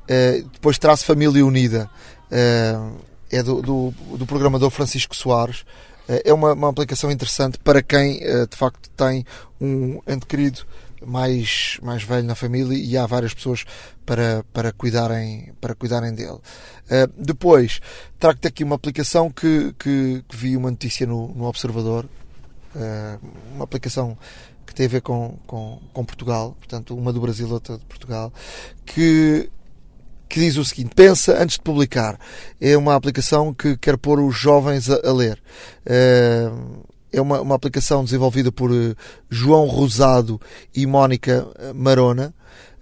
eh, 0.09 0.43
depois 0.53 0.80
traço 0.80 1.05
Família 1.05 1.47
Unida, 1.47 1.89
é 3.30 3.43
do, 3.45 3.62
do, 3.62 3.95
do 4.16 4.26
programador 4.26 4.70
Francisco 4.70 5.14
Soares. 5.14 5.64
É 6.09 6.33
uma, 6.35 6.53
uma 6.55 6.70
aplicação 6.70 7.12
interessante 7.12 7.59
para 7.59 7.80
quem 7.80 8.18
de 8.18 8.57
facto 8.57 8.91
tem 8.91 9.24
um 9.61 10.01
ente 10.09 10.26
querido 10.26 10.66
mais, 11.07 11.78
mais 11.82 12.03
velho 12.03 12.26
na 12.26 12.34
família 12.34 12.76
e 12.76 12.96
há 12.96 13.07
várias 13.07 13.34
pessoas 13.34 13.64
para, 14.05 14.44
para, 14.53 14.72
cuidarem, 14.72 15.53
para 15.61 15.74
cuidarem 15.74 16.14
dele. 16.14 16.38
Uh, 16.86 17.12
depois, 17.16 17.80
trago-te 18.18 18.48
aqui 18.48 18.64
uma 18.64 18.76
aplicação 18.76 19.30
que, 19.30 19.74
que, 19.78 20.24
que, 20.28 20.36
vi 20.36 20.57
uma 20.57 20.70
notícia 20.70 21.07
no, 21.07 21.28
no 21.28 21.44
Observador, 21.44 22.07
uh, 22.74 23.26
uma 23.55 23.64
aplicação 23.64 24.16
que 24.66 24.74
tem 24.74 24.86
a 24.86 24.88
ver 24.88 25.03
com, 25.03 25.38
com, 25.46 25.80
com 25.92 26.05
Portugal, 26.05 26.57
portanto, 26.59 26.96
uma 26.96 27.12
do 27.12 27.20
Brasil, 27.20 27.48
outra 27.50 27.78
de 27.78 27.84
Portugal, 27.84 28.32
que 28.86 29.50
que 30.32 30.40
diz 30.40 30.57
o 30.57 30.64
seguinte: 30.64 30.94
pensa 30.94 31.42
antes 31.42 31.57
de 31.57 31.62
publicar. 31.62 32.18
É 32.59 32.74
uma 32.74 32.94
aplicação 32.94 33.53
que 33.53 33.76
quer 33.76 33.98
pôr 33.98 34.18
os 34.18 34.34
jovens 34.34 34.88
a, 34.88 34.98
a 35.07 35.12
ler. 35.12 35.38
Uh, 35.84 36.82
é 37.13 37.21
uma, 37.21 37.41
uma 37.41 37.55
aplicação 37.55 38.03
desenvolvida 38.03 38.51
por 38.51 38.71
uh, 38.71 38.97
João 39.29 39.67
Rosado 39.67 40.41
e 40.75 40.87
Mónica 40.87 41.47
eh, 41.59 41.73
Marona, 41.75 42.35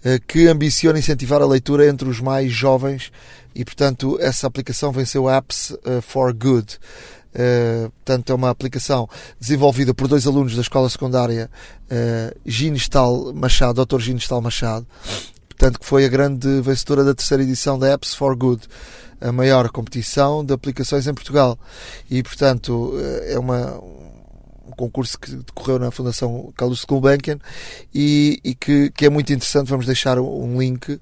uh, 0.05 0.27
que 0.27 0.47
ambiciona 0.47 0.99
incentivar 0.99 1.43
a 1.43 1.47
leitura 1.47 1.89
entre 1.89 2.09
os 2.09 2.21
mais 2.21 2.53
jovens 2.53 3.11
e, 3.55 3.65
portanto, 3.65 4.17
essa 4.21 4.47
aplicação 4.47 4.93
venceu 4.93 5.29
Apps 5.29 5.71
uh, 5.71 6.01
for 6.01 6.33
Good. 6.33 6.79
portanto, 8.05 8.31
é 8.31 8.35
uma 8.35 8.51
aplicação 8.51 9.09
desenvolvida 9.39 9.93
por 9.93 10.09
dois 10.09 10.27
alunos 10.27 10.55
da 10.55 10.63
escola 10.63 10.89
secundária 10.89 11.49
Ginestal 12.45 13.33
Machado, 13.33 13.85
Dr. 13.85 14.01
Ginestal 14.01 14.41
Machado, 14.41 14.85
portanto, 15.49 15.79
que 15.79 15.87
foi 15.87 16.05
a 16.05 16.09
grande 16.09 16.61
vencedora 16.61 17.05
da 17.05 17.15
terceira 17.15 17.45
edição 17.45 17.79
da 17.79 17.87
Apps 17.95 18.15
for 18.15 18.35
Good 18.35 18.63
a 19.21 19.31
maior 19.31 19.69
competição 19.69 20.45
de 20.45 20.53
aplicações 20.53 21.07
em 21.07 21.15
Portugal. 21.15 21.57
E, 22.11 22.21
portanto, 22.21 22.95
é 23.27 23.39
uma, 23.39 23.79
um 23.79 24.10
concurso 24.81 25.19
que 25.19 25.31
decorreu 25.37 25.79
na 25.79 25.91
Fundação 25.91 26.51
Carlos 26.57 26.85
Gulbenkian 26.85 27.39
e, 27.95 28.41
e 28.43 28.55
que, 28.55 28.91
que, 28.91 29.05
é 29.05 29.11
muito 29.11 29.31
interessante. 29.31 29.69
Vamos 29.69 29.85
deixar 29.85 30.19
um 30.19 30.59
link 30.59 30.93
uh, 30.93 31.01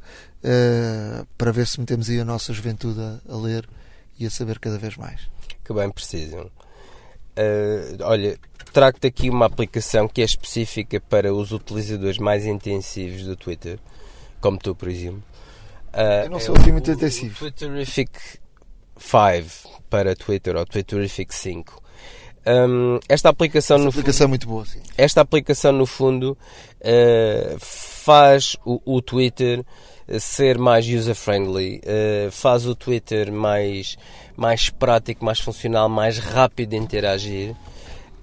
para 1.36 1.52
ver 1.52 1.66
se 1.66 1.78
metemos 1.78 2.10
aí 2.10 2.18
a 2.18 2.24
nossa 2.24 2.52
juventude 2.52 3.00
a, 3.00 3.20
a, 3.28 3.36
ler 3.36 3.68
e 4.18 4.26
a 4.26 4.30
saber 4.30 4.58
cada 4.58 4.78
vez 4.78 4.96
mais. 4.96 5.28
Que 5.64 5.72
bem 5.72 5.88
precisam. 5.90 6.50
Uh, 7.36 8.02
olha, 8.02 8.36
trago-te 8.72 9.06
aqui 9.06 9.30
uma 9.30 9.46
aplicação 9.46 10.08
que 10.08 10.22
é 10.22 10.24
específica 10.24 11.00
para 11.00 11.32
os 11.32 11.52
utilizadores 11.52 12.18
mais 12.18 12.44
intensivos 12.44 13.22
do 13.22 13.36
Twitter, 13.36 13.78
como 14.40 14.58
tu, 14.58 14.74
por 14.74 14.88
exemplo. 14.88 15.22
Uh, 15.94 16.24
Eu 16.24 16.30
não 16.30 16.40
sou 16.40 16.56
assim 16.56 16.72
muito 16.72 16.90
intensivo. 16.90 17.38
Twitterific 17.38 18.10
5 18.98 19.82
para 19.88 20.16
Twitter 20.16 20.56
ou 20.56 20.66
Twitterific 20.66 21.32
5 21.32 21.87
um, 22.46 22.98
esta 23.08 23.28
aplicação, 23.28 23.76
Essa 23.76 23.84
no 23.84 23.90
aplicação 23.90 24.18
fundo, 24.18 24.24
é 24.24 24.28
muito 24.28 24.48
boa, 24.48 24.64
sim. 24.64 24.80
Esta 24.96 25.20
aplicação, 25.20 25.72
no 25.72 25.86
fundo, 25.86 26.36
uh, 26.80 27.58
faz 27.58 28.56
o, 28.64 28.80
o, 28.84 29.02
Twitter 29.02 29.64
ser 30.18 30.56
mais 30.58 30.86
user-friendly, 30.86 31.80
uh, 31.84 32.30
faz 32.30 32.66
o 32.66 32.74
Twitter 32.74 33.32
mais, 33.32 33.96
mais 34.36 34.70
prático, 34.70 35.24
mais 35.24 35.40
funcional, 35.40 35.88
mais 35.88 36.18
rápido 36.18 36.70
de 36.70 36.76
interagir. 36.76 37.54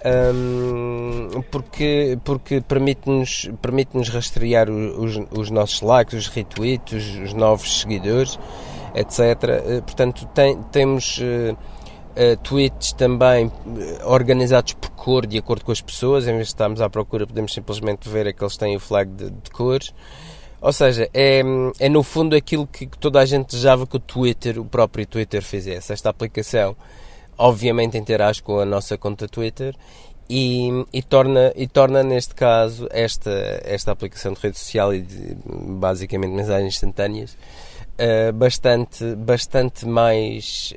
Um, 0.05 1.41
porque, 1.49 2.17
porque 2.23 2.61
permite-nos 2.61 3.49
permite 3.59 3.97
-nos 3.97 4.07
rastrear 4.09 4.69
os, 4.69 5.19
os 5.31 5.49
nossos 5.49 5.81
likes, 5.81 6.13
os 6.13 6.27
retweets, 6.27 6.93
os, 6.93 7.29
os 7.29 7.33
novos 7.33 7.81
seguidores, 7.81 8.37
etc. 8.93 9.19
Uh, 9.19 9.81
portanto, 9.81 10.27
tem, 10.27 10.61
temos 10.71 11.17
uh, 11.17 11.57
uh, 12.15 12.37
tweets 12.43 12.93
também 12.93 13.51
eh, 13.77 14.05
organizados 14.05 14.73
por 14.73 14.89
cor, 14.91 15.25
de 15.25 15.37
acordo 15.37 15.65
com 15.65 15.71
as 15.71 15.81
pessoas, 15.81 16.27
em 16.27 16.33
vez 16.33 16.47
de 16.47 16.53
estarmos 16.53 16.81
à 16.81 16.89
procura, 16.89 17.27
podemos 17.27 17.53
simplesmente 17.53 18.09
ver 18.09 18.27
aqueles 18.27 18.53
que 18.53 18.59
têm 18.59 18.75
o 18.75 18.79
flag 18.79 19.11
de, 19.11 19.29
de 19.29 19.51
cores. 19.51 19.93
Ou 20.61 20.73
seja, 20.73 21.07
é, 21.13 21.41
é 21.79 21.89
no 21.89 22.01
fundo 22.01 22.35
aquilo 22.35 22.65
que, 22.65 22.87
toda 22.87 23.19
a 23.19 23.25
gente 23.25 23.47
desejava 23.47 23.85
que 23.85 23.97
o 23.97 23.99
Twitter, 23.99 24.59
o 24.59 24.65
próprio 24.65 25.05
Twitter, 25.05 25.43
fizesse. 25.43 25.93
Esta 25.93 26.09
aplicação, 26.09 26.75
obviamente, 27.37 27.97
interage 27.97 28.41
com 28.41 28.59
a 28.59 28.65
nossa 28.65 28.97
conta 28.97 29.27
Twitter 29.27 29.75
e, 30.27 30.69
e, 30.91 31.03
torna, 31.03 31.53
e 31.55 31.67
torna, 31.67 32.01
neste 32.01 32.33
caso, 32.33 32.87
esta, 32.89 33.61
esta 33.63 33.91
aplicação 33.91 34.33
de 34.33 34.39
rede 34.39 34.57
social 34.57 34.93
e 34.93 35.01
de, 35.01 35.37
basicamente 35.45 36.31
mensagens 36.31 36.73
instantâneas 36.73 37.37
uh, 37.99 38.33
bastante, 38.33 39.15
bastante 39.15 39.85
mais 39.85 40.73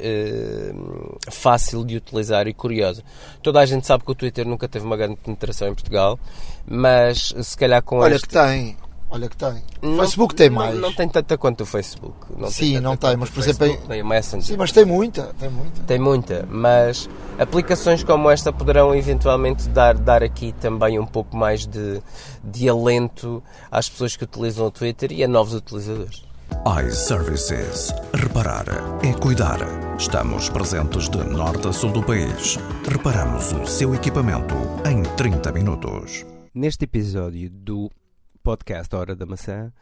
fácil 1.30 1.84
de 1.84 1.96
utilizar 1.96 2.46
e 2.46 2.54
curiosa. 2.54 3.02
Toda 3.42 3.60
a 3.60 3.66
gente 3.66 3.86
sabe 3.86 4.04
que 4.04 4.10
o 4.10 4.14
Twitter 4.14 4.46
nunca 4.46 4.68
teve 4.68 4.84
uma 4.84 4.96
grande 4.96 5.16
penetração 5.16 5.68
em 5.68 5.74
Portugal, 5.74 6.18
mas 6.66 7.34
se 7.42 7.56
calhar 7.56 7.82
com 7.82 7.98
Olha 7.98 8.14
este... 8.14 8.28
que 8.28 8.34
tem. 8.34 8.76
Olha 9.10 9.26
que 9.26 9.36
tem. 9.38 9.62
O 9.80 9.96
Facebook 9.96 10.34
tem 10.34 10.50
mais. 10.50 10.74
Não, 10.74 10.82
não, 10.82 10.92
tem 10.92 11.08
tanta 11.08 11.38
quanto 11.38 11.62
o 11.62 11.66
Facebook. 11.66 12.14
Não 12.36 12.50
Sim, 12.50 12.72
tem 12.72 12.80
não 12.80 12.94
tem, 12.94 13.16
mas 13.16 13.30
por 13.30 13.40
exemplo. 13.40 13.74
Tem 13.88 14.02
o 14.02 14.06
Messenger. 14.06 14.46
Sim, 14.46 14.56
mas 14.58 14.70
tem 14.70 14.84
muita, 14.84 15.34
tem 15.38 15.48
muita. 15.48 15.82
Tem 15.86 15.98
muita, 15.98 16.48
mas 16.50 17.08
aplicações 17.38 18.04
como 18.04 18.30
esta 18.30 18.52
poderão 18.52 18.94
eventualmente 18.94 19.66
dar, 19.70 19.94
dar 19.94 20.22
aqui 20.22 20.52
também 20.60 20.98
um 20.98 21.06
pouco 21.06 21.34
mais 21.34 21.66
de, 21.66 22.02
de 22.44 22.68
alento 22.68 23.42
às 23.70 23.88
pessoas 23.88 24.14
que 24.14 24.24
utilizam 24.24 24.66
o 24.66 24.70
Twitter 24.70 25.10
e 25.10 25.24
a 25.24 25.28
novos 25.28 25.54
utilizadores 25.54 26.27
iServices. 26.86 27.92
Reparar 28.14 28.66
é 29.04 29.12
cuidar. 29.20 29.58
Estamos 29.98 30.48
presentes 30.48 31.08
de 31.08 31.22
norte 31.24 31.68
a 31.68 31.72
sul 31.72 31.92
do 31.92 32.02
país. 32.02 32.56
Reparamos 32.90 33.52
o 33.52 33.66
seu 33.66 33.94
equipamento 33.94 34.54
em 34.88 35.02
30 35.16 35.52
minutos. 35.52 36.24
Neste 36.54 36.84
episódio 36.84 37.50
do 37.50 37.90
podcast 38.42 38.94
Hora 38.94 39.14
da 39.14 39.26
Maçã, 39.26 39.72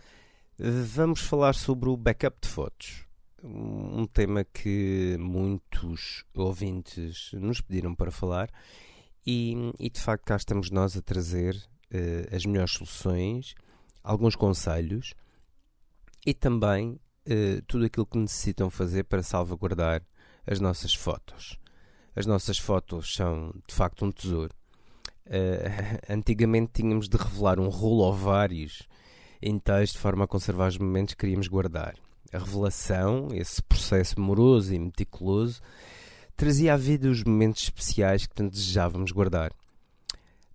vamos 0.59 1.21
falar 1.21 1.55
sobre 1.55 1.89
o 1.89 1.97
backup 1.97 2.37
de 2.41 2.49
fotos. 2.49 3.05
Um 3.43 4.07
tema 4.07 4.45
que 4.45 5.17
muitos 5.19 6.25
ouvintes 6.35 7.31
nos 7.35 7.61
pediram 7.61 7.95
para 7.95 8.11
falar 8.11 8.51
e, 9.27 9.55
e 9.79 9.91
de 9.91 10.01
facto 10.01 10.25
cá 10.25 10.37
estamos 10.37 10.71
nós 10.71 10.97
a 10.97 11.03
trazer 11.03 11.55
uh, 11.55 12.35
as 12.35 12.45
melhores 12.45 12.73
soluções, 12.73 13.55
alguns 14.03 14.35
conselhos 14.35 15.15
e 16.27 16.35
também 16.35 16.99
uh, 17.29 17.63
tudo 17.69 17.85
aquilo 17.85 18.05
que 18.05 18.19
necessitam 18.19 18.69
fazer 18.69 19.05
para 19.05 19.23
salvaguardar 19.23 20.03
as 20.45 20.59
nossas 20.59 20.93
fotos. 20.93 21.57
As 22.17 22.27
nossas 22.27 22.59
fotos 22.59 23.15
são 23.15 23.55
de 23.67 23.73
facto 23.73 24.05
um 24.05 24.11
tesouro. 24.11 24.53
Uh, 25.27 26.03
antigamente 26.13 26.73
tínhamos 26.75 27.09
de 27.09 27.17
revelar 27.17 27.61
um 27.61 27.69
rolo 27.69 28.03
ou 28.03 28.13
vários 28.13 28.83
inteiros 29.41 29.93
de 29.93 29.99
forma 29.99 30.25
a 30.25 30.29
conservar 30.29 30.69
os 30.69 30.79
momentos 30.79 31.15
que 31.15 31.21
queríamos 31.21 31.47
guardar. 31.47 31.95
A 32.33 32.39
revelação, 32.39 33.29
esse 33.33 33.63
processo 33.63 34.21
moroso 34.21 34.75
e 34.75 34.79
meticuloso, 34.81 35.61
trazia 36.37 36.75
à 36.75 36.77
vida 36.77 37.09
os 37.09 37.23
momentos 37.23 37.63
especiais 37.63 38.27
que 38.27 38.35
tanto 38.35 38.53
desejávamos 38.53 39.13
guardar. 39.13 39.53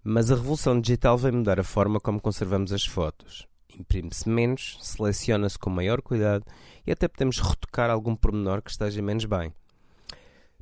Mas 0.04 0.30
a 0.30 0.36
revolução 0.36 0.82
digital 0.82 1.18
veio 1.18 1.36
mudar 1.36 1.60
a 1.60 1.64
forma 1.64 2.00
como 2.00 2.20
conservamos 2.20 2.74
as 2.74 2.84
fotos 2.84 3.48
imprime-se 3.80 4.28
menos, 4.28 4.78
seleciona-se 4.82 5.58
com 5.58 5.70
maior 5.70 6.02
cuidado 6.02 6.46
e 6.86 6.92
até 6.92 7.08
podemos 7.08 7.40
retocar 7.40 7.90
algum 7.90 8.16
pormenor 8.16 8.62
que 8.62 8.72
esteja 8.72 9.02
menos 9.02 9.26
bem. 9.26 9.54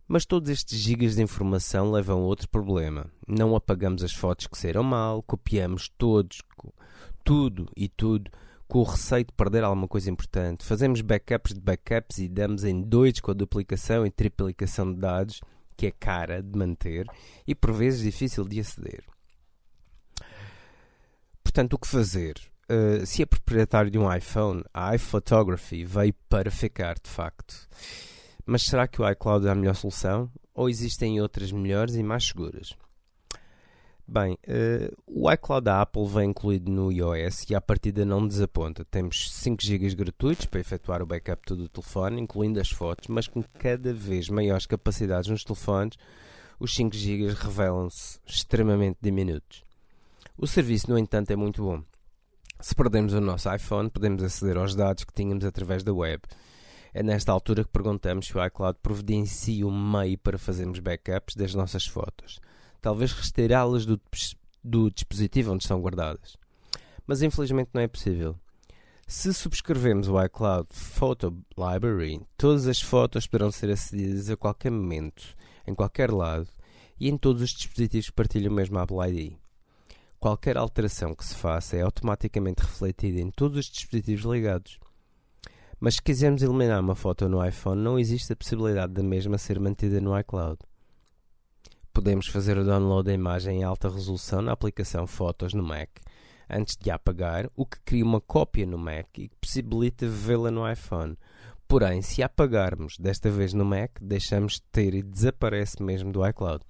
Mas 0.07 0.26
todos 0.26 0.49
estes 0.49 0.80
gigas 0.80 1.16
de 1.16 1.22
informação 1.22 1.91
levam 1.91 2.20
a 2.20 2.26
outro 2.26 2.49
problema. 2.49 3.05
Não 3.28 3.55
apagamos 3.55 4.03
as 4.03 4.12
fotos 4.12 4.47
que 4.47 4.57
saíram 4.57 4.84
mal, 4.84 5.22
copiamos 5.22 5.88
todos, 5.97 6.41
tudo 7.24 7.70
e 7.78 7.88
tudo, 7.88 8.32
com 8.68 8.80
o 8.80 8.84
receio 8.84 9.26
de 9.26 9.34
perder 9.34 9.64
alguma 9.64 9.88
coisa 9.88 10.10
importante. 10.10 10.66
Fazemos 10.66 11.01
backups 11.01 11.53
de 11.53 11.62
backups 11.62 12.18
e 12.18 12.28
damos 12.28 12.64
em 12.64 12.82
doidos 12.82 13.22
com 13.22 13.32
a 13.32 13.36
duplicação 13.36 14.05
e 14.05 14.10
triplicação 14.10 14.91
de 14.91 14.99
dados, 14.99 15.41
que 15.78 15.86
é 15.86 15.91
cara 15.91 16.41
de 16.41 16.57
manter 16.57 17.05
e 17.47 17.53
por 17.53 17.72
vezes 17.72 18.01
difícil 18.01 18.43
de 18.45 18.60
aceder. 18.60 19.03
Portanto, 21.43 21.74
o 21.74 21.80
que 21.80 21.88
fazer? 21.88 22.36
Uh, 22.70 23.05
se 23.05 23.24
é 23.24 23.26
proprietário 23.26 23.91
de 23.91 23.97
um 23.97 24.13
iPhone, 24.13 24.63
a 24.74 24.95
iPhotography 24.95 25.84
veio 25.84 26.13
para 26.30 26.51
ficar, 26.51 26.95
de 26.95 27.09
facto. 27.09 27.67
Mas 28.45 28.63
será 28.63 28.88
que 28.88 29.01
o 29.01 29.09
iCloud 29.09 29.47
é 29.47 29.51
a 29.51 29.55
melhor 29.55 29.76
solução? 29.76 30.32
Ou 30.53 30.70
existem 30.70 31.22
outras 31.22 31.51
melhores 31.51 31.95
e 31.95 32.03
mais 32.03 32.26
seguras? 32.26 32.76
Bem, 34.07 34.34
uh, 34.47 34.97
o 35.05 35.32
iCloud 35.32 35.65
da 35.65 35.82
Apple 35.82 36.07
vem 36.07 36.32
incluído 36.32 36.72
no 36.72 36.91
iOS 36.91 37.47
e 37.47 37.53
à 37.53 37.61
partida 37.61 38.03
não 38.03 38.28
desaponta. 38.28 38.84
Temos 38.84 39.32
5 39.32 39.63
GB 39.63 39.93
gratuitos 39.93 40.47
para 40.47 40.59
efetuar 40.59 41.03
o 41.03 41.05
backup 41.05 41.43
todo 41.45 41.63
o 41.63 41.70
telefone, 41.70 42.20
incluindo 42.20 42.59
as 42.59 42.72
fotos, 42.72 43.07
mas 43.07 43.28
com 43.28 43.43
cada 43.59 43.93
vez 43.93 44.28
maiores 44.28 44.65
capacidades 44.65 45.30
nos 45.30 45.43
telefones, 45.43 45.95
os 46.59 46.74
5 46.74 46.95
GB 46.95 47.34
revelam-se 47.34 48.20
extremamente 48.26 48.97
diminutos. 48.99 49.63
O 50.36 50.47
serviço, 50.47 50.89
no 50.89 50.97
entanto, 50.97 51.30
é 51.30 51.36
muito 51.36 51.61
bom. 51.61 51.84
Se 52.62 52.76
perdemos 52.76 53.14
o 53.14 53.22
nosso 53.22 53.49
iPhone, 53.55 53.89
podemos 53.89 54.22
aceder 54.22 54.57
aos 54.57 54.76
dados 54.76 55.05
que 55.05 55.14
tínhamos 55.14 55.45
através 55.45 55.82
da 55.82 55.93
web. 55.93 56.22
É 56.93 57.01
nesta 57.01 57.32
altura 57.32 57.64
que 57.64 57.72
perguntamos 57.72 58.28
se 58.28 58.38
o 58.38 58.45
iCloud 58.45 58.78
providencia 58.84 59.66
um 59.66 59.91
meio 59.91 60.18
para 60.18 60.38
fazermos 60.38 60.80
backups 60.80 61.38
das 61.38 61.55
nossas 61.55 61.86
fotos, 61.86 62.41
talvez 62.82 63.14
retirá-las 63.14 63.86
do, 63.86 63.97
do 64.62 64.91
dispositivo 64.91 65.53
onde 65.53 65.64
estão 65.64 65.80
guardadas. 65.80 66.36
mas 67.07 67.22
infelizmente 67.22 67.70
não 67.74 67.82
é 67.82 67.88
possível. 67.88 68.36
Se 69.07 69.34
subscrevemos 69.34 70.10
o 70.10 70.22
iCloud 70.22 70.68
Photo 70.70 71.36
Library, 71.57 72.22
todas 72.38 72.68
as 72.68 72.82
fotos 72.82 73.26
poderão 73.26 73.51
ser 73.51 73.72
acedidas 73.72 74.30
a 74.30 74.36
qualquer 74.36 74.70
momento, 74.70 75.34
em 75.66 75.74
qualquer 75.74 76.12
lado 76.12 76.49
e 76.99 77.10
em 77.10 77.18
todos 77.18 77.41
os 77.41 77.51
dispositivos 77.51 78.07
que 78.07 78.16
partilham 78.16 78.51
o 78.51 78.55
mesmo 78.55 78.78
Apple 78.78 78.97
ID. 79.07 79.39
Qualquer 80.20 80.57
alteração 80.57 81.15
que 81.15 81.26
se 81.26 81.36
faça 81.36 81.78
é 81.78 81.82
automaticamente 81.82 82.61
refletida 82.61 83.20
em 83.20 83.32
todos 83.32 83.57
os 83.57 83.65
dispositivos 83.65 84.26
ligados. 84.26 84.80
Mas 85.80 85.95
se 85.95 86.01
quisermos 86.01 86.41
eliminar 86.41 86.82
uma 86.82 86.95
foto 86.95 87.30
no 87.30 87.45
iPhone, 87.45 87.82
não 87.82 87.97
existe 87.97 88.34
a 88.34 88.36
possibilidade 88.36 88.93
da 88.93 89.01
mesma 89.01 89.38
ser 89.38 89.59
mantida 89.59 90.01
no 90.01 90.17
iCloud. 90.20 90.59
Podemos 91.93 92.28
fazer 92.28 92.57
o 92.57 92.65
download 92.65 93.05
da 93.05 93.13
imagem 93.13 93.59
em 93.59 93.63
alta 93.63 93.89
resolução 93.89 94.41
na 94.41 94.51
aplicação 94.51 95.07
Fotos 95.07 95.53
no 95.53 95.63
Mac 95.63 95.89
antes 96.49 96.76
de 96.76 96.89
a 96.89 96.95
apagar, 96.95 97.49
o 97.55 97.65
que 97.65 97.80
cria 97.82 98.03
uma 98.03 98.20
cópia 98.20 98.65
no 98.65 98.78
Mac 98.78 99.17
e 99.17 99.30
possibilita 99.39 100.07
vê-la 100.07 100.49
no 100.49 100.70
iPhone. 100.70 101.15
Porém, 101.67 102.01
se 102.01 102.24
apagarmos, 102.24 102.97
desta 102.97 103.30
vez 103.30 103.53
no 103.53 103.63
Mac, 103.63 103.91
deixamos 104.01 104.53
de 104.53 104.63
ter 104.72 104.95
e 104.95 105.03
desaparece 105.03 105.84
mesmo 105.84 106.11
do 106.11 106.28
iCloud. 106.28 106.65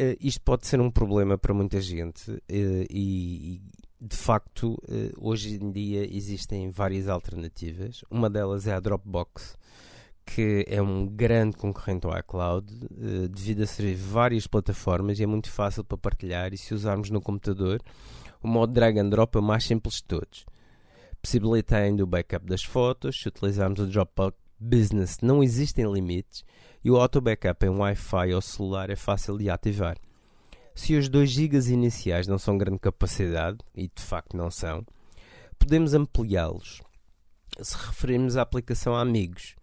Uh, 0.00 0.16
isto 0.20 0.40
pode 0.42 0.66
ser 0.66 0.80
um 0.80 0.90
problema 0.90 1.38
para 1.38 1.54
muita 1.54 1.80
gente 1.80 2.28
uh, 2.28 2.42
e, 2.50 3.62
de 4.00 4.16
facto, 4.16 4.72
uh, 4.88 5.12
hoje 5.16 5.54
em 5.54 5.70
dia 5.70 6.04
existem 6.12 6.68
várias 6.68 7.06
alternativas. 7.06 8.02
Uma 8.10 8.28
delas 8.28 8.66
é 8.66 8.74
a 8.74 8.80
Dropbox, 8.80 9.56
que 10.26 10.64
é 10.66 10.82
um 10.82 11.06
grande 11.06 11.56
concorrente 11.56 12.06
ao 12.06 12.18
iCloud, 12.18 12.66
devido 13.30 13.62
a 13.62 13.66
ser 13.66 13.94
várias 13.94 14.46
plataformas 14.48 15.20
e 15.20 15.22
é 15.22 15.26
muito 15.26 15.50
fácil 15.50 15.84
para 15.84 15.98
partilhar. 15.98 16.52
E 16.52 16.58
se 16.58 16.74
usarmos 16.74 17.10
no 17.10 17.20
computador, 17.20 17.80
o 18.42 18.48
modo 18.48 18.72
drag 18.72 18.98
and 18.98 19.10
drop 19.10 19.36
é 19.36 19.40
o 19.40 19.42
mais 19.42 19.64
simples 19.64 19.96
de 19.96 20.04
todos. 20.04 20.44
Possibilita 21.22 21.76
ainda 21.76 22.02
o 22.02 22.06
backup 22.06 22.46
das 22.46 22.64
fotos. 22.64 23.20
Se 23.20 23.28
utilizarmos 23.28 23.78
o 23.78 23.86
Dropbox 23.86 24.36
Business, 24.58 25.18
não 25.20 25.42
existem 25.42 25.90
limites 25.92 26.42
e 26.84 26.90
o 26.90 26.96
auto 26.96 27.20
backup 27.20 27.64
em 27.64 27.70
Wi-Fi 27.70 28.34
ou 28.34 28.42
celular 28.42 28.90
é 28.90 28.96
fácil 28.96 29.38
de 29.38 29.48
ativar. 29.48 29.96
Se 30.74 30.94
os 30.94 31.08
2 31.08 31.30
GB 31.30 31.58
iniciais 31.70 32.26
não 32.26 32.38
são 32.38 32.58
grande 32.58 32.78
capacidade, 32.78 33.58
e 33.74 33.88
de 33.88 34.02
facto 34.02 34.36
não 34.36 34.50
são, 34.50 34.84
podemos 35.58 35.94
ampliá-los 35.94 36.82
se 37.62 37.76
referirmos 37.76 38.36
à 38.36 38.42
aplicação 38.42 38.96
amigos 38.96 39.54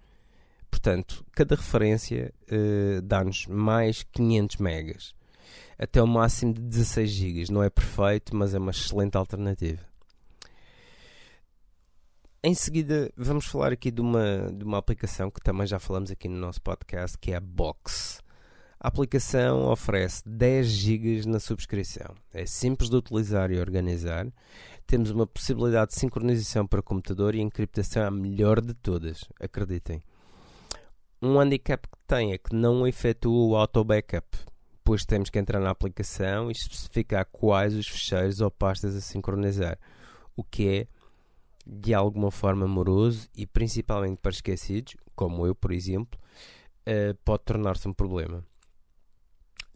Portanto, 0.72 1.24
cada 1.34 1.56
referência 1.56 2.34
uh, 2.50 3.02
dá-nos 3.02 3.46
mais 3.46 4.04
500 4.04 4.58
megas, 4.58 5.14
até 5.78 6.02
o 6.02 6.08
máximo 6.08 6.54
de 6.54 6.62
16 6.62 7.12
GB. 7.12 7.52
Não 7.52 7.62
é 7.62 7.70
perfeito, 7.70 8.36
mas 8.36 8.56
é 8.56 8.58
uma 8.58 8.72
excelente 8.72 9.18
alternativa. 9.18 9.91
Em 12.44 12.56
seguida, 12.56 13.14
vamos 13.16 13.46
falar 13.46 13.72
aqui 13.72 13.92
de 13.92 14.02
uma, 14.02 14.52
de 14.52 14.66
uma 14.66 14.80
aplicação 14.80 15.30
que 15.30 15.40
também 15.40 15.68
já 15.68 15.78
falamos 15.78 16.10
aqui 16.10 16.28
no 16.28 16.40
nosso 16.40 16.60
podcast, 16.60 17.16
que 17.16 17.34
é 17.34 17.36
a 17.36 17.40
Box. 17.40 18.20
A 18.80 18.88
aplicação 18.88 19.70
oferece 19.70 20.24
10 20.26 20.68
GB 20.68 21.22
na 21.28 21.40
subscrição. 21.40 22.16
É 22.34 22.48
simples 22.48 22.90
de 22.90 22.96
utilizar 22.96 23.52
e 23.52 23.60
organizar. 23.60 24.26
Temos 24.88 25.12
uma 25.12 25.28
possibilidade 25.28 25.92
de 25.92 26.00
sincronização 26.00 26.66
para 26.66 26.82
computador 26.82 27.36
e 27.36 27.42
encriptação 27.42 28.08
a 28.08 28.10
melhor 28.10 28.60
de 28.60 28.74
todas, 28.74 29.24
acreditem. 29.40 30.02
Um 31.22 31.40
handicap 31.40 31.88
que 31.88 31.98
tem 32.08 32.34
é 32.34 32.40
que 32.40 32.56
não 32.56 32.88
efetua 32.88 33.50
o 33.50 33.56
auto 33.56 33.84
backup, 33.84 34.28
pois 34.84 35.06
temos 35.06 35.30
que 35.30 35.38
entrar 35.38 35.60
na 35.60 35.70
aplicação 35.70 36.50
e 36.50 36.54
especificar 36.54 37.24
quais 37.32 37.76
os 37.76 37.88
fecheiros 37.88 38.42
ou 38.42 38.50
pastas 38.50 38.96
a 38.96 39.00
sincronizar, 39.00 39.78
o 40.36 40.44
que 40.44 40.68
é 40.68 41.01
de 41.66 41.94
alguma 41.94 42.32
forma 42.32 42.68
moroso 42.68 43.28
e 43.36 43.46
principalmente 43.46 44.18
para 44.18 44.32
esquecidos, 44.32 44.96
como 45.16 45.46
eu, 45.46 45.56
por 45.56 45.72
exemplo, 45.72 46.20
uh, 46.88 47.16
pode 47.24 47.44
tornar-se 47.44 47.88
um 47.88 47.94
problema. 47.94 48.44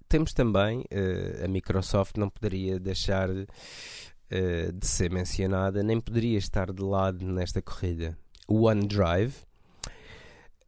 Temos 0.08 0.34
também, 0.34 0.82
uh, 0.82 1.46
a 1.46 1.48
Microsoft 1.48 2.18
não 2.18 2.30
poderia 2.30 2.80
deixar 2.80 3.30
uh, 3.30 4.74
de 4.74 4.88
ser 4.88 5.12
mencionada, 5.12 5.84
nem 5.84 6.00
poderia 6.00 6.38
estar 6.38 6.72
de 6.72 6.84
lado 6.84 7.26
nesta 7.26 7.62
corrida. 7.62 8.18
O 8.48 8.68
OneDrive, 8.68 9.36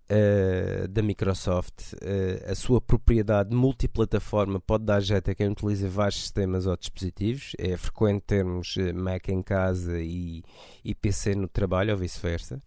uh, 0.09 0.87
da 0.87 1.01
Microsoft, 1.01 1.93
uh, 1.93 2.51
a 2.51 2.55
sua 2.55 2.81
propriedade 2.81 3.55
multiplataforma 3.55 4.59
pode 4.59 4.85
dar 4.85 5.01
jeito 5.01 5.31
a 5.31 5.35
quem 5.35 5.49
utiliza 5.49 5.87
vários 5.87 6.21
sistemas 6.21 6.65
ou 6.65 6.75
dispositivos. 6.75 7.53
É 7.57 7.75
frequente 7.77 8.23
termos 8.23 8.75
eh, 8.77 8.93
Mac 8.93 9.29
em 9.29 9.41
casa 9.41 9.99
e, 9.99 10.43
e 10.83 10.95
PC 10.95 11.35
no 11.35 11.47
trabalho 11.47 11.91
ou 11.91 11.97
vice-versa. 11.97 12.61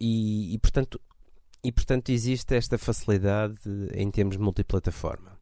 E, 0.00 0.54
e, 0.54 0.58
portanto, 0.58 1.00
e 1.62 1.70
portanto 1.70 2.10
existe 2.10 2.54
esta 2.54 2.78
facilidade 2.78 3.60
em 3.92 4.10
termos 4.10 4.36
multiplataforma. 4.36 5.38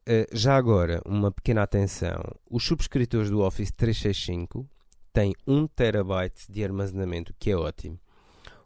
Uh, 0.00 0.26
já 0.32 0.56
agora, 0.56 1.00
uma 1.04 1.30
pequena 1.30 1.62
atenção: 1.62 2.20
os 2.50 2.64
subscritores 2.64 3.30
do 3.30 3.40
Office 3.40 3.70
365 3.72 4.66
têm 5.12 5.34
1 5.46 5.66
terabyte 5.68 6.50
de 6.50 6.64
armazenamento, 6.64 7.34
que 7.38 7.50
é 7.50 7.56
ótimo. 7.56 7.98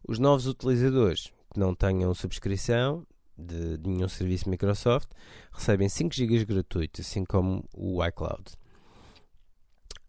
Os 0.06 0.18
novos 0.18 0.46
utilizadores 0.46 1.32
que 1.52 1.58
não 1.58 1.74
tenham 1.74 2.12
subscrição 2.12 3.06
de, 3.38 3.78
nenhum 3.78 4.08
serviço 4.08 4.50
Microsoft 4.50 5.08
recebem 5.50 5.88
5 5.88 6.14
GB 6.14 6.44
gratuitos, 6.44 7.06
assim 7.06 7.24
como 7.24 7.64
o 7.74 8.04
iCloud. 8.04 8.44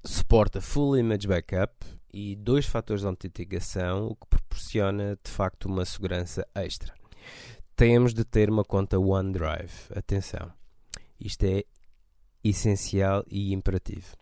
Suporta 0.04 0.60
Full 0.60 0.98
Image 0.98 1.28
Backup 1.28 1.74
e 2.14 2.36
dois 2.36 2.66
fatores 2.66 3.02
de 3.02 3.08
autenticação, 3.08 4.08
o 4.08 4.16
que 4.16 4.28
proporciona 4.28 5.18
de 5.24 5.32
facto 5.32 5.66
uma 5.66 5.86
segurança 5.86 6.46
extra. 6.54 6.94
Temos 7.76 8.14
de 8.14 8.26
ter 8.26 8.50
uma 8.50 8.64
conta 8.64 9.00
OneDrive. 9.00 9.72
Atenção, 9.96 10.52
isto 11.20 11.44
é 11.44 11.64
essencial 12.44 13.24
e 13.28 13.54
imperativo. 13.54 14.16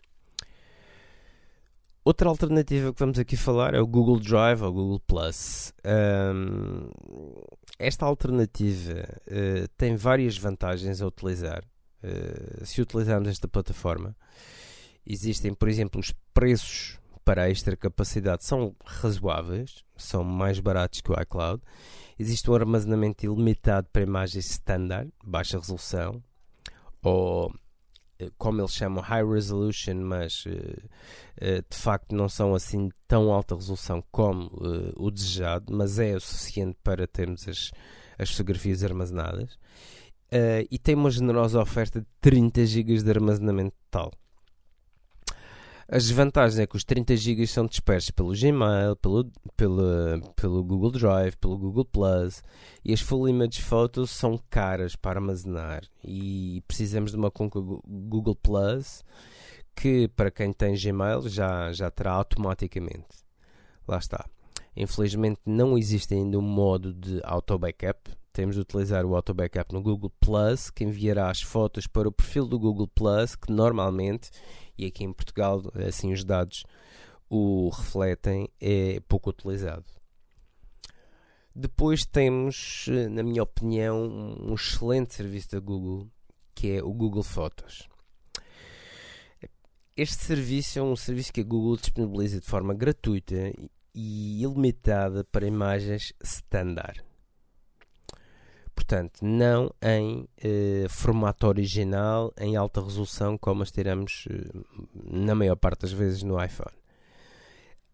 Outra 2.06 2.28
alternativa 2.28 2.92
que 2.92 3.00
vamos 3.00 3.18
aqui 3.18 3.38
falar 3.38 3.74
é 3.74 3.80
o 3.80 3.88
Google 3.88 4.20
Drive 4.20 4.62
ou 4.62 4.74
Google 4.74 5.00
Plus. 5.00 5.74
Um, 5.86 6.90
esta 7.80 8.06
alternativa 8.06 9.08
uh, 9.28 9.68
tem 9.78 9.96
várias 9.96 10.38
vantagens 10.38 11.02
a 11.02 11.08
utilizar. 11.08 11.64
Uh, 12.04 12.66
se 12.66 12.82
utilizarmos 12.82 13.30
esta 13.30 13.48
plataforma, 13.48 14.14
existem, 15.08 15.54
por 15.54 15.70
exemplo, 15.70 16.02
os 16.02 16.14
preços 16.34 17.00
para 17.24 17.50
extra 17.50 17.78
capacidade 17.78 18.44
são 18.44 18.76
razoáveis, 18.84 19.82
são 19.96 20.26
mais 20.26 20.60
baratos 20.60 21.00
que 21.00 21.10
o 21.10 21.22
iCloud. 21.22 21.64
Existe 22.20 22.52
um 22.52 22.54
armazenamento 22.54 23.26
ilimitado 23.26 23.88
para 23.94 24.04
imagens 24.04 24.46
standard, 24.52 25.10
baixa 25.24 25.58
resolução, 25.58 26.22
ou 27.02 27.54
como 28.38 28.62
eles 28.62 28.74
chamam, 28.74 29.02
high 29.02 29.26
resolution, 29.26 29.96
mas 29.96 30.46
uh, 30.46 30.50
uh, 30.50 31.64
de 31.70 31.78
facto 31.78 32.16
não 32.16 32.30
são 32.30 32.56
assim 32.56 32.90
tão 33.08 33.32
alta 33.32 33.56
resolução 33.56 34.04
como 34.12 34.52
o 34.96 35.12
desejado, 35.12 35.76
mas 35.76 36.00
é 36.00 36.16
o 36.16 36.20
suficiente 36.20 36.78
para 36.84 37.08
termos 37.08 37.48
as, 37.48 37.72
as 38.18 38.32
fotografias 38.32 38.84
armazenadas. 38.84 39.58
e 40.72 40.80
tem 40.80 40.96
uma 40.96 41.12
generosa 41.12 41.62
oferta 41.62 42.00
de 42.02 42.08
30 42.22 42.66
GB 42.66 43.04
de 43.04 43.10
armazenamento 43.10 43.76
total. 43.92 44.12
As 45.88 46.04
desvantagens 46.04 46.60
é 46.60 46.66
que 46.66 46.76
os 46.76 46.84
30 46.84 47.16
GB 47.16 47.46
são 47.46 47.66
dispersos 47.66 48.12
pelo 48.12 48.34
Gmail, 48.34 48.96
pelo, 48.96 49.30
pelo, 49.58 49.84
pelo 50.36 50.64
Google 50.64 50.92
Drive, 50.92 51.36
pelo 51.38 51.58
Google 51.58 51.86
Plus 51.86 52.42
e 52.86 52.94
as 52.94 53.02
Full 53.02 53.30
Image 53.30 53.62
Photos 53.62 54.10
são 54.12 54.40
caras 54.50 54.96
para 54.96 55.20
armazenar 55.20 55.84
e 56.04 56.64
precisamos 56.68 57.12
de 57.12 57.18
uma 57.18 57.30
conta 57.30 57.60
Google 57.60 58.36
Plus 58.36 59.04
que 59.76 60.08
para 60.10 60.32
quem 60.32 60.54
tem 60.54 60.76
Gmail 60.76 61.28
já, 61.28 61.72
já 61.74 61.92
terá 61.92 62.12
automaticamente. 62.14 63.24
Lá 63.88 63.98
está. 63.98 64.26
Infelizmente 64.76 65.42
não 65.46 65.78
existe 65.78 66.14
ainda 66.14 66.38
um 66.38 66.42
modo 66.42 66.94
de 66.94 67.20
auto 67.24 67.58
backup. 67.58 68.12
Temos 68.34 68.56
de 68.56 68.62
utilizar 68.62 69.06
o 69.06 69.16
auto 69.16 69.34
backup 69.34 69.72
no 69.72 69.82
Google 69.82 70.12
Plus, 70.20 70.72
que 70.72 70.84
enviará 70.84 71.30
as 71.30 71.42
fotos 71.42 71.86
para 71.88 72.10
o 72.10 72.12
perfil 72.12 72.48
do 72.48 72.60
Google 72.60 72.88
Plus, 72.88 73.36
que 73.36 73.52
normalmente 73.52 74.32
e 74.78 74.86
aqui 74.86 75.04
em 75.04 75.14
Portugal, 75.14 75.62
assim 75.88 76.12
os 76.12 76.24
dados 76.24 76.64
o 77.30 77.70
refletem, 77.70 78.50
é 78.60 79.00
pouco 79.08 79.30
utilizado. 79.30 79.86
Depois 81.56 82.06
temos, 82.06 82.88
na 83.12 83.22
minha 83.22 83.44
opinião, 83.44 84.04
um 84.40 84.56
excelente 84.56 85.14
serviço 85.14 85.52
da 85.52 85.60
Google, 85.60 86.10
que 86.56 86.78
é 86.78 86.84
o 86.84 86.92
Google 86.92 87.24
Fotos. 87.24 87.88
Este 89.96 90.16
serviço 90.16 90.80
é 90.80 90.82
um 90.82 90.96
serviço 90.96 91.32
que 91.32 91.42
a 91.42 91.44
Google 91.44 91.78
disponibiliza 91.78 92.40
de 92.40 92.48
forma 92.48 92.74
gratuita 92.74 93.54
e 93.94 94.42
ilimitada 94.42 95.24
para 95.24 95.46
imagens 95.46 96.14
standard. 96.24 97.04
Portanto, 98.76 99.20
não 99.22 99.72
em 99.82 100.28
eh, 100.44 100.88
formato 100.90 101.48
original, 101.48 102.34
em 102.38 102.56
alta 102.56 102.82
resolução, 102.82 103.38
como 103.38 103.64
as 103.64 103.72
tiramos 103.72 104.28
eh, 104.30 104.60
na 105.06 105.36
maior 105.36 105.56
parte 105.56 105.82
das 105.82 105.92
vezes 105.92 106.24
no 106.24 106.44
iPhone. 106.44 106.76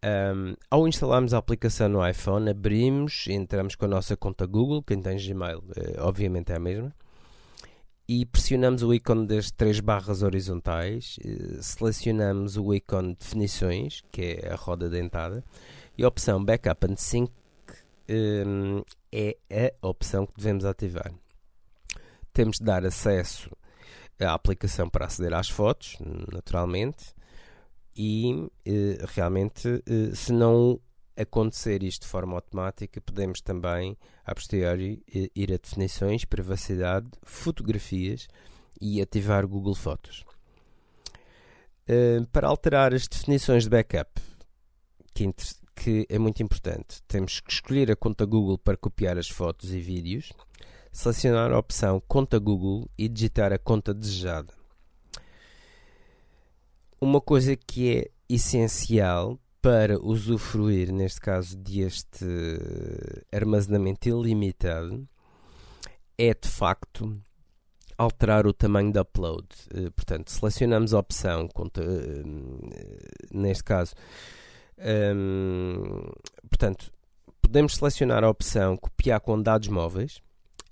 Um, 0.02 0.56
ao 0.72 0.88
instalarmos 0.88 1.34
a 1.34 1.38
aplicação 1.38 1.90
no 1.90 2.08
iPhone, 2.08 2.50
abrimos, 2.50 3.28
entramos 3.28 3.76
com 3.76 3.84
a 3.84 3.90
nossa 3.90 4.16
conta 4.16 4.46
Google, 4.46 4.82
quem 4.82 5.02
tem 5.02 5.18
Gmail, 5.18 5.62
eh, 5.76 5.96
obviamente 6.00 6.54
é 6.54 6.56
a 6.56 6.60
mesma, 6.60 6.96
e 8.08 8.26
pressionamos 8.26 8.82
o 8.82 8.94
ícone 8.94 9.28
das 9.28 9.52
três 9.52 9.82
barras 9.82 10.24
horizontais, 10.24 11.20
eh, 11.24 11.62
selecionamos 11.62 12.56
o 12.56 12.74
ícone 12.74 13.14
definições, 13.20 14.02
que 14.10 14.40
é 14.42 14.54
a 14.54 14.56
roda 14.56 14.90
dentada, 14.90 15.44
e 15.98 16.04
a 16.04 16.08
opção 16.08 16.44
Backup 16.44 16.88
and 16.90 16.96
Sync 16.96 17.30
é 19.12 19.38
a 19.82 19.88
opção 19.88 20.26
que 20.26 20.34
devemos 20.38 20.66
ativar. 20.66 21.12
Temos 22.34 22.57
de 22.57 22.66
dar 22.66 22.86
acesso 22.86 23.49
à 24.20 24.34
aplicação 24.34 24.89
para 24.89 25.05
aceder 25.05 25.34
às 25.34 25.49
fotos, 25.49 25.97
naturalmente, 26.32 27.14
e 27.95 28.49
eh, 28.66 28.97
realmente, 29.07 29.84
eh, 29.86 30.16
se 30.16 30.32
não 30.32 30.80
acontecer 31.18 31.84
isto 31.84 32.03
de 32.03 32.07
forma 32.07 32.36
automática, 32.36 33.01
podemos 33.01 33.41
também, 33.41 33.97
a 34.26 34.34
posteriori, 34.34 35.03
eh, 35.14 35.30
ir 35.36 35.51
a 35.53 35.57
definições, 35.57 36.24
privacidade, 36.24 37.10
fotografias 37.24 38.28
e 38.80 39.01
ativar 39.01 39.45
Google 39.45 39.76
Fotos. 39.76 40.24
para 42.32 42.47
alterar 42.47 42.93
as 42.93 43.07
definições 43.07 43.64
de 43.64 43.70
backup, 43.72 44.22
que, 45.12 45.28
que 45.80 46.06
é 46.10 46.20
muito 46.20 46.44
importante. 46.44 47.02
Temos 47.08 47.40
que 47.40 47.52
escolher 47.52 47.90
a 47.90 47.96
conta 47.96 48.26
Google 48.26 48.58
para 48.58 48.76
copiar 48.76 49.18
as 49.18 49.30
fotos 49.30 49.74
e 49.74 49.80
vídeos, 49.80 50.32
selecionar 50.92 51.52
a 51.52 51.58
opção 51.58 52.02
Conta 52.06 52.38
Google 52.38 52.90
e 52.98 53.08
digitar 53.08 53.54
a 53.54 53.58
conta 53.58 53.94
desejada. 53.94 54.54
Uma 57.00 57.22
coisa 57.22 57.56
que 57.56 57.98
é 57.98 58.12
essencial 58.28 59.40
para 59.62 59.98
usufruir, 60.00 60.92
neste 60.92 61.22
caso, 61.22 61.58
deste 61.58 62.26
armazenamento 63.32 64.10
ilimitado 64.10 65.08
é 66.18 66.34
de 66.34 66.50
facto 66.50 67.18
alterar 67.98 68.46
o 68.46 68.54
tamanho 68.54 68.92
de 68.92 69.00
upload. 69.00 69.48
Eh, 69.74 69.90
portanto, 69.92 70.30
selecionamos 70.30 70.94
a 70.94 71.00
opção, 71.00 71.48
conta, 71.48 71.82
eh, 71.82 72.24
neste 73.32 73.64
caso, 73.64 73.94
um, 75.16 76.12
portanto, 76.50 76.92
podemos 77.42 77.76
selecionar 77.76 78.24
a 78.24 78.30
opção 78.30 78.78
copiar 78.78 79.20
com 79.20 79.42
dados 79.42 79.68
móveis. 79.68 80.22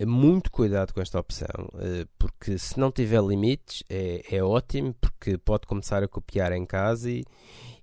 Muito 0.05 0.51
cuidado 0.51 0.93
com 0.93 1.01
esta 1.01 1.19
opção, 1.19 1.47
eh, 1.79 2.05
porque 2.19 2.55
se 2.59 2.79
não 2.79 2.91
tiver 2.91 3.19
limites 3.19 3.83
é, 3.89 4.21
é 4.29 4.43
ótimo, 4.43 4.93
porque 5.01 5.39
pode 5.39 5.65
começar 5.65 6.03
a 6.03 6.07
copiar 6.07 6.51
em 6.51 6.67
casa 6.67 7.09
e, 7.09 7.23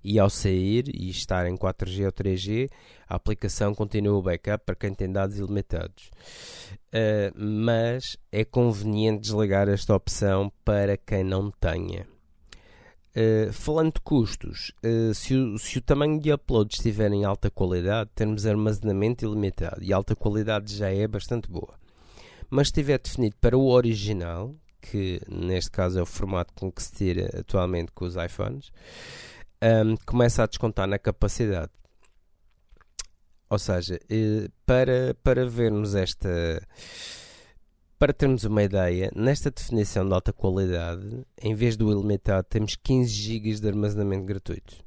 e 0.01 0.17
ao 0.17 0.29
sair 0.29 0.85
e 0.95 1.09
estar 1.09 1.45
em 1.45 1.57
4G 1.57 2.05
ou 2.05 2.11
3G, 2.13 2.69
a 3.09 3.15
aplicação 3.15 3.75
continua 3.75 4.17
o 4.17 4.21
backup 4.21 4.63
para 4.63 4.75
quem 4.75 4.93
tem 4.93 5.11
dados 5.11 5.37
ilimitados. 5.37 6.09
Uh, 6.87 7.35
mas 7.35 8.15
é 8.31 8.45
conveniente 8.45 9.23
desligar 9.23 9.67
esta 9.67 9.93
opção 9.93 10.49
para 10.63 10.95
quem 10.95 11.21
não 11.21 11.51
tenha. 11.51 12.14
Uh, 13.15 13.53
falando 13.53 13.93
de 13.93 14.01
custos, 14.01 14.73
uh, 14.83 15.13
se, 15.13 15.33
o, 15.33 15.57
se, 15.57 15.77
o, 15.77 15.81
tamanho 15.81 16.19
de 16.19 16.33
upload 16.33 16.73
estiver 16.73 17.09
em 17.13 17.23
alta 17.23 17.49
qualidade, 17.49 18.09
temos 18.13 18.45
armazenamento 18.45 19.25
ilimitado 19.25 19.81
e 19.81 19.93
alta 19.93 20.13
qualidade 20.13 20.75
já 20.75 20.89
é 20.89 21.07
bastante 21.07 21.49
boa. 21.49 21.79
Mas 22.49 22.67
estiver 22.67 22.99
definido 22.99 23.37
para 23.39 23.57
o 23.57 23.69
original, 23.69 24.53
que 24.81 25.21
neste 25.29 25.71
caso 25.71 25.97
é 25.97 26.01
o 26.01 26.05
formato 26.05 26.53
com 26.55 26.69
que 26.69 26.83
se 26.83 26.91
tira 26.91 27.39
atualmente 27.39 27.93
com 27.93 28.03
os 28.03 28.17
iPhones, 28.17 28.69
um, 29.61 29.65
ehm, 29.65 29.95
começa 30.05 30.43
a 30.43 30.47
descontar 30.47 30.85
na 30.85 30.99
capacidade. 30.99 31.71
Ou 33.49 33.57
seja, 33.57 33.95
uh, 33.95 34.51
para, 34.65 35.15
para 35.23 35.47
vermos 35.47 35.95
esta 35.95 36.61
para 37.97 38.13
termos 38.13 38.43
uma 38.43 38.61
ideia, 38.61 39.09
nesta 39.15 39.49
definição 39.49 40.05
de 40.05 40.13
alta 40.13 40.33
qualidade, 40.33 41.25
em 41.41 41.53
vez 41.55 41.77
do 41.77 41.91
ilimitado, 41.91 42.45
temos 42.49 42.75
15 42.75 43.09
GB 43.09 43.55
de 43.55 43.67
armazenamento 43.67 44.25
gratuito. 44.25 44.83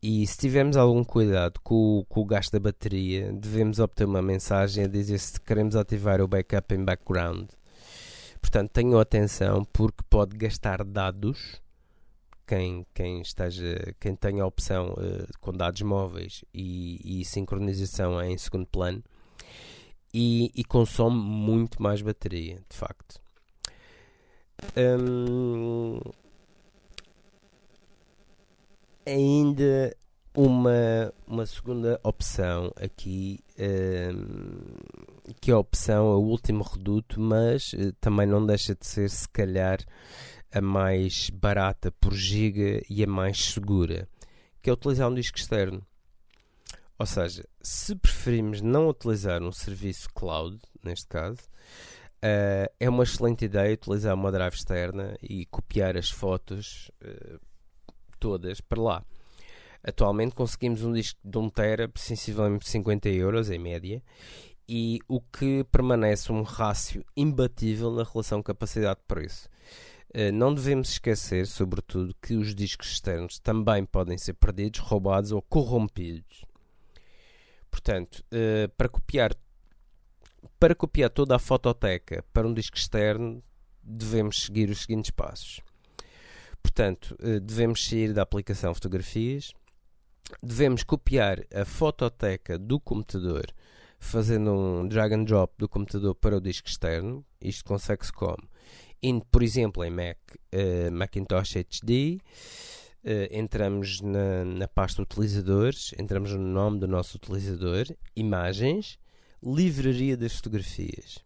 E 0.00 0.26
se 0.26 0.36
tivermos 0.36 0.76
algum 0.76 1.04
cuidado 1.04 1.60
com, 1.62 2.04
com, 2.08 2.20
o 2.20 2.24
gasto 2.24 2.52
da 2.52 2.60
bateria, 2.60 3.32
devemos 3.32 3.78
obter 3.78 4.04
uma 4.04 4.22
mensagem 4.22 4.84
a 4.84 4.88
dizer 4.88 5.18
se 5.18 5.40
queremos 5.40 5.76
ativar 5.76 6.20
o 6.20 6.28
backup 6.28 6.74
em 6.74 6.84
background. 6.84 7.48
Portanto, 8.40 8.70
tenham 8.70 8.98
atenção 8.98 9.64
porque 9.72 10.02
pode 10.10 10.36
gastar 10.36 10.84
dados. 10.84 11.60
Quem, 12.44 12.84
quem, 12.92 13.22
esteja, 13.22 13.94
quem 14.00 14.16
tenha 14.16 14.42
a 14.42 14.46
opção 14.46 14.92
uh, 14.94 15.26
com 15.40 15.52
dados 15.52 15.80
móveis 15.82 16.44
e, 16.52 17.20
e 17.20 17.24
sincronização 17.24 18.20
em 18.20 18.36
segundo 18.36 18.66
plano, 18.66 19.02
e, 20.12 20.50
e 20.54 20.64
consome 20.64 21.16
muito 21.18 21.82
mais 21.82 22.02
bateria, 22.02 22.56
de 22.68 22.76
facto. 22.76 23.20
Hum, 24.76 26.00
ainda 29.06 29.96
uma, 30.34 31.12
uma 31.26 31.46
segunda 31.46 32.00
opção 32.02 32.72
aqui, 32.76 33.40
hum, 33.58 34.76
que 35.40 35.50
é 35.50 35.54
a 35.54 35.58
opção, 35.58 36.08
a 36.08 36.16
último 36.16 36.62
reduto, 36.62 37.20
mas 37.20 37.72
uh, 37.74 37.92
também 38.00 38.26
não 38.26 38.44
deixa 38.44 38.74
de 38.74 38.86
ser, 38.86 39.10
se 39.10 39.28
calhar, 39.28 39.78
a 40.52 40.60
mais 40.60 41.30
barata 41.30 41.90
por 41.92 42.14
giga 42.14 42.82
e 42.88 43.02
a 43.02 43.06
mais 43.06 43.52
segura, 43.52 44.08
que 44.60 44.70
é 44.70 44.72
utilizar 44.72 45.08
um 45.08 45.14
disco 45.14 45.38
externo. 45.38 45.84
Ou 46.98 47.06
seja, 47.06 47.44
se 47.60 47.96
preferimos 47.96 48.60
não 48.60 48.88
utilizar 48.88 49.42
um 49.42 49.52
serviço 49.52 50.08
cloud, 50.14 50.58
neste 50.84 51.06
caso, 51.06 51.40
uh, 52.22 52.72
é 52.78 52.88
uma 52.88 53.02
excelente 53.02 53.44
ideia 53.44 53.74
utilizar 53.74 54.14
uma 54.14 54.30
drive 54.30 54.54
externa 54.54 55.16
e 55.22 55.46
copiar 55.46 55.96
as 55.96 56.10
fotos 56.10 56.90
uh, 57.02 57.40
todas 58.20 58.60
para 58.60 58.80
lá. 58.80 59.04
Atualmente 59.82 60.34
conseguimos 60.34 60.84
um 60.84 60.92
disco 60.92 61.18
de 61.24 61.36
1 61.36 61.50
tera 61.50 61.90
sensivelmente 61.96 62.68
50 62.68 63.08
euros 63.08 63.50
em 63.50 63.58
média 63.58 64.00
e 64.68 65.00
o 65.08 65.20
que 65.20 65.64
permanece 65.64 66.30
um 66.30 66.42
rácio 66.42 67.04
imbatível 67.16 67.90
na 67.90 68.04
relação 68.04 68.40
capacidade-preço. 68.42 69.48
Uh, 70.14 70.30
não 70.32 70.54
devemos 70.54 70.90
esquecer, 70.90 71.46
sobretudo, 71.46 72.14
que 72.22 72.34
os 72.34 72.54
discos 72.54 72.92
externos 72.92 73.40
também 73.40 73.84
podem 73.84 74.16
ser 74.16 74.34
perdidos, 74.34 74.78
roubados 74.78 75.32
ou 75.32 75.42
corrompidos. 75.42 76.44
Portanto, 77.72 78.22
uh, 78.30 78.68
para 78.76 78.88
copiar 78.88 79.34
para 80.60 80.74
copiar 80.76 81.10
toda 81.10 81.34
a 81.34 81.38
fototeca 81.40 82.24
para 82.32 82.46
um 82.46 82.54
disco 82.54 82.76
externo, 82.76 83.42
devemos 83.82 84.44
seguir 84.44 84.70
os 84.70 84.82
seguintes 84.82 85.10
passos. 85.10 85.60
Portanto, 86.62 87.16
uh, 87.18 87.40
devemos 87.40 87.84
sair 87.84 88.12
da 88.12 88.22
aplicação 88.22 88.72
Fotografias, 88.74 89.52
devemos 90.40 90.84
copiar 90.84 91.44
a 91.52 91.64
fototeca 91.64 92.56
do 92.56 92.78
computador 92.78 93.46
fazendo 93.98 94.52
um 94.52 94.86
drag 94.86 95.14
and 95.14 95.24
drop 95.24 95.54
do 95.58 95.68
computador 95.68 96.14
para 96.14 96.36
o 96.36 96.40
disco 96.40 96.68
externo. 96.68 97.24
Isto 97.40 97.64
consegue-se 97.64 98.12
como? 98.12 98.48
Indo, 99.02 99.24
por 99.26 99.42
exemplo, 99.42 99.82
em 99.84 99.90
Mac, 99.90 100.18
uh, 100.52 100.92
Macintosh 100.92 101.56
HD, 101.56 102.20
Uh, 103.04 103.26
entramos 103.32 104.00
na, 104.00 104.44
na 104.44 104.68
pasta 104.68 105.02
utilizadores, 105.02 105.92
entramos 105.98 106.30
no 106.32 106.38
nome 106.38 106.78
do 106.78 106.86
nosso 106.86 107.16
utilizador, 107.16 107.86
imagens, 108.14 108.98
livraria 109.42 110.16
das 110.16 110.36
fotografias. 110.36 111.18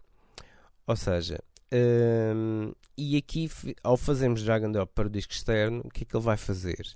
Ou 0.86 0.96
seja, 0.96 1.38
ehm, 1.70 2.72
e 2.96 3.16
aqui 3.18 3.50
ao 3.82 3.96
fazermos 3.96 4.42
drag 4.42 4.64
and 4.64 4.72
drop 4.72 4.90
para 4.94 5.06
o 5.06 5.10
disco 5.10 5.34
externo, 5.34 5.82
o 5.84 5.90
que 5.90 6.04
é 6.04 6.06
que 6.06 6.16
ele 6.16 6.24
vai 6.24 6.38
fazer? 6.38 6.86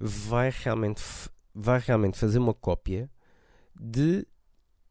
Vai 0.00 0.50
realmente, 0.50 1.02
vai 1.54 1.78
realmente 1.78 2.18
fazer 2.18 2.38
uma 2.38 2.54
cópia 2.54 3.08
de, 3.78 4.26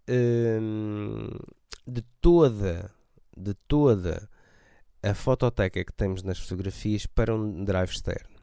ehm, 0.08 1.30
de 1.86 2.02
toda 2.22 2.90
de 3.36 3.54
toda 3.68 4.30
a 5.04 5.14
fototeca 5.14 5.84
que 5.84 5.94
temos 5.94 6.24
nas 6.24 6.40
fotografias 6.40 7.06
para 7.06 7.36
um 7.36 7.64
drive 7.64 7.90
externo. 7.90 8.35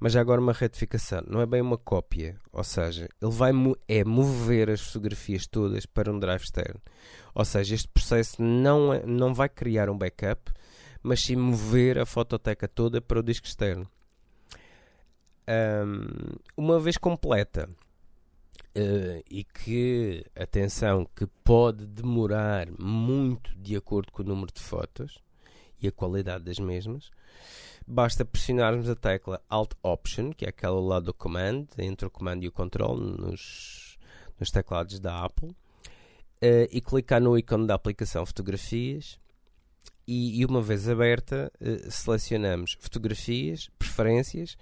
Mas 0.00 0.14
já 0.14 0.20
agora 0.22 0.40
uma 0.40 0.54
retificação, 0.54 1.22
não 1.26 1.42
é 1.42 1.46
bem 1.46 1.60
uma 1.60 1.76
cópia, 1.76 2.38
ou 2.50 2.64
seja, 2.64 3.06
ele 3.20 3.30
vai 3.30 3.52
mo 3.52 3.76
é 3.86 4.02
mover 4.02 4.70
as 4.70 4.80
fotografias 4.80 5.46
todas 5.46 5.84
para 5.84 6.10
um 6.10 6.18
drive 6.18 6.42
externo. 6.42 6.80
Ou 7.34 7.44
seja, 7.44 7.74
este 7.74 7.88
processo 7.88 8.42
não, 8.42 8.94
é, 8.94 9.04
não 9.04 9.34
vai 9.34 9.50
criar 9.50 9.90
um 9.90 9.98
backup, 9.98 10.50
mas 11.02 11.20
sim 11.20 11.36
mover 11.36 11.98
a 11.98 12.06
fototeca 12.06 12.66
toda 12.66 13.02
para 13.02 13.20
o 13.20 13.22
disco 13.22 13.46
externo. 13.46 13.86
Um, 15.46 16.06
uma 16.56 16.80
vez 16.80 16.96
completa 16.96 17.68
Uh, 18.70 19.18
e 19.28 19.42
que, 19.42 20.24
atenção, 20.36 21.04
que 21.16 21.26
pode 21.42 21.88
demorar 21.88 22.68
muito 22.78 23.52
de 23.56 23.74
acordo 23.74 24.12
com 24.12 24.22
o 24.22 24.24
número 24.24 24.52
de 24.52 24.60
fotos 24.60 25.18
e 25.82 25.88
a 25.88 25.92
qualidade 25.92 26.44
das 26.44 26.60
mesmas, 26.60 27.10
basta 27.90 28.24
pressionarmos 28.24 28.88
a 28.88 28.94
tecla 28.94 29.42
Alt 29.48 29.72
Option, 29.82 30.30
que 30.30 30.44
é 30.44 30.48
aquela 30.48 30.80
lá 30.80 31.00
do 31.00 31.12
Command, 31.12 31.66
entre 31.76 32.06
o 32.06 32.10
Command 32.10 32.38
e 32.40 32.48
o 32.48 32.52
Control 32.52 32.96
nos, 32.96 33.98
nos 34.38 34.50
teclados 34.50 35.00
da 35.00 35.24
Apple, 35.24 35.48
uh, 35.50 36.68
e 36.70 36.80
clicar 36.80 37.20
no 37.20 37.36
ícone 37.36 37.66
da 37.66 37.74
aplicação 37.74 38.24
Fotografias. 38.24 39.18
E, 40.06 40.40
e 40.40 40.44
uma 40.44 40.62
vez 40.62 40.88
aberta, 40.88 41.52
uh, 41.60 41.90
selecionamos 41.90 42.76
Fotografias, 42.78 43.68
Preferências 43.78 44.56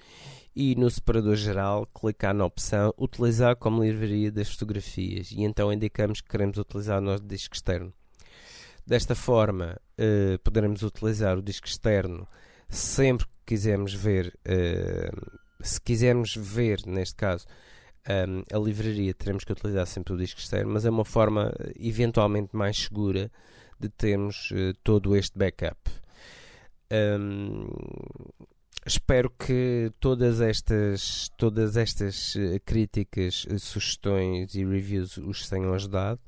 e 0.57 0.75
no 0.75 0.91
separador 0.91 1.37
geral 1.37 1.87
clicar 1.87 2.35
na 2.35 2.45
opção 2.45 2.93
Utilizar 2.99 3.55
como 3.57 3.85
livraria 3.85 4.33
das 4.33 4.51
fotografias 4.51 5.31
e 5.31 5.43
então 5.43 5.73
indicamos 5.73 6.21
que 6.21 6.29
queremos 6.29 6.57
utilizar 6.59 6.99
o 6.99 7.03
nosso 7.03 7.23
disco 7.25 7.55
externo. 7.55 7.93
Desta 8.87 9.15
forma, 9.15 9.79
uh, 10.01 10.39
poderemos 10.39 10.83
utilizar 10.83 11.37
o 11.37 11.43
disco 11.43 11.67
externo 11.67 12.27
sempre 12.69 13.27
que 13.27 13.55
quisermos 13.55 13.95
ver, 13.95 14.39
uh, 14.47 15.39
se 15.61 15.81
quisermos 15.81 16.35
ver, 16.37 16.81
neste 16.87 17.17
caso, 17.17 17.47
um, 18.09 18.43
a 18.55 18.59
livraria, 18.59 19.13
teremos 19.15 19.45
que 19.45 19.53
utilizar 19.53 19.87
sempre 19.87 20.15
o 20.15 20.17
disco 20.17 20.41
externo, 20.41 20.73
mas 20.73 20.85
é 20.85 20.91
uma 20.91 21.05
forma 21.05 21.53
eventualmente 21.79 22.55
mais 22.57 22.77
segura 22.79 23.31
de 23.79 23.89
termos 23.89 24.51
uh, 24.51 24.75
todo 24.83 25.17
este 25.17 25.39
backup. 25.39 25.79
Um, 26.91 27.69
espero 28.87 29.31
que 29.31 29.93
todas 30.01 30.41
estas, 30.41 31.31
todas 31.37 31.77
estas 31.77 32.35
críticas, 32.65 33.47
sugestões 33.59 34.55
e 34.55 34.65
reviews 34.65 35.19
os 35.19 35.49
tenham 35.49 35.75
ajudado. 35.75 36.21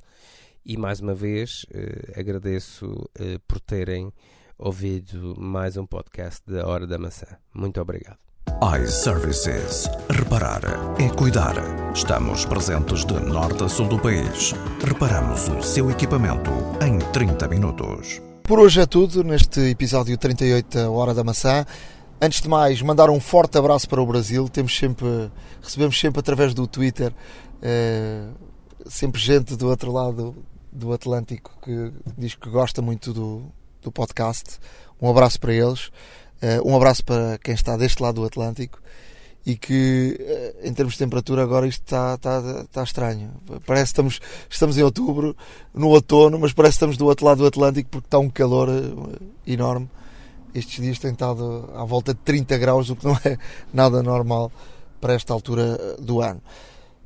E 0.65 0.77
mais 0.77 1.01
uma 1.01 1.15
vez 1.15 1.65
uh, 1.65 2.21
agradeço 2.21 2.87
uh, 2.87 3.41
por 3.49 3.61
terem 3.61 4.13
ouvido 4.61 5.35
mais 5.39 5.77
um 5.79 5.87
podcast 5.87 6.43
da 6.47 6.67
Hora 6.67 6.87
da 6.87 6.99
Maçã. 6.99 7.27
Muito 7.55 7.81
obrigado. 7.81 8.19
iServices. 8.79 9.89
Reparar 10.11 10.61
é 11.01 11.09
cuidar. 11.09 11.55
Estamos 11.95 12.45
presentes 12.45 13.07
de 13.07 13.15
norte 13.15 13.65
a 13.65 13.69
sul 13.69 13.89
do 13.89 13.99
país. 13.99 14.53
Reparamos 14.85 15.49
o 15.49 15.63
seu 15.63 15.91
equipamento 15.91 16.51
em 16.85 16.99
30 17.11 17.49
minutos. 17.49 18.21
Por 18.43 18.59
hoje 18.59 18.83
é 18.83 18.87
tudo 18.87 19.25
neste 19.25 19.61
episódio 19.61 20.17
38 20.19 20.77
da 20.77 20.91
Hora 20.91 21.15
da 21.15 21.25
Maçã. 21.25 21.65
Antes 22.21 22.43
de 22.43 22.49
mais, 22.49 22.83
mandar 22.83 23.09
um 23.09 23.19
forte 23.19 23.57
abraço 23.57 23.89
para 23.89 24.03
o 24.03 24.07
Brasil. 24.07 24.47
Temos 24.47 24.77
sempre, 24.77 25.31
recebemos 25.63 25.99
sempre 25.99 26.21
através 26.21 26.53
do 26.53 26.67
Twitter, 26.67 27.15
eh, 27.63 28.29
sempre 28.85 29.19
gente 29.19 29.57
do 29.57 29.69
outro 29.69 29.91
lado 29.91 30.37
do 30.71 30.93
Atlântico 30.93 31.51
que 31.63 31.93
diz 32.19 32.35
que 32.35 32.51
gosta 32.51 32.83
muito 32.83 33.13
do, 33.13 33.51
do 33.83 33.91
podcast. 33.91 34.59
Um 35.01 35.09
abraço 35.09 35.41
para 35.41 35.53
eles, 35.55 35.87
uh, 36.43 36.69
um 36.69 36.77
abraço 36.77 37.05
para 37.05 37.39
quem 37.39 37.55
está 37.55 37.77
deste 37.77 38.03
lado 38.03 38.17
do 38.17 38.25
Atlântico 38.25 38.81
e 39.45 39.57
que 39.57 40.19
uh, 40.21 40.67
em 40.67 40.73
termos 40.73 40.95
de 40.95 40.99
temperatura 40.99 41.43
agora 41.43 41.67
isto 41.67 41.83
está, 41.83 42.15
está, 42.15 42.65
está 42.65 42.83
estranho. 42.83 43.31
Parece 43.67 43.87
que 43.87 43.91
estamos, 43.93 44.21
estamos 44.49 44.79
em 44.79 44.83
outubro, 44.83 45.37
no 45.73 45.89
outono, 45.89 46.39
mas 46.39 46.53
parece 46.53 46.73
que 46.73 46.77
estamos 46.77 46.97
do 46.97 47.07
outro 47.07 47.25
lado 47.25 47.39
do 47.39 47.47
Atlântico 47.47 47.89
porque 47.91 48.07
está 48.07 48.19
um 48.19 48.29
calor 48.29 48.69
uh, 48.69 49.19
enorme. 49.47 49.89
Estes 50.55 50.83
dias 50.83 50.99
têm 50.99 51.13
estado 51.13 51.71
à 51.75 51.85
volta 51.85 52.13
de 52.13 52.21
30 52.21 52.59
graus, 52.59 52.91
o 52.91 52.97
que 52.97 53.05
não 53.05 53.15
é 53.25 53.39
nada 53.73 54.03
normal 54.03 54.51
para 55.01 55.15
esta 55.15 55.33
altura 55.33 55.97
do 55.99 56.21
ano. 56.21 56.43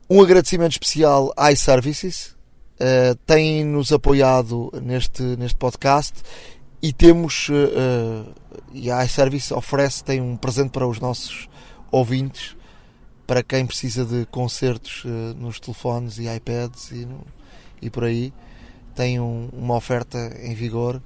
Um 0.08 0.20
agradecimento 0.20 0.72
especial 0.72 1.32
à 1.36 1.52
iServices, 1.52 2.34
uh, 2.74 3.14
têm-nos 3.26 3.92
apoiado 3.92 4.70
neste, 4.82 5.22
neste 5.22 5.56
podcast 5.56 6.14
e 6.84 6.92
temos, 6.92 7.48
uh, 7.48 8.30
e 8.74 8.90
a 8.90 9.02
iService 9.06 9.54
oferece, 9.54 10.04
tem 10.04 10.20
um 10.20 10.36
presente 10.36 10.68
para 10.68 10.86
os 10.86 11.00
nossos 11.00 11.48
ouvintes, 11.90 12.54
para 13.26 13.42
quem 13.42 13.64
precisa 13.64 14.04
de 14.04 14.26
concertos 14.26 15.02
uh, 15.06 15.08
nos 15.34 15.58
telefones 15.58 16.18
e 16.18 16.28
iPads 16.28 16.90
e, 16.90 17.06
no, 17.06 17.24
e 17.80 17.88
por 17.88 18.04
aí, 18.04 18.34
tem 18.94 19.18
um, 19.18 19.48
uma 19.50 19.76
oferta 19.76 20.18
em 20.42 20.52
vigor. 20.52 21.00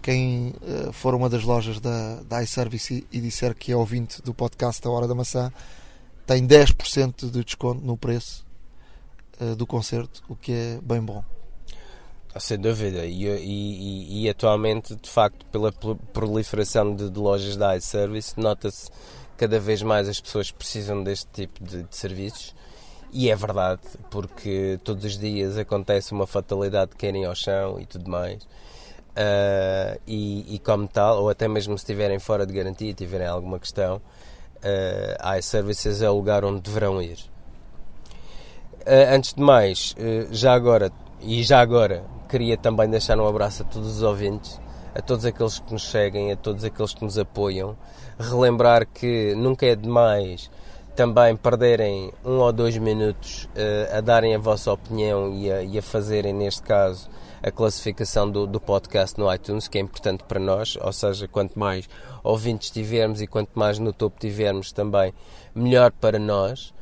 Quem 0.00 0.54
uh, 0.62 0.92
for 0.92 1.16
uma 1.16 1.28
das 1.28 1.42
lojas 1.42 1.80
da, 1.80 2.22
da 2.28 2.40
iService 2.40 3.04
e, 3.10 3.20
disser 3.20 3.56
que 3.56 3.72
é 3.72 3.76
ouvinte 3.76 4.22
do 4.22 4.32
podcast 4.32 4.80
da 4.80 4.88
Hora 4.88 5.08
da 5.08 5.16
Maçã, 5.16 5.52
tem 6.24 6.46
10% 6.46 7.28
de 7.28 7.42
desconto 7.42 7.84
no 7.84 7.96
preço 7.96 8.46
do 9.58 9.66
concerto, 9.66 10.22
o 10.28 10.36
que 10.36 10.52
é 10.52 10.78
bem 10.80 11.00
bom. 11.00 11.24
Sem 12.38 12.58
dúvida, 12.58 13.06
e, 13.06 13.26
e, 13.26 14.24
e, 14.24 14.28
atualmente, 14.28 14.96
de 14.96 15.08
facto, 15.08 15.46
pela 15.46 15.70
proliferação 16.12 16.94
de, 16.94 17.08
de 17.08 17.18
lojas 17.18 17.56
da 17.56 17.76
iService, 17.76 18.38
nota-se 18.38 18.90
cada 19.36 19.60
vez 19.60 19.82
mais 19.82 20.08
as 20.08 20.20
pessoas 20.20 20.50
precisam 20.50 21.04
deste 21.04 21.26
tipo 21.32 21.62
de, 21.62 21.84
de, 21.84 21.96
serviços. 21.96 22.54
E 23.12 23.30
é 23.30 23.36
verdade, 23.36 23.82
porque 24.10 24.80
todos 24.82 25.04
os 25.04 25.16
dias 25.16 25.56
acontece 25.56 26.12
uma 26.12 26.26
fatalidade 26.26 26.90
de 26.90 26.96
caírem 26.96 27.24
ao 27.24 27.34
chão 27.36 27.78
e 27.78 27.86
tudo 27.86 28.10
mais. 28.10 28.42
Uh, 28.42 30.00
e, 30.04 30.56
e, 30.56 30.58
como 30.58 30.88
tal, 30.88 31.22
ou 31.22 31.28
até 31.28 31.46
mesmo 31.46 31.78
se 31.78 31.84
estiverem 31.84 32.18
fora 32.18 32.44
de 32.44 32.52
garantia 32.52 32.90
e 32.90 32.94
tiverem 32.94 33.28
alguma 33.28 33.60
questão, 33.60 33.98
uh, 33.98 35.38
iServices 35.38 36.02
é 36.02 36.10
o 36.10 36.14
lugar 36.14 36.44
onde 36.44 36.60
deverão 36.60 37.00
ir. 37.00 37.18
Uh, 38.80 39.14
antes 39.14 39.34
de 39.34 39.40
mais, 39.40 39.94
já 40.32 40.52
agora, 40.52 40.90
e 41.24 41.42
já 41.42 41.60
agora, 41.60 42.04
queria 42.28 42.56
também 42.56 42.88
deixar 42.88 43.18
um 43.18 43.26
abraço 43.26 43.62
a 43.62 43.64
todos 43.64 43.96
os 43.96 44.02
ouvintes, 44.02 44.60
a 44.94 45.00
todos 45.00 45.24
aqueles 45.24 45.58
que 45.58 45.72
nos 45.72 45.90
seguem, 45.90 46.30
a 46.30 46.36
todos 46.36 46.64
aqueles 46.64 46.92
que 46.92 47.02
nos 47.02 47.18
apoiam. 47.18 47.76
Relembrar 48.18 48.86
que 48.86 49.34
nunca 49.34 49.64
é 49.64 49.74
demais 49.74 50.50
também 50.94 51.34
perderem 51.34 52.12
um 52.24 52.38
ou 52.38 52.52
dois 52.52 52.76
minutos 52.76 53.48
uh, 53.56 53.96
a 53.96 54.00
darem 54.00 54.34
a 54.34 54.38
vossa 54.38 54.72
opinião 54.72 55.32
e 55.34 55.50
a, 55.50 55.62
e 55.62 55.78
a, 55.78 55.82
fazerem, 55.82 56.32
neste 56.32 56.62
caso, 56.62 57.08
a 57.42 57.50
classificação 57.50 58.30
do, 58.30 58.46
do, 58.46 58.60
podcast 58.60 59.18
no 59.18 59.32
iTunes, 59.32 59.66
que 59.66 59.78
é 59.78 59.80
importante 59.80 60.22
para 60.24 60.38
nós. 60.38 60.76
Ou 60.80 60.92
seja, 60.92 61.26
quanto 61.26 61.58
mais 61.58 61.88
ouvintes 62.22 62.70
tivermos 62.70 63.22
e 63.22 63.26
quanto 63.26 63.50
mais 63.54 63.78
no 63.78 63.92
topo 63.92 64.20
tivermos, 64.20 64.72
também 64.72 65.14
melhor 65.54 65.90
para 65.90 66.18
nós 66.18 66.73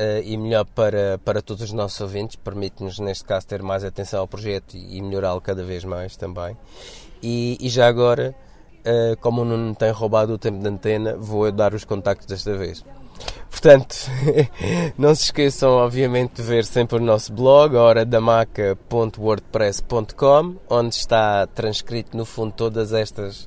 uh, 0.00 0.22
e 0.24 0.36
melhor 0.36 0.64
para, 0.64 1.20
para 1.24 1.40
todos 1.42 1.64
os 1.64 1.72
nossos 1.72 2.00
ouvintes, 2.00 2.36
permite-nos, 2.36 2.98
neste 2.98 3.24
caso, 3.24 3.46
ter 3.46 3.62
mais 3.62 3.84
atenção 3.84 4.20
ao 4.20 4.26
projeto 4.26 4.76
e 4.76 5.00
melhorá-lo 5.02 5.40
cada 5.40 5.62
vez 5.62 5.84
mais 5.84 6.16
também. 6.16 6.56
E, 7.22 7.58
e 7.60 7.68
já 7.68 7.86
agora, 7.86 8.34
uh, 8.80 9.16
como 9.20 9.44
não 9.44 9.74
tem 9.74 9.90
roubado 9.90 10.32
o 10.32 10.38
tempo 10.38 10.58
de 10.58 10.68
antena, 10.68 11.14
vou 11.16 11.52
dar 11.52 11.74
os 11.74 11.84
contactos 11.84 12.26
desta 12.26 12.56
vez. 12.56 12.82
Portanto, 13.50 13.94
não 14.96 15.14
se 15.14 15.24
esqueçam, 15.24 15.72
obviamente, 15.72 16.36
de 16.36 16.42
ver 16.42 16.64
sempre 16.64 16.96
o 16.96 17.00
nosso 17.00 17.30
blog, 17.32 17.76
horadamaca.wordpress.com, 17.76 20.56
onde 20.70 20.94
está 20.94 21.46
transcrito, 21.48 22.16
no 22.16 22.24
fundo, 22.24 22.52
todas 22.52 22.94
estas 22.94 23.46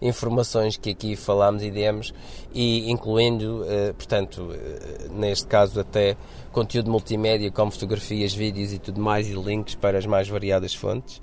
informações 0.00 0.76
que 0.76 0.90
aqui 0.90 1.16
falámos 1.16 1.64
e 1.64 1.72
demos, 1.72 2.14
e 2.52 2.90
incluindo, 2.90 3.64
eh, 3.68 3.92
portanto, 3.92 4.50
eh, 4.52 5.08
neste 5.10 5.46
caso 5.46 5.78
até 5.80 6.16
conteúdo 6.50 6.90
multimédia 6.90 7.50
como 7.50 7.70
fotografias, 7.70 8.34
vídeos 8.34 8.72
e 8.72 8.78
tudo 8.78 9.00
mais, 9.00 9.28
e 9.28 9.34
links 9.34 9.74
para 9.74 9.98
as 9.98 10.06
mais 10.06 10.28
variadas 10.28 10.74
fontes. 10.74 11.20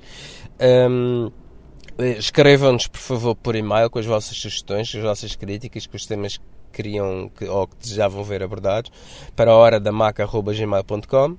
Um, 0.89 1.31
eh, 1.97 2.17
Escrevam-nos, 2.17 2.87
por 2.87 2.99
favor, 2.99 3.35
por 3.35 3.55
e-mail 3.55 3.89
com 3.89 3.99
as 3.99 4.05
vossas 4.05 4.37
sugestões, 4.37 4.93
as 4.93 5.01
vossas 5.01 5.35
críticas, 5.35 5.87
com 5.87 5.97
os 5.97 6.05
temas 6.05 6.39
queriam 6.75 7.29
que, 7.29 7.45
ou 7.45 7.67
que 7.67 7.75
desejavam 7.77 8.23
ver 8.23 8.43
abordados 8.43 8.91
para 9.35 9.51
a 9.51 9.55
hora 9.55 9.79
da 9.79 9.91
maca.gmail.com 9.91 11.37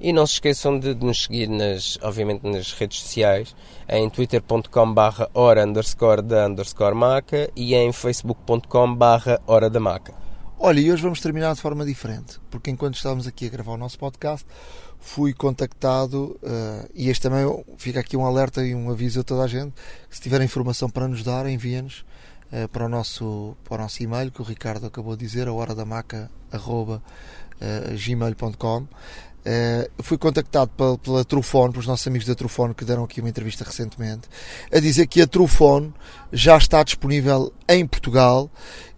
e 0.00 0.12
não 0.12 0.26
se 0.26 0.34
esqueçam 0.34 0.78
de, 0.78 0.94
de, 0.94 1.04
nos 1.04 1.24
seguir, 1.24 1.48
nas, 1.48 1.98
obviamente, 2.02 2.46
nas 2.46 2.72
redes 2.72 3.00
sociais, 3.00 3.54
em 3.88 4.08
twitter.com 4.08 4.92
barra 4.92 5.28
hora 5.34 5.64
underscore 5.64 6.22
da 6.22 6.46
underscore 6.46 6.94
maca 6.94 7.50
e 7.56 7.74
em 7.74 7.92
facebook.com 7.92 8.94
barra 8.94 9.40
hora 9.46 9.68
da 9.68 9.80
maca. 9.80 10.14
Olha, 10.58 10.80
e 10.80 10.90
hoje 10.90 11.02
vamos 11.02 11.20
terminar 11.20 11.54
de 11.54 11.60
forma 11.60 11.84
diferente, 11.84 12.40
porque 12.50 12.70
enquanto 12.70 12.94
estávamos 12.94 13.26
aqui 13.26 13.46
a 13.46 13.50
gravar 13.50 13.72
o 13.72 13.76
nosso 13.76 13.98
podcast, 13.98 14.46
fui 14.98 15.34
contactado, 15.34 16.38
uh, 16.42 16.88
e 16.94 17.10
este 17.10 17.22
também 17.22 17.64
fica 17.76 18.00
aqui 18.00 18.16
um 18.16 18.24
alerta 18.24 18.64
e 18.64 18.74
um 18.74 18.90
aviso 18.90 19.20
a 19.20 19.22
toda 19.22 19.42
a 19.42 19.46
gente, 19.46 19.74
se 20.08 20.20
tiver 20.20 20.40
informação 20.40 20.88
para 20.88 21.06
nos 21.06 21.22
dar, 21.22 21.46
enviem-nos 21.46 22.00
uh, 22.00 22.04
para, 22.72 22.86
o 22.86 22.88
nosso, 22.88 23.56
para 23.64 23.76
o 23.76 23.78
nosso 23.82 24.02
e-mail, 24.02 24.30
que 24.30 24.40
o 24.40 24.44
Ricardo 24.44 24.86
acabou 24.86 25.16
de 25.16 25.24
dizer, 25.24 25.48
a 25.48 25.52
hora 25.52 25.74
da 25.74 25.84
maca, 25.84 26.30
uh, 26.52 27.00
gmail.com 27.96 28.86
Uh, 29.46 30.02
fui 30.02 30.18
contactado 30.18 30.72
pela, 30.72 30.98
pela 30.98 31.24
Trufone, 31.24 31.70
pelos 31.70 31.86
nossos 31.86 32.04
amigos 32.08 32.26
da 32.26 32.34
Trufone 32.34 32.74
que 32.74 32.84
deram 32.84 33.04
aqui 33.04 33.20
uma 33.20 33.28
entrevista 33.28 33.62
recentemente, 33.62 34.28
a 34.72 34.80
dizer 34.80 35.06
que 35.06 35.22
a 35.22 35.26
Trufone 35.26 35.94
já 36.32 36.56
está 36.56 36.82
disponível 36.82 37.52
em 37.68 37.86
Portugal 37.86 38.50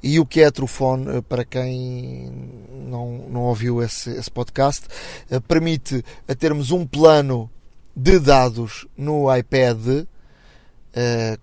e 0.03 0.19
o 0.19 0.25
que 0.25 0.41
é 0.41 0.47
a 0.47 0.51
Trufone, 0.51 1.21
para 1.21 1.45
quem 1.45 2.33
não, 2.71 3.29
não 3.29 3.43
ouviu 3.43 3.83
esse, 3.83 4.09
esse 4.09 4.31
podcast, 4.31 4.87
uh, 5.31 5.39
permite 5.43 6.03
a 6.27 6.35
termos 6.35 6.71
um 6.71 6.87
plano 6.87 7.51
de 7.95 8.19
dados 8.19 8.87
no 8.97 9.27
iPad 9.37 9.87
uh, 9.87 10.07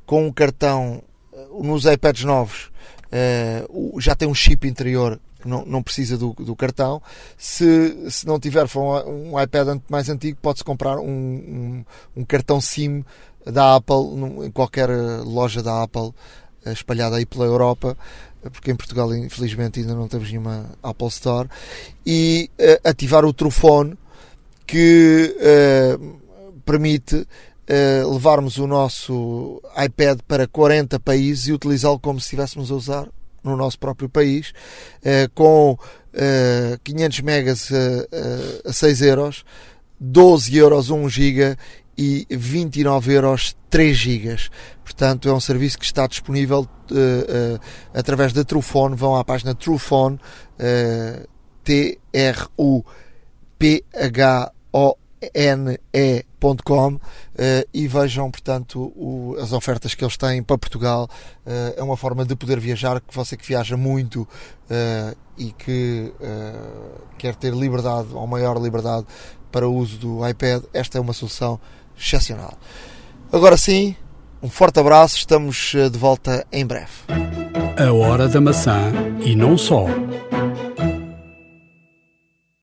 com 0.08 0.26
um 0.26 0.34
cartão 0.34 1.04
nos 1.64 1.86
iPads 1.86 2.24
novos 2.24 2.72
já 4.00 4.16
tem 4.16 4.28
um 4.28 4.34
chip 4.34 4.68
interior 4.68 5.20
não, 5.46 5.64
não 5.66 5.84
precisa 5.84 6.18
do, 6.18 6.34
do, 6.34 6.56
cartão. 6.56 7.02
Se, 7.38 8.10
se 8.10 8.26
não 8.26 8.40
tiver 8.40 8.68
for 8.68 9.06
um, 9.06 9.34
um 9.34 9.42
iPad 9.42 9.80
mais 9.88 10.10
antigo, 10.10 10.38
pode-se 10.42 10.64
comprar 10.64 10.98
um, 10.98 11.08
um, 11.08 11.86
um, 12.18 12.26
cartão 12.26 12.60
SIM 12.60 13.06
da 13.46 13.76
Apple 13.76 14.46
em 14.46 14.52
qualquer 14.52 14.90
loja 15.24 15.62
da 15.62 15.84
Apple 15.84 16.12
eh, 16.66 16.72
espalhada 16.72 17.18
aí 17.18 17.26
pela 17.26 17.46
Europa, 17.46 17.96
porque 18.42 18.72
em 18.72 18.76
Portugal 18.76 19.14
infelizmente 19.16 19.80
ainda 19.80 19.94
não 19.94 20.08
temos 20.08 20.30
nenhuma 20.30 20.66
Apple 20.82 21.08
Store, 21.08 21.48
e 22.04 22.50
uh, 22.60 22.90
ativar 22.90 23.24
o 23.24 23.32
Trufone 23.32 23.96
que 24.66 25.36
uh, 25.38 26.20
permite 26.66 27.28
uh, 27.70 28.14
levarmos 28.14 28.58
o 28.58 28.68
nosso 28.68 29.62
iPad 29.78 30.20
para 30.28 30.48
40 30.48 31.00
países 31.00 31.48
e 31.48 31.54
utilizá-lo 31.54 32.00
como 32.00 32.20
se 32.20 32.26
estivéssemos 32.26 32.72
a 32.72 32.76
usar 32.76 33.08
no 33.44 33.56
nosso 33.56 33.78
próprio 33.78 34.10
país, 34.10 34.54
eh, 35.04 35.30
com 35.36 35.78
500 36.84 37.20
eh, 37.20 37.22
megas 37.22 37.70
a 38.66 38.74
6 38.74 39.02
euros, 39.04 39.46
12 40.00 40.58
euros 40.58 40.90
1 40.90 41.08
giga 41.10 41.56
e 41.98 42.26
29 42.30 43.14
euros 43.14 43.56
3 43.70 43.96
gigas. 43.96 44.50
Portanto, 44.84 45.30
é 45.30 45.34
um 45.34 45.40
serviço 45.40 45.78
que 45.80 45.86
está 45.86 46.08
disponível 46.08 46.62
uh, 46.62 46.66
uh, 46.96 47.60
através 47.94 48.34
da 48.34 48.44
Trufone. 48.44 48.96
Vão 48.96 49.16
à 49.16 49.24
página 49.24 49.56
Trufone, 49.56 50.16
uh, 50.16 51.28
T-R-U-P-H-O 51.64 52.86
ne.com 55.34 57.00
eh, 57.38 57.68
e 57.74 57.88
vejam, 57.88 58.30
portanto, 58.30 58.94
o, 58.96 59.36
as 59.40 59.52
ofertas 59.52 59.96
que 59.96 60.04
eles 60.04 60.18
têm 60.18 60.44
para 60.44 60.58
Portugal. 60.58 61.10
Uh, 61.46 61.74
é 61.78 61.84
uma 61.84 61.96
forma 61.96 62.26
de 62.26 62.36
poder 62.36 62.60
viajar, 62.60 63.00
que 63.00 63.16
você 63.16 63.38
que 63.38 63.46
viaja 63.46 63.78
muito 63.78 64.22
uh, 64.22 65.16
e 65.38 65.52
que 65.52 66.12
quer 67.18 67.36
ter 67.36 67.54
liberdade, 67.54 68.08
ou 68.14 68.26
maior 68.26 68.58
liberdade, 68.62 69.06
para 69.52 69.68
o 69.68 69.76
uso 69.76 69.98
do 69.98 70.28
iPad, 70.28 70.64
esta 70.74 70.98
é 70.98 71.02
uma 71.02 71.14
solução 71.14 71.60
excepcional. 71.98 72.58
Agora 73.32 73.58
sim, 73.58 73.96
um 74.42 74.50
forte 74.50 74.80
abraço, 74.80 75.18
estamos 75.18 75.74
de 75.92 75.98
volta 76.00 76.46
em 76.52 76.66
breve. 76.66 76.92
A 77.78 77.92
hora 77.92 78.28
da 78.28 78.40
maçã 78.40 78.92
e 79.24 79.36
não 79.36 79.58
só 79.58 79.86